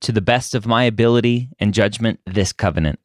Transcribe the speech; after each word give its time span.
to 0.00 0.12
the 0.12 0.20
best 0.20 0.54
of 0.54 0.66
my 0.66 0.84
ability 0.84 1.50
and 1.58 1.74
judgment, 1.74 2.20
this 2.26 2.52
covenant. 2.52 2.98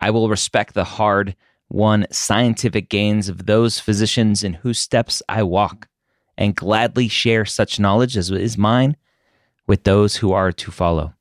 I 0.00 0.10
will 0.10 0.28
respect 0.28 0.74
the 0.74 0.84
hard 0.84 1.34
won 1.68 2.06
scientific 2.10 2.88
gains 2.88 3.28
of 3.28 3.46
those 3.46 3.80
physicians 3.80 4.44
in 4.44 4.54
whose 4.54 4.78
steps 4.78 5.22
I 5.28 5.42
walk, 5.42 5.88
and 6.36 6.54
gladly 6.54 7.08
share 7.08 7.44
such 7.44 7.80
knowledge 7.80 8.16
as 8.16 8.30
is 8.30 8.58
mine 8.58 8.96
with 9.66 9.84
those 9.84 10.16
who 10.16 10.32
are 10.32 10.52
to 10.52 10.70
follow. 10.70 11.14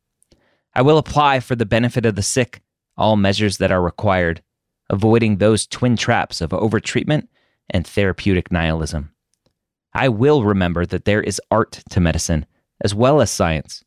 I 0.75 0.81
will 0.81 0.97
apply 0.97 1.39
for 1.39 1.56
the 1.56 1.66
benefit 1.66 2.06
of 2.06 2.16
the 2.16 2.22
sick 2.22 2.61
all 2.97 3.16
measures 3.16 3.58
that 3.58 3.72
are 3.72 3.81
required, 3.81 4.41
avoiding 4.89 5.38
those 5.38 5.66
twin 5.66 5.95
traps 5.95 6.41
of 6.41 6.52
overtreatment 6.52 7.28
and 7.69 7.88
therapeutic 7.88 8.52
nihilism. 8.52 9.11
I 9.94 10.09
will 10.09 10.44
remember 10.44 10.85
that 10.85 11.06
there 11.06 11.22
is 11.22 11.41
art 11.50 11.81
to 11.89 12.00
medicine 12.00 12.45
as 12.81 12.94
well 12.94 13.22
as 13.22 13.31
science, 13.31 13.83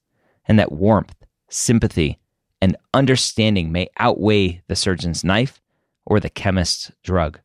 and 0.47 0.59
that 0.59 0.73
warmth, 0.73 1.15
sympathy, 1.49 2.19
and 2.61 2.77
understanding 2.95 3.71
may 3.73 3.89
outweigh 3.99 4.63
the 4.69 4.77
surgeon's 4.77 5.25
knife 5.25 5.61
or 6.05 6.21
the 6.21 6.31
chemist's 6.31 6.93
drug. 7.03 7.41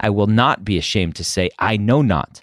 I 0.00 0.10
will 0.10 0.26
not 0.26 0.64
be 0.64 0.78
ashamed 0.78 1.16
to 1.16 1.24
say, 1.24 1.50
I 1.58 1.76
know 1.76 2.02
not, 2.02 2.42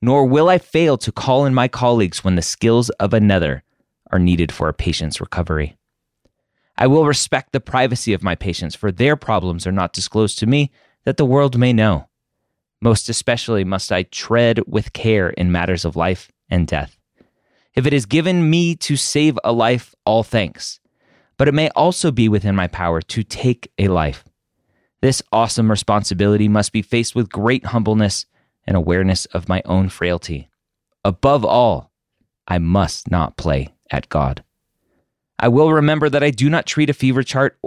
nor 0.00 0.26
will 0.26 0.48
I 0.48 0.58
fail 0.58 0.96
to 0.98 1.12
call 1.12 1.44
in 1.46 1.54
my 1.54 1.68
colleagues 1.68 2.22
when 2.22 2.36
the 2.36 2.42
skills 2.42 2.90
of 2.90 3.12
another 3.12 3.64
are 4.10 4.18
needed 4.18 4.52
for 4.52 4.68
a 4.68 4.74
patient's 4.74 5.20
recovery. 5.20 5.76
I 6.76 6.86
will 6.86 7.06
respect 7.06 7.52
the 7.52 7.60
privacy 7.60 8.12
of 8.12 8.22
my 8.22 8.34
patients, 8.34 8.74
for 8.74 8.92
their 8.92 9.16
problems 9.16 9.66
are 9.66 9.72
not 9.72 9.92
disclosed 9.92 10.38
to 10.38 10.46
me 10.46 10.70
that 11.04 11.16
the 11.16 11.24
world 11.24 11.58
may 11.58 11.72
know. 11.72 12.08
Most 12.80 13.08
especially 13.08 13.64
must 13.64 13.92
I 13.92 14.04
tread 14.04 14.60
with 14.66 14.92
care 14.92 15.30
in 15.30 15.52
matters 15.52 15.84
of 15.84 15.96
life 15.96 16.30
and 16.48 16.66
death. 16.66 16.98
If 17.74 17.86
it 17.86 17.92
is 17.92 18.06
given 18.06 18.50
me 18.50 18.74
to 18.76 18.96
save 18.96 19.38
a 19.42 19.52
life, 19.52 19.94
all 20.04 20.22
thanks. 20.22 20.80
But 21.38 21.48
it 21.48 21.54
may 21.54 21.70
also 21.70 22.10
be 22.10 22.28
within 22.28 22.54
my 22.54 22.66
power 22.68 23.00
to 23.00 23.22
take 23.22 23.70
a 23.78 23.88
life. 23.88 24.24
This 25.00 25.22
awesome 25.32 25.70
responsibility 25.70 26.48
must 26.48 26.72
be 26.72 26.82
faced 26.82 27.14
with 27.14 27.32
great 27.32 27.66
humbleness 27.66 28.26
and 28.66 28.76
awareness 28.76 29.26
of 29.26 29.48
my 29.48 29.62
own 29.64 29.88
frailty. 29.88 30.48
Above 31.04 31.44
all, 31.44 31.90
I 32.46 32.58
must 32.58 33.10
not 33.10 33.36
play 33.36 33.74
at 33.90 34.08
God. 34.08 34.44
I 35.38 35.48
will 35.48 35.72
remember 35.72 36.08
that 36.08 36.22
I 36.22 36.30
do 36.30 36.48
not 36.48 36.66
treat 36.66 36.90
a 36.90 36.94
fever 36.94 37.22
chart, 37.22 37.58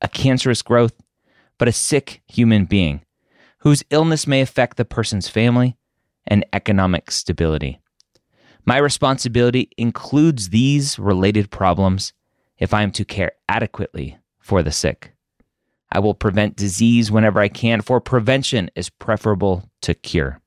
a 0.00 0.08
cancerous 0.08 0.62
growth, 0.62 0.94
but 1.58 1.68
a 1.68 1.72
sick 1.72 2.22
human 2.26 2.64
being 2.64 3.02
whose 3.58 3.84
illness 3.90 4.26
may 4.26 4.40
affect 4.40 4.78
the 4.78 4.84
person's 4.86 5.28
family 5.28 5.76
and 6.26 6.46
economic 6.52 7.10
stability. 7.10 7.80
My 8.64 8.76
responsibility 8.76 9.70
includes 9.76 10.50
these 10.50 10.98
related 10.98 11.50
problems 11.50 12.12
if 12.58 12.74
I 12.74 12.82
am 12.82 12.92
to 12.92 13.04
care 13.04 13.32
adequately 13.48 14.18
for 14.38 14.62
the 14.62 14.72
sick. 14.72 15.12
I 15.92 15.98
will 15.98 16.14
prevent 16.14 16.56
disease 16.56 17.10
whenever 17.10 17.40
I 17.40 17.48
can, 17.48 17.80
for 17.80 18.00
prevention 18.00 18.70
is 18.76 18.90
preferable 18.90 19.68
to 19.82 19.94
cure. 19.94 20.40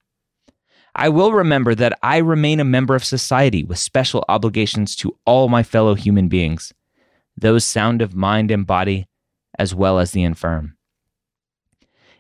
I 0.96 1.10
will 1.10 1.34
remember 1.34 1.74
that 1.76 1.98
I 2.04 2.18
remain 2.18 2.60
a 2.60 2.66
member 2.66 2.96
of 2.96 3.04
society 3.04 3.64
with 3.64 3.80
special 3.80 4.24
obligations 4.30 4.96
to 4.98 5.18
all 5.26 5.50
my 5.50 5.64
fellow 5.64 5.96
human 5.96 6.28
beings, 6.28 6.72
those 7.36 7.66
sound 7.66 8.02
of 8.02 8.16
mind 8.16 8.52
and 8.52 8.66
body, 8.66 9.08
as 9.58 9.74
well 9.74 10.00
as 10.00 10.12
the 10.12 10.24
infirm. 10.24 10.78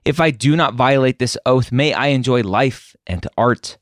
If 0.03 0.19
I 0.19 0.31
do 0.31 0.55
not 0.55 0.73
violate 0.73 1.19
this 1.19 1.37
oath, 1.45 1.71
may 1.71 1.93
I 1.93 2.07
enjoy 2.07 2.41
life 2.41 2.95
and 3.07 3.25
art, 3.37 3.77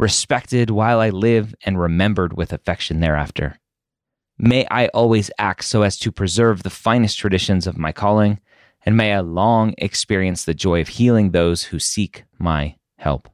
respected 0.00 0.70
while 0.70 0.98
I 0.98 1.10
live 1.10 1.54
and 1.64 1.78
remembered 1.78 2.32
with 2.32 2.54
affection 2.54 3.00
thereafter. 3.00 3.56
May 4.38 4.66
I 4.70 4.86
always 4.88 5.30
act 5.38 5.64
so 5.64 5.82
as 5.82 5.98
to 5.98 6.10
preserve 6.10 6.62
the 6.62 6.70
finest 6.70 7.18
traditions 7.18 7.66
of 7.66 7.76
my 7.76 7.92
calling, 7.92 8.40
and 8.86 8.96
may 8.96 9.12
I 9.12 9.20
long 9.20 9.74
experience 9.76 10.44
the 10.44 10.54
joy 10.54 10.80
of 10.80 10.88
healing 10.88 11.30
those 11.30 11.64
who 11.64 11.78
seek 11.78 12.24
my 12.38 12.76
help. 12.96 13.28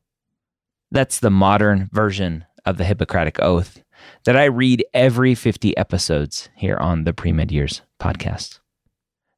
That's 0.90 1.20
the 1.20 1.30
modern 1.30 1.88
version 1.92 2.44
of 2.64 2.78
the 2.78 2.84
Hippocratic 2.84 3.40
Oath 3.40 3.84
that 4.24 4.36
I 4.36 4.46
read 4.46 4.84
every 4.92 5.36
50 5.36 5.76
episodes 5.76 6.48
here 6.56 6.76
on 6.78 7.04
the 7.04 7.12
Pre 7.12 7.32
Med 7.32 7.52
Years 7.52 7.82
podcast. 8.00 8.58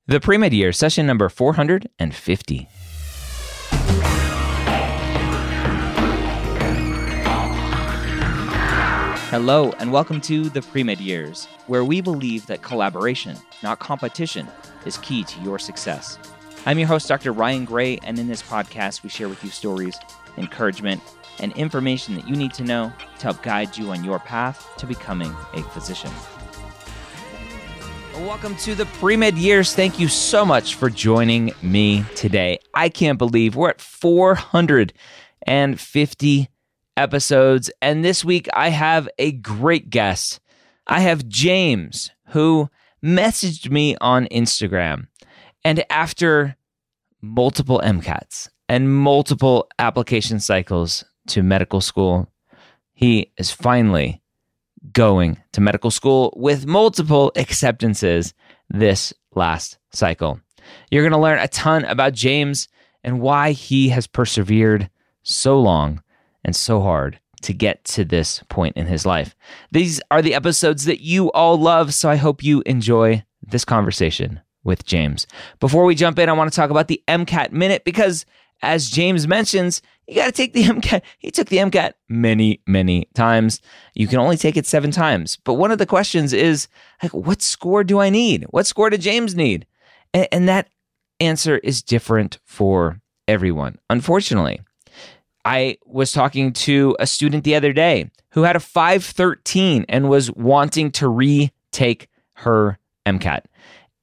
The 0.07 0.21
Pre 0.21 0.39
Med 0.39 0.55
Year, 0.55 0.73
session 0.73 1.07
number 1.07 1.29
450. 1.29 2.69
Hello, 9.31 9.73
and 9.79 9.93
welcome 9.93 10.23
to 10.23 10.49
the 10.49 10.63
Pre 10.63 10.83
Med 10.83 11.03
Years, 11.03 11.49
where 11.67 11.85
we 11.85 12.01
believe 12.01 12.47
that 12.47 12.63
collaboration, 12.63 13.37
not 13.63 13.79
competition, 13.79 14.49
is 14.87 14.97
key 14.97 15.23
to 15.23 15.39
your 15.43 15.59
success. 15.59 16.19
I'm 16.65 16.79
your 16.79 16.89
host, 16.89 17.09
Dr. 17.09 17.35
Ryan 17.35 17.67
Gray, 17.67 17.99
and 18.05 18.19
in 18.19 18.27
this 18.27 18.41
podcast, 18.41 19.03
we 19.03 19.11
share 19.11 19.29
with 19.29 19.45
you 19.45 19.51
stories, 19.51 19.99
encouragement, 20.39 21.03
and 21.41 21.53
information 21.59 22.15
that 22.15 22.27
you 22.27 22.37
need 22.37 22.55
to 22.55 22.65
know 22.65 22.91
to 23.19 23.25
help 23.25 23.43
guide 23.43 23.77
you 23.77 23.91
on 23.91 24.03
your 24.03 24.19
path 24.19 24.67
to 24.79 24.87
becoming 24.87 25.37
a 25.53 25.63
physician. 25.63 26.11
Welcome 28.15 28.57
to 28.57 28.75
the 28.75 28.87
Pre 28.87 29.19
Med 29.19 29.37
Years. 29.37 29.75
Thank 29.75 30.01
you 30.01 30.09
so 30.09 30.47
much 30.47 30.77
for 30.77 30.89
joining 30.89 31.53
me 31.61 32.03
today. 32.15 32.61
I 32.73 32.89
can't 32.89 33.19
believe 33.19 33.57
we're 33.57 33.69
at 33.69 33.83
450 33.83 36.49
episodes, 36.99 37.71
and 37.81 38.05
this 38.05 38.25
week 38.25 38.49
I 38.53 38.69
have 38.69 39.09
a 39.19 39.33
great 39.33 39.89
guest. 39.89 40.41
I 40.87 41.01
have 41.01 41.29
James, 41.29 42.11
who 42.29 42.69
messaged 43.03 43.71
me 43.71 43.97
on 44.01 44.27
Instagram. 44.27 45.07
And 45.65 45.85
after 45.91 46.57
multiple 47.21 47.81
MCATs 47.85 48.49
and 48.69 48.95
multiple 48.95 49.69
application 49.79 50.41
cycles 50.41 51.05
to 51.29 51.43
medical 51.43 51.81
school. 51.81 52.29
He 52.95 53.33
is 53.37 53.51
finally 53.51 54.23
going 54.93 55.39
to 55.53 55.61
medical 55.61 55.91
school 55.91 56.33
with 56.37 56.67
multiple 56.67 57.33
acceptances 57.37 58.35
this 58.69 59.13
last 59.35 59.79
cycle. 59.93 60.41
You're 60.91 61.03
going 61.03 61.13
to 61.13 61.19
learn 61.19 61.39
a 61.39 61.49
ton 61.49 61.85
about 61.85 62.13
James 62.13 62.69
and 63.05 63.21
why 63.21 63.53
he 63.53 63.89
has 63.91 64.07
persevered 64.07 64.91
so 65.23 65.61
long 65.61 66.03
and 66.49 66.57
so 66.57 66.81
hard 66.81 67.21
to 67.43 67.53
get 67.53 67.85
to 67.85 68.07
this 68.07 68.43
point 68.49 68.75
in 68.75 68.87
his 68.87 69.05
life. 69.05 69.37
These 69.71 70.01
are 70.11 70.23
the 70.23 70.35
episodes 70.35 70.87
that 70.87 71.03
you 71.03 71.31
all 71.33 71.59
love, 71.59 71.93
so 71.93 72.09
I 72.09 72.17
hope 72.17 72.43
you 72.43 72.63
enjoy 72.65 73.23
this 73.43 73.67
conversation 73.67 74.41
with 74.65 74.87
James. 74.87 75.27
Before 75.61 75.85
we 75.85 75.95
jump 75.95 76.19
in, 76.19 76.31
I 76.31 76.33
want 76.33 76.51
to 76.51 76.57
talk 76.57 76.71
about 76.71 76.89
the 76.89 77.03
MCAT 77.07 77.53
minute 77.53 77.85
because 77.85 78.25
as 78.63 78.89
James 78.89 79.29
mentions, 79.29 79.83
you 80.07 80.15
got 80.15 80.25
to 80.25 80.33
take 80.33 80.55
the 80.55 80.65
MCAT. 80.65 81.03
He 81.19 81.31
took 81.31 81.49
the 81.49 81.59
MCAT 81.59 81.93
many, 82.09 82.63
many 82.67 83.09
times. 83.13 83.61
You 83.93 84.09
can 84.09 84.21
only 84.21 84.39
take 84.39 84.57
it 84.57 84.65
seven 84.65 84.91
times. 84.91 85.37
But 85.45 85.55
one 85.55 85.71
of 85.71 85.77
the 85.77 85.85
questions 85.85 86.33
is, 86.33 86.67
like, 87.03 87.13
what 87.13 87.43
score 87.43 87.85
do 87.85 88.01
I 88.01 88.09
need? 88.09 88.47
What 88.49 88.67
score 88.67 88.89
did 88.89 89.03
James 89.03 89.35
need? 89.35 89.67
And, 90.15 90.27
and 90.33 90.49
that 90.49 90.71
answer 91.21 91.59
is 91.59 91.83
different 91.83 92.39
for 92.47 93.03
everyone. 93.29 93.77
Unfortunately, 93.91 94.63
I 95.49 95.79
was 95.87 96.13
talking 96.13 96.53
to 96.53 96.95
a 97.01 97.07
student 97.07 97.43
the 97.43 97.55
other 97.55 97.73
day 97.73 98.11
who 98.33 98.43
had 98.43 98.55
a 98.55 98.61
513 98.61 99.87
and 99.89 100.11
was 100.11 100.31
wanting 100.33 100.91
to 100.93 101.09
retake 101.09 102.09
her 102.35 102.79
MCAT. 103.07 103.45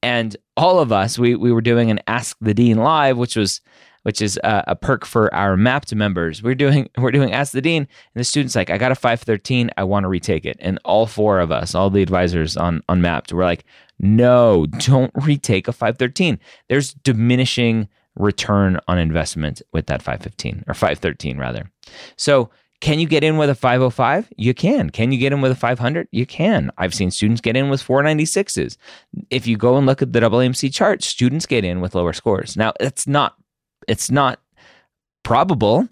and 0.02 0.36
all 0.58 0.80
of 0.80 0.92
us 0.92 1.20
we 1.20 1.36
we 1.36 1.52
were 1.52 1.62
doing 1.62 1.92
an 1.92 2.00
Ask 2.08 2.36
the 2.42 2.56
Dean 2.56 2.78
live, 2.78 3.18
which 3.18 3.36
was 3.36 3.62
which 4.02 4.22
is 4.22 4.40
a, 4.44 4.64
a, 4.68 4.76
perk 4.76 5.04
for 5.04 5.34
our 5.34 5.56
Mappd 5.56 5.96
members. 5.96 6.42
We're 6.42 6.56
doing 6.56 6.90
we're 6.98 7.12
doing 7.12 7.32
Ask 7.32 7.52
the 7.54 7.62
Dean, 7.62 7.84
and 7.84 8.20
the 8.20 8.24
student's 8.24 8.56
like, 8.56 8.72
I 8.72 8.80
got 8.80 8.92
a 8.92 8.96
five 8.96 9.22
thirteen, 9.22 9.70
I 9.78 9.84
want 9.84 10.06
to 10.06 10.08
retake 10.08 10.46
it, 10.46 10.58
and 10.60 10.80
all 10.84 11.06
four 11.06 11.40
of 11.40 11.52
us, 11.52 11.76
all 11.76 11.92
the 11.92 12.02
advisors 12.02 12.58
on 12.58 12.82
on 12.90 13.02
Mappd, 13.02 13.34
we're 13.34 13.44
like, 13.44 13.66
no, 14.00 14.66
don't 14.66 15.12
retake 15.22 15.68
a 15.68 15.74
five 15.74 16.00
thirteen. 16.00 16.40
There's 16.70 16.94
diminishing 16.94 17.88
return 18.16 18.80
on 18.88 18.98
investment 18.98 19.62
with 19.72 19.88
that 19.88 20.02
515 20.02 20.64
or 20.68 20.74
513 20.74 21.38
rather. 21.38 21.70
So 22.16 22.50
can 22.82 23.00
you 23.00 23.08
get 23.08 23.24
in 23.24 23.38
with 23.38 23.50
a 23.50 23.56
505? 23.56 24.32
You 24.38 24.54
can. 24.54 24.90
Can 24.90 25.12
you 25.12 25.18
get 25.18 25.34
in 25.34 25.42
with 25.42 25.52
a 25.52 25.56
500? 25.56 26.08
You 26.12 26.26
can. 26.26 26.72
I've 26.78 26.94
seen 26.94 27.10
students 27.10 27.42
get 27.42 27.56
in 27.56 27.70
with 27.70 27.82
496s. 27.82 28.78
If 29.30 29.48
you 29.48 29.58
go 29.58 29.78
and 29.78 29.86
look 29.86 30.02
at 30.02 30.14
the 30.14 30.20
AAMC 30.20 30.74
chart, 30.74 31.04
students 31.04 31.46
get 31.46 31.64
in 31.64 31.82
with 31.82 31.96
lower 31.96 32.14
scores. 32.14 32.58
Now, 32.58 32.74
it's 32.80 33.08
not 33.08 33.36
it's 33.88 34.10
not 34.10 34.40
probable, 35.24 35.88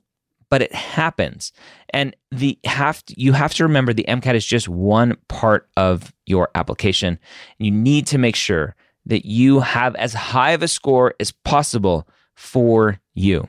but 0.50 0.62
it 0.62 0.74
happens. 0.74 1.52
And 1.90 2.16
the 2.32 2.60
have 2.66 3.04
to, 3.06 3.20
you 3.20 3.34
have 3.34 3.54
to 3.56 3.64
remember 3.64 3.94
the 3.94 4.06
MCAT 4.08 4.36
is 4.36 4.46
just 4.46 4.68
one 4.68 5.18
part 5.28 5.70
of 5.78 6.14
your 6.26 6.50
application. 6.56 7.20
You 7.60 7.72
need 7.72 8.08
to 8.08 8.18
make 8.18 8.36
sure 8.36 8.76
that 9.06 9.26
you 9.26 9.60
have 9.60 9.96
as 9.96 10.14
high 10.14 10.52
of 10.52 10.64
a 10.64 10.68
score 10.68 11.14
as 11.20 11.32
possible 11.32 12.08
for 12.36 13.00
you. 13.14 13.48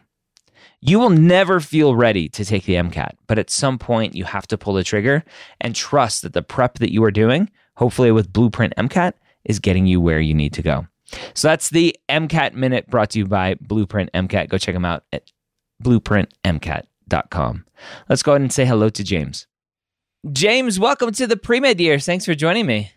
You 0.81 0.99
will 0.99 1.11
never 1.11 1.61
feel 1.61 1.97
ready 1.97 2.29
to 2.31 2.45
take 2.45 2.65
the 2.65 2.75
MCAT, 2.75 3.13
but 3.27 3.39
at 3.39 3.49
some 3.49 3.79
point 3.79 4.15
you 4.15 4.25
have 4.25 4.47
to 4.49 4.59
pull 4.59 4.75
the 4.75 4.85
trigger 4.85 5.25
and 5.61 5.75
trust 5.75 6.23
that 6.23 6.35
the 6.35 6.43
prep 6.43 6.79
that 6.79 6.93
you 6.93 7.03
are 7.05 7.11
doing, 7.11 7.51
hopefully 7.77 8.13
with 8.13 8.33
Blueprint 8.33 8.75
MCAT, 8.77 9.15
is 9.45 9.59
getting 9.59 9.87
you 9.87 10.01
where 10.01 10.21
you 10.21 10.35
need 10.35 10.53
to 10.55 10.63
go. 10.63 10.87
So 11.35 11.49
that's 11.49 11.71
the 11.71 11.97
MCAT 12.09 12.55
Minute 12.55 12.89
brought 12.91 13.11
to 13.11 13.19
you 13.19 13.27
by 13.27 13.55
Blueprint 13.61 14.11
MCAT. 14.13 14.49
Go 14.49 14.59
check 14.59 14.75
them 14.75 14.85
out 14.85 15.05
at 15.13 15.31
blueprintmcat.com. 15.83 17.65
Let's 18.09 18.23
go 18.23 18.33
ahead 18.33 18.43
and 18.43 18.53
say 18.53 18.65
hello 18.67 18.89
to 18.91 19.05
James. 19.05 19.47
James, 20.33 20.79
welcome 20.81 21.13
to 21.13 21.27
the 21.27 21.37
pre-med 21.37 21.81
year. 21.81 21.99
Thanks 21.99 22.25
for 22.25 22.35
joining 22.35 22.67
me. 22.67 22.91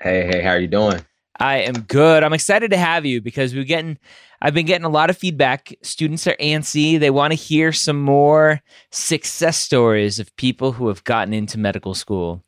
Hey, 0.00 0.26
hey, 0.26 0.42
how 0.42 0.50
are 0.50 0.60
you 0.60 0.68
doing? 0.68 1.04
I 1.38 1.58
am 1.58 1.82
good. 1.82 2.22
I'm 2.22 2.32
excited 2.32 2.70
to 2.70 2.76
have 2.76 3.04
you 3.04 3.20
because 3.20 3.54
we're 3.54 3.64
getting 3.64 3.98
I've 4.42 4.52
been 4.52 4.66
getting 4.66 4.84
a 4.84 4.90
lot 4.90 5.08
of 5.08 5.16
feedback. 5.16 5.74
Students 5.82 6.26
are 6.26 6.36
antsy. 6.38 7.00
They 7.00 7.08
want 7.08 7.32
to 7.32 7.34
hear 7.34 7.72
some 7.72 7.98
more 8.02 8.60
success 8.90 9.56
stories 9.56 10.18
of 10.18 10.34
people 10.36 10.72
who 10.72 10.88
have 10.88 11.02
gotten 11.04 11.32
into 11.32 11.58
medical 11.58 11.94
school. 11.94 12.44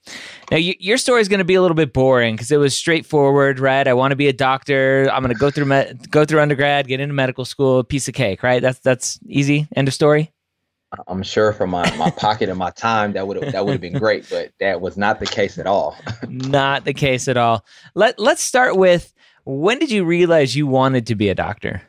Now, 0.51 0.59
y- 0.59 0.77
your 0.79 0.99
story 0.99 1.23
is 1.23 1.29
going 1.29 1.39
to 1.39 1.45
be 1.45 1.55
a 1.55 1.63
little 1.63 1.75
bit 1.75 1.95
boring 1.95 2.35
because 2.35 2.51
it 2.51 2.59
was 2.59 2.77
straightforward, 2.77 3.59
right? 3.59 3.89
I 3.89 3.95
want 3.95 4.13
to 4.13 4.17
be 4.17 4.29
a 4.29 4.33
doctor. 4.35 5.09
I'm 5.11 5.23
going 5.23 5.33
to 5.33 5.41
go 5.41 5.51
through 5.51 5.65
me- 5.65 5.91
go 6.11 6.27
through 6.27 6.41
undergrad, 6.41 6.87
get 6.87 7.01
into 7.01 7.15
medical 7.15 7.47
school, 7.47 7.83
piece 7.83 8.09
of 8.09 8.15
cake, 8.15 8.43
right? 8.43 8.61
That's 8.61 8.81
that's 8.81 9.19
easy. 9.27 9.67
End 9.75 9.89
of 9.89 9.95
story. 9.95 10.33
I'm 11.09 11.23
sure 11.23 11.53
from 11.53 11.71
my, 11.71 11.95
my 11.97 12.11
pocket 12.17 12.49
and 12.49 12.59
my 12.59 12.71
time 12.71 13.13
that 13.13 13.27
would 13.27 13.41
that 13.43 13.65
would 13.65 13.73
have 13.73 13.81
been 13.81 13.99
great, 13.99 14.29
but 14.31 14.53
that 14.61 14.81
was 14.81 14.97
not 14.97 15.21
the 15.21 15.27
case 15.27 15.59
at 15.59 15.67
all. 15.67 15.97
not 16.29 16.85
the 16.85 16.95
case 16.95 17.29
at 17.29 17.37
all. 17.37 17.65
Let 17.95 18.19
Let's 18.19 18.43
start 18.43 18.77
with 18.77 19.13
when 19.45 19.79
did 19.79 19.91
you 19.91 20.05
realize 20.05 20.57
you 20.57 20.67
wanted 20.67 21.07
to 21.07 21.15
be 21.15 21.29
a 21.29 21.35
doctor? 21.35 21.83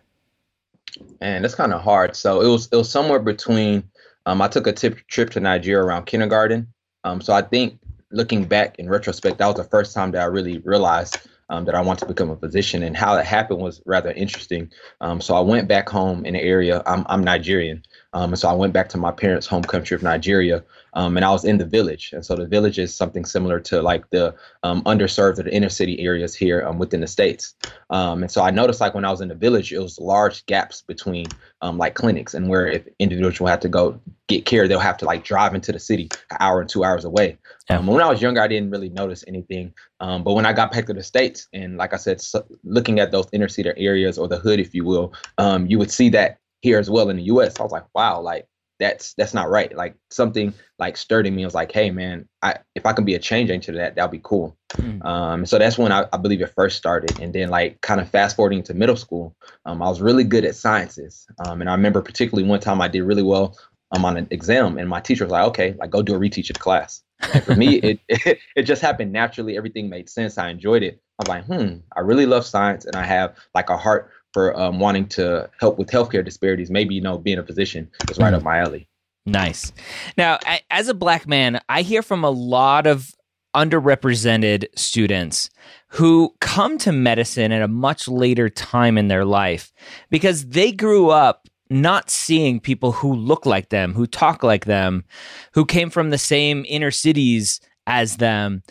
And 1.22 1.44
that's 1.44 1.56
kind 1.56 1.74
of 1.74 1.82
hard. 1.82 2.16
So 2.16 2.42
it 2.42 2.48
was 2.48 2.70
it 2.72 2.76
was 2.76 2.90
somewhere 2.90 3.20
between. 3.20 3.84
Um, 4.26 4.42
I 4.42 4.50
took 4.50 4.68
a 4.68 4.74
tip, 4.74 5.08
trip 5.08 5.30
to 5.32 5.40
Nigeria 5.40 5.82
around 5.82 6.06
kindergarten. 6.06 6.68
Um, 7.06 7.22
so 7.22 7.32
I 7.32 7.42
think 7.42 7.80
looking 8.12 8.44
back 8.44 8.78
in 8.78 8.90
retrospect, 8.90 9.38
that 9.38 9.48
was 9.48 9.56
the 9.56 9.64
first 9.64 9.94
time 9.94 10.12
that 10.12 10.22
I 10.22 10.26
really 10.26 10.58
realized 10.60 11.18
um, 11.50 11.66
that 11.66 11.76
I 11.76 11.82
want 11.82 12.00
to 12.00 12.06
become 12.06 12.30
a 12.30 12.36
physician. 12.36 12.84
And 12.84 12.96
how 12.96 13.16
that 13.16 13.26
happened 13.26 13.62
was 13.62 13.82
rather 13.86 14.12
interesting. 14.12 14.70
Um, 15.02 15.22
so 15.22 15.36
I 15.36 15.40
went 15.40 15.68
back 15.68 15.88
home 15.88 16.26
in 16.26 16.34
the 16.34 16.42
area. 16.42 16.84
I'm, 16.86 17.06
I'm 17.08 17.24
Nigerian. 17.24 17.84
Um, 18.18 18.32
and 18.32 18.40
so 18.40 18.50
I 18.50 18.54
went 18.54 18.74
back 18.74 18.90
to 18.90 18.98
my 18.98 19.12
parents' 19.12 19.46
home 19.46 19.62
country 19.62 19.94
of 19.94 20.02
Nigeria, 20.02 20.64
um, 20.94 21.18
and 21.18 21.24
I 21.24 21.30
was 21.30 21.46
in 21.46 21.60
the 21.60 21.66
village. 21.66 22.10
And 22.14 22.26
so 22.26 22.36
the 22.36 22.48
village 22.48 22.80
is 22.80 22.94
something 22.94 23.26
similar 23.26 23.60
to 23.60 23.80
like 23.84 24.10
the 24.10 24.34
um, 24.64 24.82
underserved 24.86 25.38
or 25.38 25.44
the 25.44 25.54
inner 25.54 25.70
city 25.70 26.00
areas 26.00 26.34
here 26.34 26.66
um, 26.66 26.80
within 26.80 27.02
the 27.02 27.08
states. 27.08 27.54
Um, 27.92 28.24
and 28.24 28.32
so 28.32 28.42
I 28.42 28.50
noticed 28.50 28.82
like 28.82 28.96
when 28.96 29.06
I 29.06 29.12
was 29.12 29.22
in 29.22 29.28
the 29.28 29.36
village, 29.36 29.72
it 29.72 29.78
was 29.78 30.00
large 30.00 30.44
gaps 30.48 30.82
between 30.82 31.28
um, 31.62 31.78
like 31.78 31.94
clinics, 31.94 32.34
and 32.34 32.50
where 32.50 32.66
if 32.66 32.88
individuals 32.98 33.40
will 33.40 33.50
have 33.50 33.60
to 33.60 33.70
go 33.70 34.02
get 34.28 34.46
care, 34.46 34.68
they'll 34.68 34.80
have 34.80 34.98
to 34.98 35.06
like 35.06 35.24
drive 35.24 35.54
into 35.54 35.72
the 35.72 35.80
city 35.80 36.10
an 36.32 36.38
hour 36.40 36.60
and 36.60 36.70
two 36.72 36.84
hours 36.84 37.06
away. 37.06 37.38
Yeah. 37.70 37.82
when 37.82 38.02
I 38.02 38.10
was 38.10 38.20
younger, 38.20 38.42
I 38.42 38.48
didn't 38.48 38.72
really 38.72 38.90
notice 38.90 39.24
anything. 39.28 39.76
but 40.00 40.34
when 40.34 40.48
I 40.48 40.54
got 40.54 40.72
back 40.72 40.88
to 40.88 40.94
the 40.94 41.04
states, 41.04 41.48
and 41.54 41.78
like 41.78 41.94
I 41.94 41.98
said, 41.98 42.20
so 42.20 42.44
looking 42.64 43.00
at 43.00 43.12
those 43.12 43.28
inner 43.32 43.48
city 43.48 43.72
areas 43.78 44.18
or 44.18 44.28
the 44.28 44.40
hood, 44.40 44.60
if 44.60 44.74
you 44.74 44.86
will, 44.86 45.14
you 45.68 45.78
would 45.78 45.92
see 45.92 46.10
that 46.10 46.40
here 46.62 46.80
as 46.80 46.90
well 46.90 47.10
in 47.10 47.18
the 47.18 47.24
US. 47.24 47.60
I 47.60 47.64
was 47.64 47.72
like, 47.72 47.86
wow, 47.94 48.22
like 48.22 48.48
that's 48.80 49.14
that's 49.16 49.34
not 49.34 49.50
right. 49.50 49.76
Like 49.76 49.96
something 50.10 50.54
like 50.80 50.98
stirred 50.98 51.28
in 51.28 51.36
me. 51.36 51.44
I 51.44 51.48
was 51.48 51.56
like, 51.56 51.72
hey 51.72 51.90
man, 51.90 52.28
I 52.42 52.58
if 52.76 52.86
I 52.86 52.94
can 52.94 53.06
be 53.06 53.16
a 53.16 53.20
change 53.20 53.50
agent 53.50 53.64
to 53.66 53.72
that, 53.74 53.96
that'd 53.96 54.12
be 54.12 54.22
cool. 54.24 54.58
Mm. 54.74 55.04
Um, 55.06 55.46
so 55.46 55.58
that's 55.58 55.78
when 55.78 55.92
I, 55.92 56.06
I, 56.14 56.18
believe 56.18 56.42
it 56.42 56.54
first 56.56 56.78
started. 56.78 57.20
And 57.20 57.34
then 57.34 57.50
like 57.50 57.82
kind 57.82 58.02
of 58.02 58.10
fast 58.10 58.36
forwarding 58.36 58.64
to 58.64 58.74
middle 58.74 58.96
school, 58.96 59.36
um, 59.66 59.82
I 59.82 59.88
was 59.88 60.02
really 60.02 60.24
good 60.24 60.46
at 60.46 60.56
sciences. 60.56 61.26
Um, 61.46 61.62
and 61.62 61.70
I 61.70 61.74
remember 61.74 62.02
particularly 62.02 62.48
one 62.48 62.60
time 62.60 62.82
I 62.82 62.88
did 62.88 63.02
really 63.02 63.24
well 63.24 63.58
um, 63.92 64.06
on 64.06 64.18
an 64.18 64.28
exam, 64.32 64.78
and 64.78 64.90
my 64.90 65.00
teacher 65.00 65.24
was 65.24 65.32
like, 65.32 65.48
okay, 65.48 65.76
like 65.80 65.90
go 65.90 66.02
do 66.02 66.16
a 66.16 66.20
reteach 66.20 66.50
of 66.50 66.60
class. 66.60 67.04
And 67.34 67.44
for 67.44 67.56
me, 67.56 67.76
it, 67.84 68.00
it 68.08 68.40
it 68.56 68.64
just 68.64 68.82
happened 68.82 69.12
naturally. 69.12 69.58
Everything 69.58 69.90
made 69.90 70.10
sense. 70.10 70.38
I 70.38 70.50
enjoyed 70.50 70.84
it. 70.84 71.02
I'm 71.20 71.28
like, 71.28 71.46
hmm, 71.46 71.78
I 71.96 72.02
really 72.02 72.26
love 72.26 72.46
science, 72.46 72.86
and 72.86 72.96
I 72.96 73.06
have 73.06 73.36
like 73.56 73.70
a 73.70 73.78
heart 73.78 74.12
for 74.38 74.56
um, 74.56 74.78
wanting 74.78 75.08
to 75.08 75.50
help 75.60 75.80
with 75.80 75.90
healthcare 75.90 76.24
disparities, 76.24 76.70
maybe 76.70 76.94
you 76.94 77.02
know 77.02 77.18
being 77.18 77.40
a 77.40 77.44
physician 77.44 77.90
is 78.12 78.20
right 78.20 78.36
up 78.36 78.44
my 78.44 78.60
alley. 78.60 78.88
Nice. 79.26 79.74
Now, 80.16 80.38
as 80.70 80.90
a 80.90 80.94
black 80.94 81.28
man, 81.28 81.60
I 81.70 81.82
hear 81.82 82.04
from 82.04 82.24
a 82.24 82.30
lot 82.30 82.86
of 82.86 83.16
underrepresented 83.56 84.68
students 84.76 85.50
who 85.88 86.36
come 86.40 86.78
to 86.78 86.92
medicine 86.92 87.52
at 87.52 87.64
a 87.64 87.68
much 87.68 88.08
later 88.08 88.48
time 88.48 88.96
in 88.96 89.08
their 89.08 89.26
life 89.26 89.74
because 90.12 90.46
they 90.50 90.72
grew 90.72 91.10
up 91.10 91.48
not 91.72 92.12
seeing 92.12 92.60
people 92.60 92.92
who 92.92 93.16
look 93.16 93.48
like 93.48 93.70
them, 93.70 93.96
who 93.96 94.06
talk 94.06 94.44
like 94.44 94.66
them, 94.66 95.04
who 95.54 95.66
came 95.66 95.90
from 95.90 96.12
the 96.12 96.20
same 96.20 96.64
inner 96.68 96.92
cities 96.92 97.60
as 97.88 98.18
them, 98.18 98.62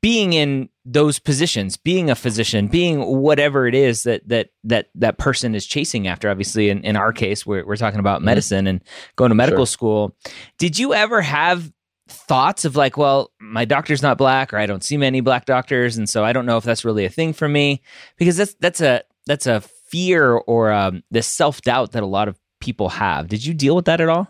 being 0.00 0.32
in 0.32 0.68
those 0.84 1.18
positions, 1.18 1.76
being 1.76 2.10
a 2.10 2.14
physician, 2.14 2.68
being 2.68 3.00
whatever 3.20 3.66
it 3.66 3.74
is 3.74 4.02
that 4.04 4.26
that 4.28 4.50
that 4.64 4.88
that 4.94 5.18
person 5.18 5.54
is 5.54 5.66
chasing 5.66 6.06
after. 6.06 6.28
Obviously, 6.28 6.70
in, 6.70 6.84
in 6.84 6.96
our 6.96 7.12
case, 7.12 7.46
we're 7.46 7.64
we're 7.64 7.76
talking 7.76 8.00
about 8.00 8.18
mm-hmm. 8.18 8.26
medicine 8.26 8.66
and 8.66 8.82
going 9.16 9.30
to 9.30 9.34
medical 9.34 9.64
sure. 9.64 9.72
school. 9.72 10.16
Did 10.58 10.78
you 10.78 10.94
ever 10.94 11.22
have 11.22 11.72
thoughts 12.08 12.64
of 12.64 12.76
like, 12.76 12.96
well, 12.96 13.30
my 13.40 13.64
doctor's 13.64 14.02
not 14.02 14.18
black, 14.18 14.52
or 14.52 14.58
I 14.58 14.66
don't 14.66 14.84
see 14.84 14.96
many 14.96 15.20
black 15.20 15.46
doctors, 15.46 15.96
and 15.96 16.08
so 16.08 16.24
I 16.24 16.32
don't 16.32 16.46
know 16.46 16.56
if 16.56 16.64
that's 16.64 16.84
really 16.84 17.04
a 17.04 17.10
thing 17.10 17.32
for 17.32 17.48
me? 17.48 17.82
Because 18.16 18.36
that's 18.36 18.54
that's 18.54 18.80
a 18.80 19.02
that's 19.26 19.46
a 19.46 19.60
fear 19.60 20.32
or 20.32 20.72
um, 20.72 21.02
this 21.10 21.26
self 21.26 21.62
doubt 21.62 21.92
that 21.92 22.02
a 22.02 22.06
lot 22.06 22.28
of 22.28 22.38
people 22.60 22.88
have. 22.90 23.28
Did 23.28 23.44
you 23.44 23.54
deal 23.54 23.74
with 23.74 23.86
that 23.86 24.00
at 24.00 24.08
all? 24.08 24.28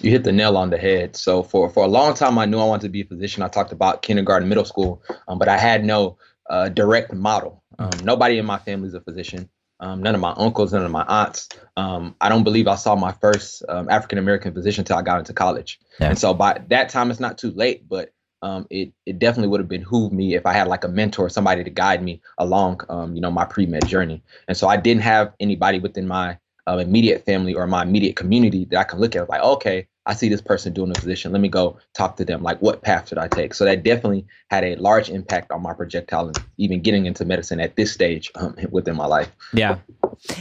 You 0.00 0.10
hit 0.10 0.24
the 0.24 0.32
nail 0.32 0.56
on 0.56 0.70
the 0.70 0.78
head. 0.78 1.16
So 1.16 1.42
for 1.42 1.68
for 1.70 1.84
a 1.84 1.88
long 1.88 2.14
time, 2.14 2.38
I 2.38 2.46
knew 2.46 2.58
I 2.58 2.64
wanted 2.64 2.86
to 2.86 2.88
be 2.90 3.02
a 3.02 3.04
physician. 3.04 3.42
I 3.42 3.48
talked 3.48 3.72
about 3.72 4.02
kindergarten, 4.02 4.48
middle 4.48 4.64
school, 4.64 5.02
um, 5.26 5.38
but 5.38 5.48
I 5.48 5.58
had 5.58 5.84
no 5.84 6.18
uh, 6.48 6.68
direct 6.68 7.12
model. 7.12 7.62
Um, 7.78 7.90
nobody 8.02 8.38
in 8.38 8.46
my 8.46 8.58
family 8.58 8.88
is 8.88 8.94
a 8.94 9.00
physician. 9.00 9.48
Um, 9.80 10.02
none 10.02 10.14
of 10.14 10.20
my 10.20 10.34
uncles, 10.36 10.72
none 10.72 10.84
of 10.84 10.90
my 10.90 11.04
aunts. 11.04 11.48
Um, 11.76 12.16
I 12.20 12.28
don't 12.28 12.42
believe 12.42 12.66
I 12.66 12.74
saw 12.74 12.96
my 12.96 13.12
first 13.12 13.62
um, 13.68 13.88
African 13.88 14.18
American 14.18 14.52
physician 14.52 14.82
until 14.82 14.96
I 14.96 15.02
got 15.02 15.20
into 15.20 15.32
college. 15.32 15.78
Yeah. 16.00 16.08
And 16.08 16.18
so 16.18 16.34
by 16.34 16.60
that 16.68 16.88
time, 16.88 17.10
it's 17.10 17.20
not 17.20 17.38
too 17.38 17.52
late, 17.52 17.88
but 17.88 18.12
um, 18.42 18.66
it 18.70 18.92
it 19.06 19.18
definitely 19.18 19.48
would 19.48 19.60
have 19.60 19.68
behooved 19.68 20.12
me 20.12 20.34
if 20.34 20.46
I 20.46 20.52
had 20.52 20.68
like 20.68 20.84
a 20.84 20.88
mentor, 20.88 21.28
somebody 21.28 21.64
to 21.64 21.70
guide 21.70 22.02
me 22.02 22.20
along, 22.38 22.80
you 23.14 23.20
know, 23.20 23.30
my 23.30 23.44
pre 23.44 23.66
med 23.66 23.86
journey. 23.86 24.22
And 24.46 24.56
so 24.56 24.68
I 24.68 24.76
didn't 24.76 25.02
have 25.02 25.32
anybody 25.40 25.78
within 25.80 26.06
my 26.06 26.38
um, 26.68 26.78
immediate 26.80 27.24
family 27.24 27.54
or 27.54 27.66
my 27.66 27.82
immediate 27.82 28.14
community 28.14 28.66
that 28.66 28.78
I 28.78 28.84
can 28.84 29.00
look 29.00 29.16
at 29.16 29.28
like, 29.28 29.40
okay, 29.40 29.88
I 30.04 30.14
see 30.14 30.28
this 30.28 30.42
person 30.42 30.72
doing 30.72 30.90
a 30.90 30.94
position. 30.94 31.32
Let 31.32 31.40
me 31.40 31.48
go 31.48 31.78
talk 31.94 32.16
to 32.16 32.24
them. 32.24 32.42
Like, 32.42 32.60
what 32.60 32.82
path 32.82 33.08
should 33.08 33.18
I 33.18 33.28
take? 33.28 33.54
So 33.54 33.64
that 33.64 33.82
definitely 33.82 34.26
had 34.50 34.64
a 34.64 34.76
large 34.76 35.08
impact 35.08 35.50
on 35.50 35.62
my 35.62 35.72
projectile 35.72 36.26
and 36.28 36.38
even 36.58 36.80
getting 36.80 37.06
into 37.06 37.24
medicine 37.24 37.58
at 37.58 37.76
this 37.76 37.92
stage 37.92 38.30
um, 38.34 38.54
within 38.70 38.96
my 38.96 39.06
life. 39.06 39.30
Yeah. 39.52 39.78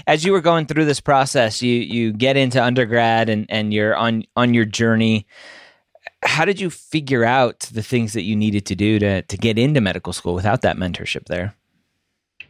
As 0.05 0.25
you 0.25 0.33
were 0.33 0.41
going 0.41 0.65
through 0.65 0.85
this 0.85 0.99
process, 0.99 1.61
you 1.61 1.75
you 1.79 2.11
get 2.11 2.35
into 2.35 2.63
undergrad 2.63 3.29
and 3.29 3.45
and 3.49 3.73
you're 3.73 3.95
on 3.95 4.23
on 4.35 4.53
your 4.53 4.65
journey. 4.65 5.27
How 6.23 6.45
did 6.45 6.59
you 6.59 6.69
figure 6.69 7.23
out 7.23 7.59
the 7.71 7.83
things 7.83 8.13
that 8.13 8.23
you 8.23 8.35
needed 8.35 8.65
to 8.67 8.75
do 8.75 8.99
to 8.99 9.21
to 9.21 9.37
get 9.37 9.57
into 9.57 9.81
medical 9.81 10.13
school 10.13 10.33
without 10.33 10.61
that 10.61 10.77
mentorship 10.77 11.25
there? 11.25 11.55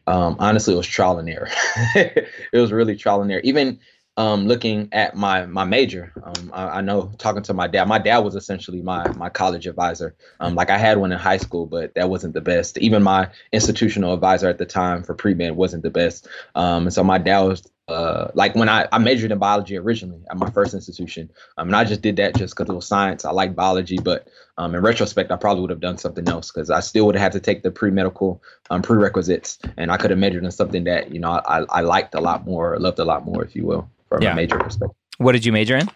Um, 0.07 0.37
honestly, 0.39 0.73
it 0.73 0.77
was 0.77 0.87
trial 0.87 1.19
and 1.19 1.29
error. 1.29 1.49
it 1.95 2.27
was 2.53 2.71
really 2.71 2.95
trial 2.95 3.21
and 3.21 3.31
error. 3.31 3.41
Even 3.43 3.79
um, 4.15 4.47
looking 4.47 4.89
at 4.93 5.15
my 5.15 5.45
my 5.45 5.63
major, 5.63 6.11
um, 6.23 6.49
I, 6.51 6.67
I, 6.69 6.81
know 6.81 7.11
talking 7.19 7.43
to 7.43 7.53
my 7.53 7.67
dad. 7.67 7.87
My 7.87 7.99
dad 7.99 8.19
was 8.19 8.35
essentially 8.35 8.81
my 8.81 9.07
my 9.11 9.29
college 9.29 9.67
advisor. 9.67 10.15
Um, 10.39 10.55
like 10.55 10.71
I 10.71 10.77
had 10.77 10.97
one 10.97 11.11
in 11.11 11.19
high 11.19 11.37
school, 11.37 11.67
but 11.67 11.93
that 11.93 12.09
wasn't 12.09 12.33
the 12.33 12.41
best. 12.41 12.79
Even 12.79 13.03
my 13.03 13.29
institutional 13.51 14.13
advisor 14.13 14.49
at 14.49 14.57
the 14.57 14.65
time 14.65 15.03
for 15.03 15.13
pre 15.13 15.35
med 15.35 15.55
wasn't 15.55 15.83
the 15.83 15.91
best. 15.91 16.27
Um, 16.55 16.83
and 16.83 16.93
so 16.93 17.03
my 17.03 17.19
dad 17.19 17.41
was 17.41 17.61
uh, 17.87 18.29
like 18.33 18.53
when 18.53 18.67
I, 18.67 18.87
I 18.91 18.97
majored 18.97 19.31
in 19.31 19.37
biology 19.37 19.77
originally 19.77 20.21
at 20.29 20.37
my 20.37 20.49
first 20.49 20.73
institution, 20.73 21.29
um, 21.57 21.69
and 21.69 21.75
I 21.75 21.85
just 21.85 22.01
did 22.01 22.17
that 22.17 22.35
just 22.35 22.55
because 22.55 22.69
it 22.69 22.75
was 22.75 22.87
science. 22.87 23.23
I 23.23 23.31
like 23.31 23.55
biology, 23.55 23.97
but 23.97 24.27
um, 24.57 24.75
in 24.75 24.81
retrospect, 24.81 25.31
I 25.31 25.37
probably 25.37 25.61
would 25.61 25.69
have 25.69 25.79
done 25.79 25.97
something 25.97 26.27
else 26.27 26.51
because 26.51 26.69
I 26.69 26.81
still 26.81 27.05
would 27.05 27.15
have 27.15 27.21
had 27.21 27.31
to 27.33 27.39
take 27.39 27.63
the 27.63 27.71
pre 27.71 27.89
medical 27.89 28.43
um, 28.69 28.81
prerequisites, 28.81 29.57
and 29.77 29.91
I 29.91 29.97
could 29.97 30.09
have 30.09 30.19
majored 30.19 30.43
in 30.43 30.51
something 30.51 30.83
that 30.83 31.11
you 31.11 31.19
know 31.19 31.31
I, 31.31 31.65
I 31.69 31.81
liked 31.81 32.13
a 32.13 32.19
lot 32.19 32.45
more, 32.45 32.77
loved 32.77 32.99
a 32.99 33.05
lot 33.05 33.25
more, 33.25 33.43
if 33.43 33.55
you 33.55 33.65
will, 33.65 33.89
from 34.09 34.21
yeah. 34.21 34.33
a 34.33 34.35
major 34.35 34.57
perspective. 34.57 34.95
What 35.17 35.31
did 35.31 35.45
you 35.45 35.51
major 35.51 35.77
in? 35.77 35.89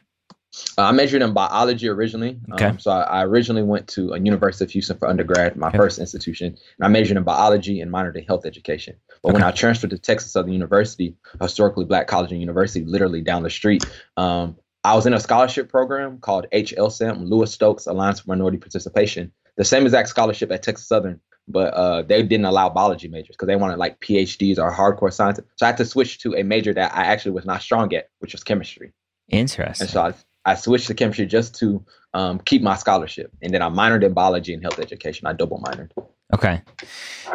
Uh, 0.77 0.83
I 0.83 0.91
majored 0.91 1.21
in 1.21 1.33
biology 1.33 1.87
originally. 1.87 2.37
Okay. 2.53 2.65
Um, 2.65 2.79
so 2.79 2.91
I, 2.91 3.01
I, 3.03 3.23
originally 3.23 3.63
went 3.63 3.87
to 3.89 4.13
a 4.13 4.19
University 4.19 4.65
of 4.65 4.71
Houston 4.71 4.97
for 4.97 5.07
undergrad, 5.07 5.55
my 5.55 5.69
okay. 5.69 5.77
first 5.77 5.97
institution, 5.97 6.47
and 6.47 6.85
I 6.85 6.87
majored 6.89 7.15
in 7.15 7.23
biology 7.23 7.79
and 7.79 7.91
minored 7.91 8.17
in 8.17 8.25
health 8.25 8.45
education. 8.45 8.95
But 9.23 9.29
okay. 9.29 9.33
when 9.33 9.43
I 9.43 9.51
transferred 9.51 9.91
to 9.91 9.97
Texas 9.97 10.31
Southern 10.31 10.53
University, 10.53 11.15
a 11.39 11.45
historically 11.45 11.85
black 11.85 12.07
college 12.07 12.31
and 12.31 12.39
university, 12.39 12.85
literally 12.85 13.21
down 13.21 13.43
the 13.43 13.49
street, 13.49 13.85
um, 14.17 14.57
I 14.83 14.95
was 14.95 15.05
in 15.05 15.13
a 15.13 15.19
scholarship 15.19 15.69
program 15.69 16.17
called 16.17 16.47
HLSAM, 16.51 17.29
Louis 17.29 17.51
Stokes 17.51 17.85
Alliance 17.85 18.21
for 18.21 18.29
Minority 18.29 18.57
Participation, 18.57 19.31
the 19.57 19.63
same 19.63 19.83
exact 19.83 20.09
scholarship 20.09 20.51
at 20.51 20.63
Texas 20.63 20.87
Southern, 20.87 21.19
but 21.47 21.73
uh, 21.73 22.01
they 22.01 22.23
didn't 22.23 22.45
allow 22.45 22.69
biology 22.69 23.07
majors 23.07 23.35
because 23.35 23.47
they 23.47 23.55
wanted 23.55 23.77
like 23.77 23.99
PhDs 23.99 24.57
or 24.57 24.73
hardcore 24.73 25.13
science. 25.13 25.39
So 25.57 25.65
I 25.65 25.67
had 25.67 25.77
to 25.77 25.85
switch 25.85 26.19
to 26.19 26.35
a 26.35 26.43
major 26.43 26.73
that 26.73 26.95
I 26.95 27.03
actually 27.03 27.31
was 27.31 27.45
not 27.45 27.61
strong 27.61 27.93
at, 27.93 28.09
which 28.19 28.33
was 28.33 28.43
chemistry. 28.43 28.91
Interesting. 29.29 29.85
And 29.85 29.91
so 29.91 30.01
I, 30.01 30.13
I 30.45 30.55
switched 30.55 30.87
to 30.87 30.95
chemistry 30.95 31.27
just 31.27 31.55
to 31.59 31.85
um, 32.15 32.39
keep 32.39 32.63
my 32.63 32.75
scholarship, 32.75 33.31
and 33.41 33.53
then 33.53 33.61
I 33.61 33.69
minored 33.69 34.03
in 34.03 34.13
biology 34.13 34.53
and 34.53 34.63
health 34.63 34.79
education. 34.79 35.27
I 35.27 35.33
double 35.33 35.59
minored. 35.59 35.91
Okay, 36.33 36.61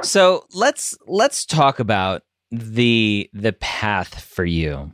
so 0.02 0.46
let's 0.54 0.96
let's 1.06 1.44
talk 1.44 1.78
about 1.78 2.22
the 2.50 3.28
the 3.32 3.52
path 3.54 4.22
for 4.22 4.44
you 4.44 4.92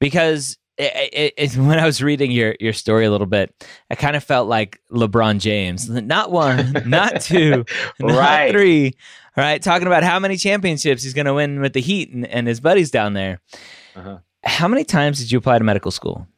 because 0.00 0.58
it, 0.76 1.10
it, 1.12 1.34
it, 1.36 1.56
when 1.56 1.78
I 1.78 1.84
was 1.84 2.02
reading 2.02 2.30
your 2.30 2.56
your 2.60 2.72
story 2.72 3.04
a 3.04 3.10
little 3.10 3.26
bit, 3.26 3.54
I 3.90 3.94
kind 3.94 4.16
of 4.16 4.24
felt 4.24 4.48
like 4.48 4.80
LeBron 4.90 5.38
James. 5.38 5.88
Not 5.88 6.30
one, 6.30 6.72
not 6.86 7.20
two, 7.20 7.64
not 8.00 8.18
right. 8.18 8.50
three. 8.50 8.94
All 9.36 9.42
right, 9.42 9.60
talking 9.60 9.86
about 9.86 10.04
how 10.04 10.18
many 10.20 10.36
championships 10.36 11.02
he's 11.02 11.14
going 11.14 11.26
to 11.26 11.34
win 11.34 11.60
with 11.60 11.72
the 11.72 11.80
Heat 11.80 12.12
and, 12.12 12.24
and 12.26 12.46
his 12.46 12.60
buddies 12.60 12.92
down 12.92 13.14
there. 13.14 13.40
Uh-huh. 13.96 14.18
How 14.44 14.68
many 14.68 14.84
times 14.84 15.18
did 15.18 15.32
you 15.32 15.38
apply 15.38 15.58
to 15.58 15.64
medical 15.64 15.90
school? 15.90 16.28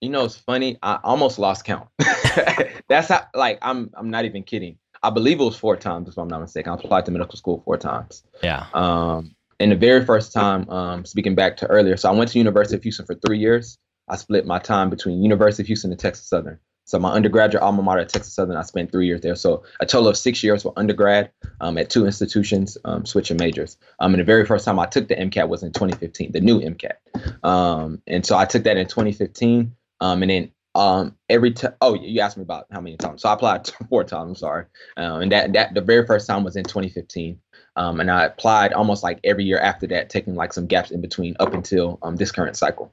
You 0.00 0.10
know, 0.10 0.24
it's 0.24 0.36
funny. 0.36 0.78
I 0.82 0.98
almost 1.04 1.38
lost 1.38 1.64
count. 1.64 1.88
That's 2.88 3.08
how. 3.08 3.26
Like, 3.34 3.58
I'm. 3.62 3.90
I'm 3.94 4.10
not 4.10 4.24
even 4.24 4.42
kidding. 4.42 4.78
I 5.06 5.10
believe 5.10 5.40
it 5.40 5.44
was 5.44 5.56
four 5.56 5.76
times, 5.76 6.08
if 6.08 6.18
I'm 6.18 6.26
not 6.26 6.40
mistaken. 6.40 6.72
I 6.72 6.74
applied 6.74 7.04
to 7.04 7.12
medical 7.12 7.36
school 7.36 7.62
four 7.64 7.76
times. 7.76 8.24
Yeah. 8.42 8.66
Um, 8.74 9.36
and 9.60 9.70
the 9.70 9.76
very 9.76 10.04
first 10.04 10.32
time, 10.32 10.68
um, 10.68 11.04
speaking 11.04 11.36
back 11.36 11.56
to 11.58 11.66
earlier, 11.68 11.96
so 11.96 12.08
I 12.08 12.12
went 12.12 12.30
to 12.32 12.38
University 12.38 12.76
of 12.76 12.82
Houston 12.82 13.06
for 13.06 13.14
three 13.14 13.38
years. 13.38 13.78
I 14.08 14.16
split 14.16 14.46
my 14.46 14.58
time 14.58 14.90
between 14.90 15.22
University 15.22 15.62
of 15.62 15.68
Houston 15.68 15.92
and 15.92 16.00
Texas 16.00 16.28
Southern. 16.28 16.58
So 16.86 16.98
my 16.98 17.12
undergraduate 17.12 17.62
alma 17.62 17.82
mater 17.82 18.00
at 18.00 18.08
Texas 18.08 18.34
Southern, 18.34 18.56
I 18.56 18.62
spent 18.62 18.90
three 18.90 19.06
years 19.06 19.20
there. 19.20 19.36
So 19.36 19.62
a 19.80 19.86
total 19.86 20.08
of 20.08 20.16
six 20.16 20.42
years 20.42 20.62
for 20.62 20.72
undergrad 20.76 21.30
um, 21.60 21.78
at 21.78 21.88
two 21.88 22.04
institutions, 22.04 22.76
um, 22.84 23.06
switching 23.06 23.36
majors. 23.36 23.76
Um, 24.00 24.12
and 24.14 24.20
the 24.20 24.24
very 24.24 24.44
first 24.44 24.64
time 24.64 24.78
I 24.78 24.86
took 24.86 25.08
the 25.08 25.16
MCAT 25.16 25.48
was 25.48 25.62
in 25.62 25.72
2015, 25.72 26.32
the 26.32 26.40
new 26.40 26.60
MCAT. 26.60 27.44
Um, 27.44 28.02
and 28.06 28.26
so 28.26 28.36
I 28.36 28.44
took 28.44 28.64
that 28.64 28.76
in 28.76 28.86
2015. 28.86 29.74
Um, 30.00 30.22
and 30.22 30.30
then 30.30 30.52
um, 30.76 31.16
every 31.30 31.52
time, 31.52 31.72
oh, 31.80 31.94
you 31.94 32.20
asked 32.20 32.36
me 32.36 32.42
about 32.42 32.66
how 32.70 32.82
many 32.82 32.98
times. 32.98 33.22
So 33.22 33.30
I 33.30 33.32
applied 33.32 33.66
four 33.88 34.04
times. 34.04 34.28
I'm 34.28 34.34
sorry. 34.34 34.66
Um, 34.96 35.22
and 35.22 35.32
that 35.32 35.52
that 35.54 35.74
the 35.74 35.80
very 35.80 36.06
first 36.06 36.26
time 36.26 36.44
was 36.44 36.54
in 36.54 36.64
2015. 36.64 37.40
Um, 37.76 38.00
and 38.00 38.10
I 38.10 38.24
applied 38.24 38.72
almost 38.72 39.02
like 39.02 39.18
every 39.24 39.44
year 39.44 39.58
after 39.58 39.86
that, 39.88 40.10
taking 40.10 40.34
like 40.34 40.52
some 40.52 40.66
gaps 40.66 40.90
in 40.90 41.00
between 41.00 41.36
up 41.40 41.54
until 41.54 41.98
um, 42.02 42.16
this 42.16 42.30
current 42.30 42.56
cycle. 42.56 42.92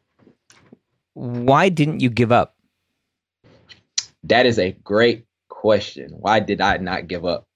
Why 1.14 1.70
didn't 1.70 2.00
you 2.02 2.10
give 2.10 2.32
up? 2.32 2.56
That 4.24 4.46
is 4.46 4.60
a 4.60 4.72
great 4.72 5.26
question. 5.50 6.12
Why 6.12 6.40
did 6.40 6.62
I 6.62 6.78
not 6.78 7.08
give 7.08 7.26
up? 7.26 7.48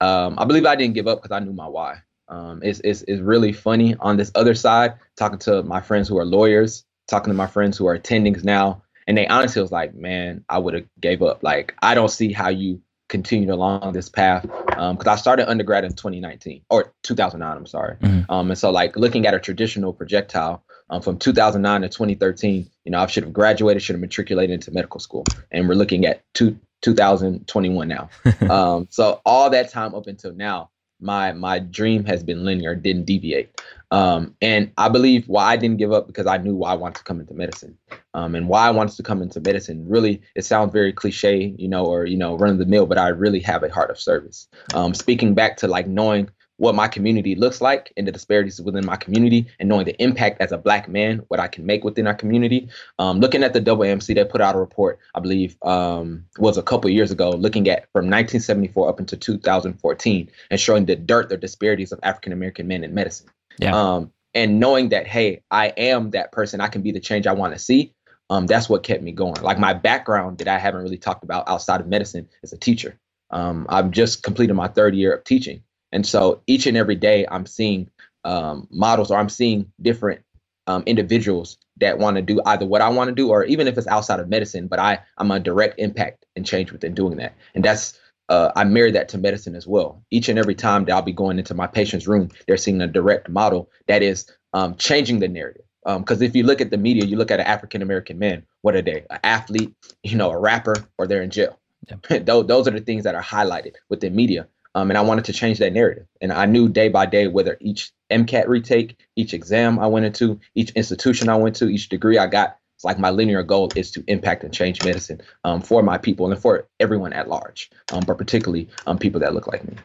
Um, 0.00 0.36
I 0.38 0.44
believe 0.44 0.64
I 0.64 0.76
didn't 0.76 0.94
give 0.94 1.08
up 1.08 1.22
because 1.22 1.34
I 1.34 1.44
knew 1.44 1.52
my 1.52 1.66
why. 1.66 1.98
Um, 2.28 2.60
it's, 2.62 2.80
it's, 2.80 3.02
it's 3.02 3.20
really 3.20 3.52
funny 3.52 3.96
on 4.00 4.16
this 4.16 4.32
other 4.34 4.54
side, 4.54 4.94
talking 5.16 5.38
to 5.40 5.62
my 5.62 5.80
friends 5.80 6.08
who 6.08 6.18
are 6.18 6.24
lawyers, 6.24 6.84
talking 7.06 7.30
to 7.30 7.36
my 7.36 7.46
friends 7.46 7.76
who 7.76 7.86
are 7.86 7.98
attendings 7.98 8.42
now, 8.42 8.82
and 9.06 9.16
they 9.16 9.26
honestly 9.26 9.62
was 9.62 9.72
like, 9.72 9.94
man, 9.94 10.44
I 10.48 10.58
would 10.58 10.74
have 10.74 10.86
gave 11.00 11.22
up. 11.22 11.42
Like, 11.42 11.74
I 11.82 11.94
don't 11.94 12.10
see 12.10 12.32
how 12.32 12.48
you 12.48 12.80
continued 13.12 13.50
along 13.50 13.92
this 13.92 14.08
path 14.08 14.42
because 14.42 14.76
um, 14.78 14.98
I 15.06 15.16
started 15.16 15.48
undergrad 15.48 15.84
in 15.84 15.92
2019 15.92 16.62
or 16.70 16.94
2009. 17.02 17.56
I'm 17.56 17.66
sorry. 17.66 17.96
Mm-hmm. 17.96 18.32
Um, 18.32 18.50
and 18.50 18.58
so 18.58 18.70
like 18.70 18.96
looking 18.96 19.26
at 19.26 19.34
a 19.34 19.38
traditional 19.38 19.92
projectile 19.92 20.64
um, 20.88 21.02
from 21.02 21.18
2009 21.18 21.82
to 21.82 21.88
2013, 21.88 22.70
you 22.84 22.90
know, 22.90 22.98
I 22.98 23.06
should 23.06 23.24
have 23.24 23.32
graduated, 23.32 23.82
should 23.82 23.94
have 23.94 24.00
matriculated 24.00 24.54
into 24.54 24.70
medical 24.70 24.98
school, 24.98 25.24
and 25.50 25.68
we're 25.68 25.74
looking 25.74 26.06
at 26.06 26.22
two, 26.32 26.58
2021 26.80 27.86
now. 27.86 28.08
um, 28.50 28.88
so 28.90 29.20
all 29.26 29.50
that 29.50 29.70
time 29.70 29.94
up 29.94 30.06
until 30.06 30.32
now, 30.32 30.70
my 31.02 31.32
my 31.32 31.58
dream 31.58 32.04
has 32.04 32.22
been 32.22 32.44
linear, 32.44 32.74
didn't 32.74 33.04
deviate. 33.04 33.60
Um, 33.90 34.34
and 34.40 34.72
I 34.78 34.88
believe 34.88 35.28
why 35.28 35.52
I 35.52 35.56
didn't 35.56 35.76
give 35.76 35.92
up 35.92 36.06
because 36.06 36.26
I 36.26 36.38
knew 36.38 36.54
why 36.54 36.70
I 36.70 36.76
wanted 36.76 36.96
to 36.96 37.04
come 37.04 37.20
into 37.20 37.34
medicine. 37.34 37.76
Um, 38.14 38.34
and 38.34 38.48
why 38.48 38.66
I 38.66 38.70
wanted 38.70 38.96
to 38.96 39.02
come 39.02 39.20
into 39.20 39.40
medicine 39.40 39.86
really, 39.86 40.22
it 40.34 40.46
sounds 40.46 40.72
very 40.72 40.94
cliche, 40.94 41.54
you 41.58 41.68
know, 41.68 41.84
or 41.84 42.06
you 42.06 42.16
know, 42.16 42.36
run 42.38 42.52
of 42.52 42.58
the 42.58 42.66
mill, 42.66 42.86
but 42.86 42.96
I 42.96 43.08
really 43.08 43.40
have 43.40 43.62
a 43.62 43.68
heart 43.68 43.90
of 43.90 44.00
service. 44.00 44.48
Um, 44.72 44.94
speaking 44.94 45.34
back 45.34 45.58
to 45.58 45.68
like 45.68 45.86
knowing 45.86 46.30
what 46.58 46.74
my 46.74 46.86
community 46.86 47.34
looks 47.34 47.60
like 47.60 47.92
and 47.96 48.06
the 48.06 48.12
disparities 48.12 48.60
within 48.60 48.86
my 48.86 48.96
community 48.96 49.46
and 49.58 49.68
knowing 49.68 49.84
the 49.84 50.00
impact 50.02 50.40
as 50.40 50.52
a 50.52 50.58
black 50.58 50.88
man, 50.88 51.22
what 51.28 51.40
I 51.40 51.48
can 51.48 51.66
make 51.66 51.82
within 51.82 52.06
our 52.06 52.14
community. 52.14 52.68
Um, 52.98 53.20
looking 53.20 53.42
at 53.42 53.52
the 53.52 53.60
AAMC, 53.60 54.14
they 54.14 54.24
put 54.24 54.40
out 54.40 54.54
a 54.54 54.58
report, 54.58 54.98
I 55.14 55.20
believe, 55.20 55.56
um, 55.62 56.24
was 56.38 56.58
a 56.58 56.62
couple 56.62 56.90
years 56.90 57.10
ago, 57.10 57.30
looking 57.30 57.68
at 57.68 57.88
from 57.92 58.06
1974 58.06 58.88
up 58.88 59.00
into 59.00 59.16
2014 59.16 60.30
and 60.50 60.60
showing 60.60 60.84
the 60.84 60.96
dirt, 60.96 61.30
the 61.30 61.36
disparities 61.36 61.92
of 61.92 62.00
African 62.02 62.32
American 62.32 62.68
men 62.68 62.84
in 62.84 62.94
medicine. 62.94 63.28
Yeah. 63.58 63.74
Um, 63.74 64.12
and 64.34 64.60
knowing 64.60 64.90
that, 64.90 65.06
hey, 65.06 65.42
I 65.50 65.68
am 65.76 66.10
that 66.10 66.32
person, 66.32 66.60
I 66.60 66.68
can 66.68 66.82
be 66.82 66.92
the 66.92 67.00
change 67.00 67.26
I 67.26 67.32
want 67.32 67.52
to 67.54 67.58
see. 67.58 67.92
Um, 68.30 68.46
that's 68.46 68.68
what 68.68 68.82
kept 68.82 69.02
me 69.02 69.12
going. 69.12 69.42
Like 69.42 69.58
my 69.58 69.74
background 69.74 70.38
that 70.38 70.48
I 70.48 70.58
haven't 70.58 70.82
really 70.82 70.96
talked 70.96 71.22
about 71.22 71.48
outside 71.48 71.80
of 71.80 71.86
medicine 71.86 72.28
is 72.42 72.52
a 72.52 72.56
teacher. 72.56 72.98
Um, 73.30 73.66
I've 73.68 73.90
just 73.90 74.22
completed 74.22 74.54
my 74.54 74.68
third 74.68 74.94
year 74.94 75.12
of 75.12 75.24
teaching. 75.24 75.62
And 75.92 76.06
so 76.06 76.42
each 76.46 76.66
and 76.66 76.76
every 76.76 76.96
day 76.96 77.26
I'm 77.30 77.46
seeing 77.46 77.90
um, 78.24 78.68
models 78.70 79.10
or 79.10 79.18
I'm 79.18 79.28
seeing 79.28 79.72
different 79.80 80.22
um, 80.66 80.82
individuals 80.86 81.58
that 81.80 81.98
want 81.98 82.16
to 82.16 82.22
do 82.22 82.40
either 82.46 82.66
what 82.66 82.82
I 82.82 82.88
want 82.88 83.08
to 83.08 83.14
do 83.14 83.30
or 83.30 83.44
even 83.44 83.66
if 83.68 83.76
it's 83.78 83.86
outside 83.86 84.20
of 84.20 84.28
medicine, 84.28 84.68
but 84.68 84.78
I, 84.78 85.00
I'm 85.18 85.30
a 85.30 85.40
direct 85.40 85.78
impact 85.78 86.26
and 86.36 86.46
change 86.46 86.72
within 86.72 86.94
doing 86.94 87.16
that. 87.18 87.34
And 87.54 87.64
that's, 87.64 87.98
uh, 88.28 88.52
I 88.56 88.64
marry 88.64 88.92
that 88.92 89.08
to 89.10 89.18
medicine 89.18 89.54
as 89.56 89.66
well. 89.66 90.02
Each 90.10 90.28
and 90.28 90.38
every 90.38 90.54
time 90.54 90.84
that 90.84 90.92
I'll 90.92 91.02
be 91.02 91.12
going 91.12 91.38
into 91.38 91.54
my 91.54 91.66
patient's 91.66 92.06
room, 92.06 92.30
they're 92.46 92.56
seeing 92.56 92.80
a 92.80 92.86
direct 92.86 93.28
model 93.28 93.70
that 93.88 94.02
is 94.02 94.30
um, 94.54 94.76
changing 94.76 95.18
the 95.20 95.28
narrative. 95.28 95.64
Because 95.84 96.18
um, 96.18 96.22
if 96.22 96.36
you 96.36 96.44
look 96.44 96.60
at 96.60 96.70
the 96.70 96.78
media, 96.78 97.04
you 97.04 97.16
look 97.16 97.32
at 97.32 97.40
an 97.40 97.46
African 97.46 97.82
American 97.82 98.18
man, 98.18 98.46
what 98.62 98.76
are 98.76 98.82
they? 98.82 99.04
An 99.10 99.18
athlete, 99.24 99.74
you 100.04 100.16
know, 100.16 100.30
a 100.30 100.38
rapper, 100.38 100.76
or 100.96 101.08
they're 101.08 101.22
in 101.22 101.30
jail. 101.30 101.58
those, 102.10 102.46
those 102.46 102.68
are 102.68 102.70
the 102.72 102.80
things 102.80 103.04
that 103.04 103.16
are 103.16 103.22
highlighted 103.22 103.74
within 103.88 104.14
media. 104.14 104.46
Um, 104.74 104.90
and 104.90 104.96
I 104.96 105.02
wanted 105.02 105.24
to 105.26 105.32
change 105.32 105.58
that 105.58 105.72
narrative. 105.72 106.06
And 106.20 106.32
I 106.32 106.46
knew 106.46 106.68
day 106.68 106.88
by 106.88 107.06
day 107.06 107.26
whether 107.26 107.58
each 107.60 107.92
MCAT 108.10 108.48
retake, 108.48 108.98
each 109.16 109.34
exam 109.34 109.78
I 109.78 109.86
went 109.86 110.06
into, 110.06 110.40
each 110.54 110.70
institution 110.70 111.28
I 111.28 111.36
went 111.36 111.56
to, 111.56 111.66
each 111.68 111.88
degree 111.88 112.18
I 112.18 112.26
got, 112.26 112.56
it's 112.76 112.84
like 112.84 112.98
my 112.98 113.10
linear 113.10 113.42
goal 113.42 113.70
is 113.76 113.90
to 113.92 114.02
impact 114.08 114.42
and 114.42 114.52
change 114.52 114.84
medicine 114.84 115.20
um, 115.44 115.60
for 115.60 115.82
my 115.82 115.98
people 115.98 116.30
and 116.30 116.40
for 116.40 116.66
everyone 116.80 117.12
at 117.12 117.28
large, 117.28 117.70
um, 117.92 118.02
but 118.06 118.18
particularly 118.18 118.68
um, 118.86 118.98
people 118.98 119.20
that 119.20 119.34
look 119.34 119.46
like 119.46 119.64
me. 119.68 119.76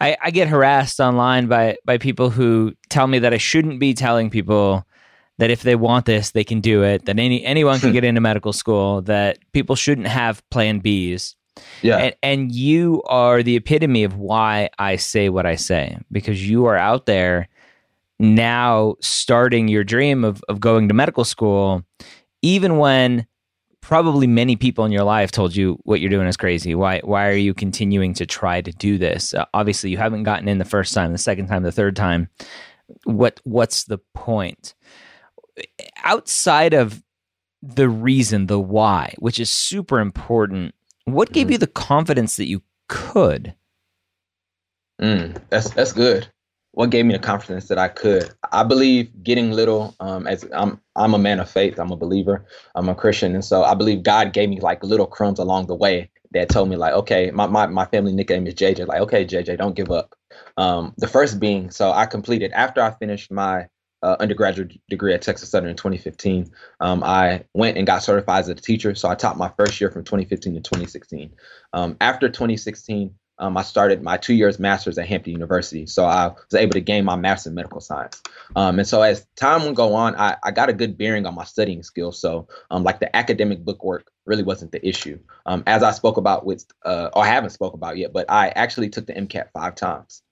I, 0.00 0.16
I 0.22 0.30
get 0.30 0.46
harassed 0.46 1.00
online 1.00 1.48
by 1.48 1.78
by 1.84 1.98
people 1.98 2.30
who 2.30 2.74
tell 2.90 3.08
me 3.08 3.18
that 3.20 3.34
I 3.34 3.38
shouldn't 3.38 3.80
be 3.80 3.92
telling 3.92 4.30
people 4.30 4.86
that 5.38 5.50
if 5.50 5.62
they 5.62 5.74
want 5.74 6.04
this, 6.04 6.32
they 6.32 6.44
can 6.44 6.60
do 6.60 6.82
it. 6.84 7.06
That 7.06 7.18
any 7.18 7.44
anyone 7.44 7.80
can 7.80 7.92
get 7.92 8.04
into 8.04 8.20
medical 8.20 8.52
school. 8.52 9.02
That 9.02 9.38
people 9.52 9.74
shouldn't 9.74 10.06
have 10.06 10.42
Plan 10.50 10.80
Bs. 10.80 11.34
Yeah. 11.82 11.96
And, 11.98 12.16
and 12.22 12.52
you 12.52 13.02
are 13.06 13.42
the 13.42 13.56
epitome 13.56 14.04
of 14.04 14.16
why 14.16 14.70
I 14.78 14.96
say 14.96 15.28
what 15.28 15.46
I 15.46 15.56
say 15.56 15.98
because 16.10 16.48
you 16.48 16.66
are 16.66 16.76
out 16.76 17.06
there 17.06 17.48
now 18.18 18.96
starting 19.00 19.68
your 19.68 19.84
dream 19.84 20.24
of, 20.24 20.42
of 20.48 20.60
going 20.60 20.88
to 20.88 20.94
medical 20.94 21.24
school, 21.24 21.84
even 22.42 22.78
when 22.78 23.26
probably 23.80 24.26
many 24.26 24.56
people 24.56 24.84
in 24.84 24.92
your 24.92 25.04
life 25.04 25.30
told 25.30 25.54
you 25.54 25.78
what 25.84 26.00
you're 26.00 26.10
doing 26.10 26.26
is 26.26 26.36
crazy. 26.36 26.74
Why 26.74 27.00
why 27.04 27.28
are 27.28 27.32
you 27.32 27.54
continuing 27.54 28.14
to 28.14 28.26
try 28.26 28.60
to 28.60 28.72
do 28.72 28.98
this? 28.98 29.34
Uh, 29.34 29.44
obviously, 29.54 29.90
you 29.90 29.96
haven't 29.96 30.24
gotten 30.24 30.48
in 30.48 30.58
the 30.58 30.64
first 30.64 30.92
time, 30.94 31.12
the 31.12 31.18
second 31.18 31.46
time, 31.46 31.62
the 31.62 31.72
third 31.72 31.94
time. 31.94 32.28
What 33.04 33.40
what's 33.44 33.84
the 33.84 33.98
point? 34.14 34.74
outside 36.04 36.74
of 36.74 37.02
the 37.62 37.88
reason, 37.88 38.46
the 38.46 38.60
why, 38.60 39.14
which 39.18 39.40
is 39.40 39.50
super 39.50 40.00
important, 40.00 40.74
what 41.12 41.32
gave 41.32 41.48
mm. 41.48 41.52
you 41.52 41.58
the 41.58 41.66
confidence 41.66 42.36
that 42.36 42.46
you 42.46 42.62
could? 42.88 43.54
Mm, 45.00 45.40
that's 45.48 45.70
that's 45.70 45.92
good. 45.92 46.28
What 46.72 46.90
gave 46.90 47.06
me 47.06 47.14
the 47.14 47.18
confidence 47.18 47.68
that 47.68 47.78
I 47.78 47.88
could? 47.88 48.30
I 48.52 48.62
believe 48.62 49.10
getting 49.22 49.50
little. 49.50 49.96
Um, 50.00 50.26
as 50.26 50.46
I'm, 50.52 50.80
I'm 50.96 51.14
a 51.14 51.18
man 51.18 51.40
of 51.40 51.50
faith. 51.50 51.78
I'm 51.78 51.90
a 51.90 51.96
believer. 51.96 52.46
I'm 52.74 52.88
a 52.88 52.94
Christian, 52.94 53.34
and 53.34 53.44
so 53.44 53.64
I 53.64 53.74
believe 53.74 54.02
God 54.02 54.32
gave 54.32 54.48
me 54.48 54.60
like 54.60 54.84
little 54.84 55.06
crumbs 55.06 55.38
along 55.38 55.66
the 55.66 55.74
way 55.74 56.10
that 56.32 56.50
told 56.50 56.68
me 56.68 56.76
like, 56.76 56.92
okay, 56.92 57.30
my 57.30 57.46
my, 57.46 57.66
my 57.66 57.86
family 57.86 58.12
nickname 58.12 58.46
is 58.46 58.54
JJ. 58.54 58.86
Like, 58.86 59.00
okay, 59.02 59.24
JJ, 59.24 59.58
don't 59.58 59.76
give 59.76 59.90
up. 59.90 60.14
Um, 60.56 60.94
the 60.98 61.08
first 61.08 61.40
being, 61.40 61.70
so 61.70 61.90
I 61.90 62.06
completed 62.06 62.52
after 62.52 62.82
I 62.82 62.90
finished 62.92 63.30
my 63.30 63.66
uh, 64.02 64.16
undergraduate 64.20 64.80
degree 64.88 65.14
at 65.14 65.22
Texas 65.22 65.50
Southern 65.50 65.70
in 65.70 65.76
2015. 65.76 66.50
Um, 66.80 67.02
I 67.02 67.44
went 67.54 67.76
and 67.76 67.86
got 67.86 68.02
certified 68.02 68.40
as 68.40 68.48
a 68.48 68.54
teacher, 68.54 68.94
so 68.94 69.08
I 69.08 69.14
taught 69.14 69.36
my 69.36 69.50
first 69.56 69.80
year 69.80 69.90
from 69.90 70.04
2015 70.04 70.54
to 70.54 70.60
2016. 70.60 71.32
Um, 71.72 71.96
after 72.00 72.28
2016, 72.28 73.14
um, 73.40 73.56
I 73.56 73.62
started 73.62 74.02
my 74.02 74.16
two 74.16 74.34
years 74.34 74.58
master's 74.58 74.98
at 74.98 75.06
Hampton 75.06 75.32
University. 75.32 75.86
So 75.86 76.04
I 76.04 76.28
was 76.28 76.54
able 76.54 76.72
to 76.72 76.80
gain 76.80 77.04
my 77.04 77.16
master's 77.16 77.48
in 77.50 77.54
medical 77.54 77.80
science. 77.80 78.20
Um, 78.56 78.78
and 78.78 78.88
so 78.88 79.02
as 79.02 79.26
time 79.36 79.64
would 79.64 79.76
go 79.76 79.94
on, 79.94 80.16
I, 80.16 80.36
I 80.42 80.50
got 80.50 80.68
a 80.68 80.72
good 80.72 80.98
bearing 80.98 81.26
on 81.26 81.34
my 81.34 81.44
studying 81.44 81.82
skills. 81.82 82.20
So 82.20 82.48
um, 82.70 82.82
like 82.82 83.00
the 83.00 83.14
academic 83.14 83.64
bookwork 83.64 84.10
really 84.26 84.42
wasn't 84.42 84.72
the 84.72 84.86
issue. 84.86 85.18
Um, 85.46 85.62
as 85.66 85.82
I 85.82 85.92
spoke 85.92 86.16
about 86.16 86.44
with, 86.44 86.66
uh, 86.84 87.10
or 87.12 87.24
I 87.24 87.28
haven't 87.28 87.50
spoke 87.50 87.74
about 87.74 87.96
yet, 87.96 88.12
but 88.12 88.26
I 88.28 88.48
actually 88.48 88.90
took 88.90 89.06
the 89.06 89.14
MCAT 89.14 89.50
five 89.52 89.74
times. 89.76 90.22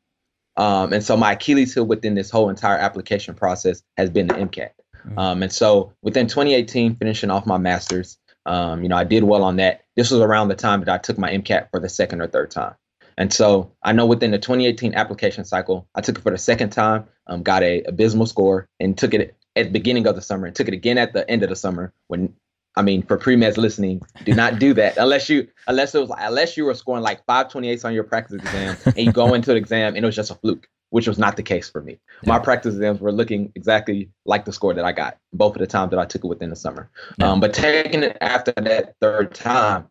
Um, 0.57 0.93
and 0.93 1.05
so 1.05 1.17
my 1.17 1.33
Achilles 1.33 1.75
heel 1.75 1.85
within 1.85 2.15
this 2.15 2.31
whole 2.31 2.49
entire 2.49 2.79
application 2.79 3.35
process 3.35 3.83
has 3.97 4.11
been 4.11 4.27
the 4.29 4.35
MCAT. 4.35 4.71
Mm-hmm. 5.07 5.19
Um, 5.19 5.43
and 5.43 5.53
so 5.53 5.93
within 6.03 6.27
2018, 6.27 6.97
finishing 6.97 7.31
off 7.31 7.47
my 7.47 7.59
master's, 7.59 8.19
you 8.47 8.89
know, 8.89 8.97
I 8.97 9.05
did 9.05 9.25
well 9.25 9.43
on 9.43 9.57
that. 9.57 9.85
This 9.97 10.11
was 10.11 10.21
around 10.21 10.49
the 10.49 10.55
time 10.55 10.81
that 10.81 10.89
I 10.89 10.99
took 10.99 11.19
my 11.19 11.31
MCAT 11.31 11.71
for 11.71 11.81
the 11.81 11.89
second 11.89 12.21
or 12.21 12.27
third 12.27 12.51
time. 12.51 12.75
And 13.19 13.33
so 13.33 13.73
I 13.83 13.93
know 13.93 14.07
within 14.07 14.31
the 14.31 14.39
2018 14.39 14.95
application 14.95 15.45
cycle, 15.45 15.89
I 15.95 16.01
took 16.01 16.19
it 16.19 16.23
for 16.23 16.31
the 16.31 16.39
second 16.39 16.71
time, 16.71 17.07
um, 17.27 17.43
got 17.43 17.63
a 17.63 17.83
abysmal 17.83 18.27
score, 18.27 18.69
and 18.79 18.97
took 18.97 19.15
it 19.15 19.35
at 19.57 19.67
the 19.67 19.71
beginning 19.71 20.07
of 20.07 20.17
the 20.17 20.23
summer, 20.23 20.47
and 20.47 20.55
took 20.55 20.69
it 20.69 20.75
again 20.75 20.99
at 20.99 21.13
the 21.13 21.29
end 21.31 21.43
of 21.43 21.49
the 21.49 21.57
summer. 21.57 21.93
When 22.09 22.35
I 22.77 22.83
mean, 22.83 23.03
for 23.03 23.17
pre-meds 23.17 23.57
listening, 23.57 24.03
do 24.25 24.35
not 24.35 24.59
do 24.59 24.75
that 24.75 24.97
unless 24.99 25.29
you 25.29 25.49
unless 25.67 25.95
it 25.95 26.01
was 26.01 26.11
unless 26.19 26.57
you 26.57 26.65
were 26.65 26.75
scoring 26.75 27.03
like 27.03 27.25
528s 27.27 27.85
on 27.85 27.95
your 27.95 28.05
practice 28.05 28.37
exam 28.37 28.77
and 28.85 28.99
you 28.99 29.13
go 29.13 29.35
into 29.35 29.51
the 29.51 29.57
exam 29.57 29.95
and 29.97 30.05
it 30.05 30.07
was 30.07 30.17
just 30.17 30.31
a 30.31 30.35
fluke, 30.35 30.69
which 30.91 31.09
was 31.09 31.19
not 31.19 31.37
the 31.37 31.43
case 31.43 31.69
for 31.69 31.81
me. 31.81 31.99
Yeah. 32.23 32.35
My 32.35 32.39
practice 32.39 32.75
exams 32.75 33.01
were 33.01 33.13
looking 33.13 33.53
exactly 33.55 34.11
like 34.27 34.45
the 34.45 34.53
score 34.53 34.75
that 34.75 34.85
I 34.85 34.93
got 34.93 35.19
both 35.33 35.55
of 35.57 35.61
the 35.61 35.67
times 35.67 35.91
that 35.91 35.99
I 35.99 36.05
took 36.05 36.25
it 36.25 36.29
within 36.29 36.51
the 36.51 36.57
summer. 36.57 36.91
Yeah. 37.19 37.33
Um, 37.33 37.41
but 37.41 37.55
taking 37.55 38.03
it 38.03 38.19
after 38.21 38.53
that 38.53 38.95
third 39.01 39.35
time, 39.35 39.89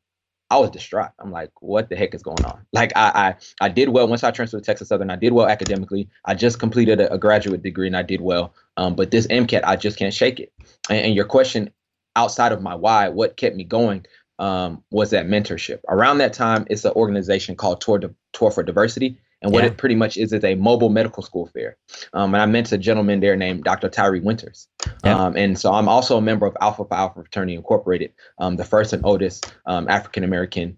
I 0.52 0.60
was 0.60 0.70
distraught. 0.70 1.10
I'm 1.20 1.32
like, 1.32 1.50
what 1.60 1.90
the 1.90 1.96
heck 1.96 2.14
is 2.14 2.22
going 2.22 2.46
on? 2.46 2.66
Like, 2.72 2.94
I 2.96 3.36
I, 3.60 3.66
I 3.66 3.70
did 3.70 3.90
well 3.90 4.08
once 4.08 4.24
I 4.24 4.30
transferred 4.30 4.60
to 4.60 4.66
Texas 4.66 4.90
Southern. 4.90 5.10
I 5.10 5.16
did 5.16 5.34
well 5.34 5.48
academically. 5.48 6.08
I 6.24 6.36
just 6.36 6.60
completed 6.60 7.02
a, 7.02 7.12
a 7.12 7.18
graduate 7.18 7.64
degree 7.64 7.88
and 7.88 7.98
I 7.98 8.04
did 8.04 8.22
well. 8.22 8.54
Um, 8.78 8.96
but 8.96 9.10
this 9.10 9.26
MCAT, 9.28 9.62
I 9.64 9.76
just 9.76 9.98
can't 9.98 10.14
shake 10.14 10.40
it. 10.40 10.54
And, 10.88 11.00
and 11.00 11.16
your 11.16 11.26
question, 11.26 11.72
outside 12.16 12.52
of 12.52 12.62
my 12.62 12.76
why, 12.76 13.10
what 13.10 13.38
kept 13.38 13.56
me 13.56 13.64
going 13.64 14.06
um, 14.40 14.84
was 14.92 15.12
that 15.12 15.28
mentorship. 15.28 15.80
Around 15.88 16.18
that 16.20 16.34
time, 16.34 16.66
it's 16.70 16.86
an 16.86 16.92
organization 16.94 17.56
called 17.56 17.82
Tour, 17.82 18.02
Tour 18.34 18.52
for 18.52 18.64
Diversity. 18.64 19.18
And 19.42 19.54
what 19.54 19.64
yeah. 19.64 19.70
it 19.70 19.78
pretty 19.78 19.96
much 19.96 20.18
is 20.18 20.34
is 20.34 20.44
a 20.44 20.56
mobile 20.56 20.90
medical 20.90 21.22
school 21.22 21.46
fair. 21.48 21.78
Um, 22.14 22.34
and 22.34 22.42
I 22.42 22.46
met 22.48 22.72
a 22.72 22.78
gentleman 22.78 23.20
there 23.20 23.36
named 23.36 23.64
Dr. 23.64 23.90
Tyree 23.90 24.22
Winters. 24.22 24.68
Yeah. 25.04 25.16
Um, 25.16 25.38
and 25.38 25.60
so 25.60 25.72
I'm 25.72 25.88
also 25.88 26.18
a 26.18 26.22
member 26.22 26.48
of 26.48 26.58
Alpha 26.62 26.84
Phi 26.86 26.96
Alpha 26.96 27.22
Fraternity 27.22 27.54
Incorporated, 27.54 28.14
um, 28.40 28.56
the 28.56 28.64
first 28.64 28.94
and 28.94 29.06
oldest 29.06 29.54
um, 29.68 29.88
African 29.88 30.24
American 30.24 30.78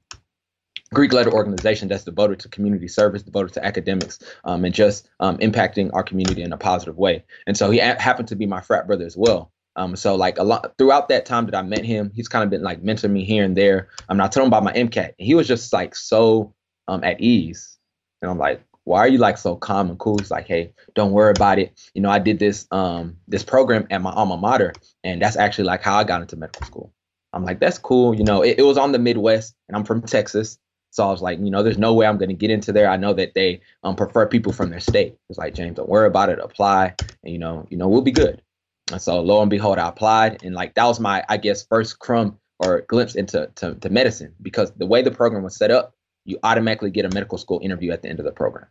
Greek 0.94 1.14
letter 1.14 1.32
organization 1.32 1.88
that's 1.88 2.04
devoted 2.04 2.40
to 2.40 2.50
community 2.50 2.88
service, 2.88 3.22
devoted 3.24 3.54
to 3.54 3.66
academics, 3.66 4.20
um, 4.44 4.64
and 4.66 4.74
just 4.74 5.10
um, 5.20 5.38
impacting 5.38 5.90
our 5.94 6.04
community 6.04 6.42
in 6.42 6.54
a 6.54 6.58
positive 6.58 6.98
way. 6.98 7.24
And 7.46 7.58
so 7.58 7.70
he 7.70 7.80
a- 7.80 8.02
happened 8.02 8.30
to 8.30 8.36
be 8.36 8.46
my 8.46 8.62
frat 8.62 8.88
brother 8.88 9.06
as 9.06 9.18
well. 9.18 9.52
Um, 9.78 9.96
so 9.96 10.16
like 10.16 10.40
a 10.40 10.44
lot 10.44 10.74
throughout 10.78 11.08
that 11.10 11.26
time 11.26 11.46
that 11.46 11.56
I 11.56 11.62
met 11.62 11.86
him, 11.86 12.12
he's 12.14 12.28
kind 12.28 12.44
of 12.44 12.50
been 12.50 12.64
like 12.64 12.82
mentoring 12.84 13.12
me 13.12 13.24
here 13.24 13.46
and 13.46 13.56
there. 13.56 13.90
I'm 14.10 14.18
not 14.18 14.32
telling 14.32 14.48
him 14.48 14.54
about 14.54 14.64
my 14.64 14.74
MCAT. 14.74 15.14
He 15.18 15.36
was 15.36 15.48
just 15.48 15.72
like 15.72 15.96
so 15.96 16.54
um, 16.88 17.04
at 17.04 17.22
ease 17.22 17.78
and 18.22 18.32
I'm 18.32 18.38
like, 18.38 18.64
why 18.84 19.00
are 19.00 19.08
you 19.08 19.18
like 19.18 19.38
so 19.38 19.56
calm 19.56 19.90
and 19.90 20.00
cool? 20.00 20.18
He's 20.18 20.32
like, 20.32 20.48
hey, 20.48 20.72
don't 20.96 21.12
worry 21.12 21.32
about 21.32 21.60
it. 21.60 21.78
You 21.94 22.02
know, 22.02 22.10
I 22.10 22.20
did 22.20 22.40
this 22.40 22.68
um 22.72 23.18
this 23.28 23.44
program 23.44 23.86
at 23.92 24.02
my 24.02 24.12
alma 24.12 24.38
mater, 24.38 24.74
and 25.04 25.22
that's 25.22 25.36
actually 25.36 25.66
like 25.66 25.82
how 25.82 25.98
I 25.98 26.04
got 26.04 26.22
into 26.22 26.38
medical 26.38 26.66
school. 26.66 26.94
I'm 27.34 27.44
like, 27.44 27.60
that's 27.60 27.78
cool. 27.78 28.16
You 28.16 28.24
know, 28.24 28.42
it, 28.44 28.60
it 28.60 28.64
was 28.64 28.78
on 28.78 28.94
the 28.94 29.00
Midwest, 29.00 29.56
and 29.68 29.76
I'm 29.76 29.84
from 29.84 30.02
Texas. 30.02 30.58
So 30.92 31.06
I 31.06 31.12
was 31.12 31.22
like, 31.22 31.38
you 31.40 31.52
know, 31.52 31.64
there's 31.64 31.78
no 31.78 31.94
way 31.94 32.08
I'm 32.08 32.18
going 32.18 32.30
to 32.30 32.36
get 32.36 32.50
into 32.50 32.72
there. 32.72 32.90
I 32.90 32.96
know 32.96 33.14
that 33.14 33.34
they 33.36 33.60
um, 33.84 33.96
prefer 33.96 34.26
people 34.26 34.54
from 34.54 34.70
their 34.70 34.80
state. 34.80 35.18
It's 35.30 35.38
like, 35.38 35.54
James, 35.54 35.76
don't 35.76 35.90
worry 35.90 36.08
about 36.08 36.30
it. 36.30 36.40
Apply, 36.40 36.96
and 37.24 37.34
you 37.34 37.38
know, 37.38 37.68
you 37.70 37.78
know, 37.78 37.90
we'll 37.90 38.02
be 38.02 38.12
good. 38.12 38.42
And 38.92 39.02
so 39.02 39.20
lo 39.20 39.42
and 39.42 39.50
behold, 39.50 39.78
I 39.78 39.88
applied, 39.90 40.44
and 40.44 40.56
like 40.56 40.76
that 40.76 40.86
was 40.86 41.00
my, 41.00 41.24
I 41.28 41.38
guess, 41.38 41.66
first 41.66 42.00
crumb 42.00 42.40
or 42.60 42.82
glimpse 42.88 43.16
into 43.16 43.50
to, 43.56 43.76
to 43.76 43.90
medicine 43.90 44.34
because 44.42 44.72
the 44.72 44.86
way 44.86 45.02
the 45.02 45.12
program 45.12 45.44
was 45.44 45.56
set 45.56 45.72
up, 45.72 45.94
you 46.26 46.40
automatically 46.44 46.92
get 46.92 47.06
a 47.06 47.14
medical 47.14 47.38
school 47.38 47.60
interview 47.62 47.92
at 47.92 48.02
the 48.02 48.10
end 48.10 48.20
of 48.20 48.26
the 48.26 48.32
program. 48.32 48.68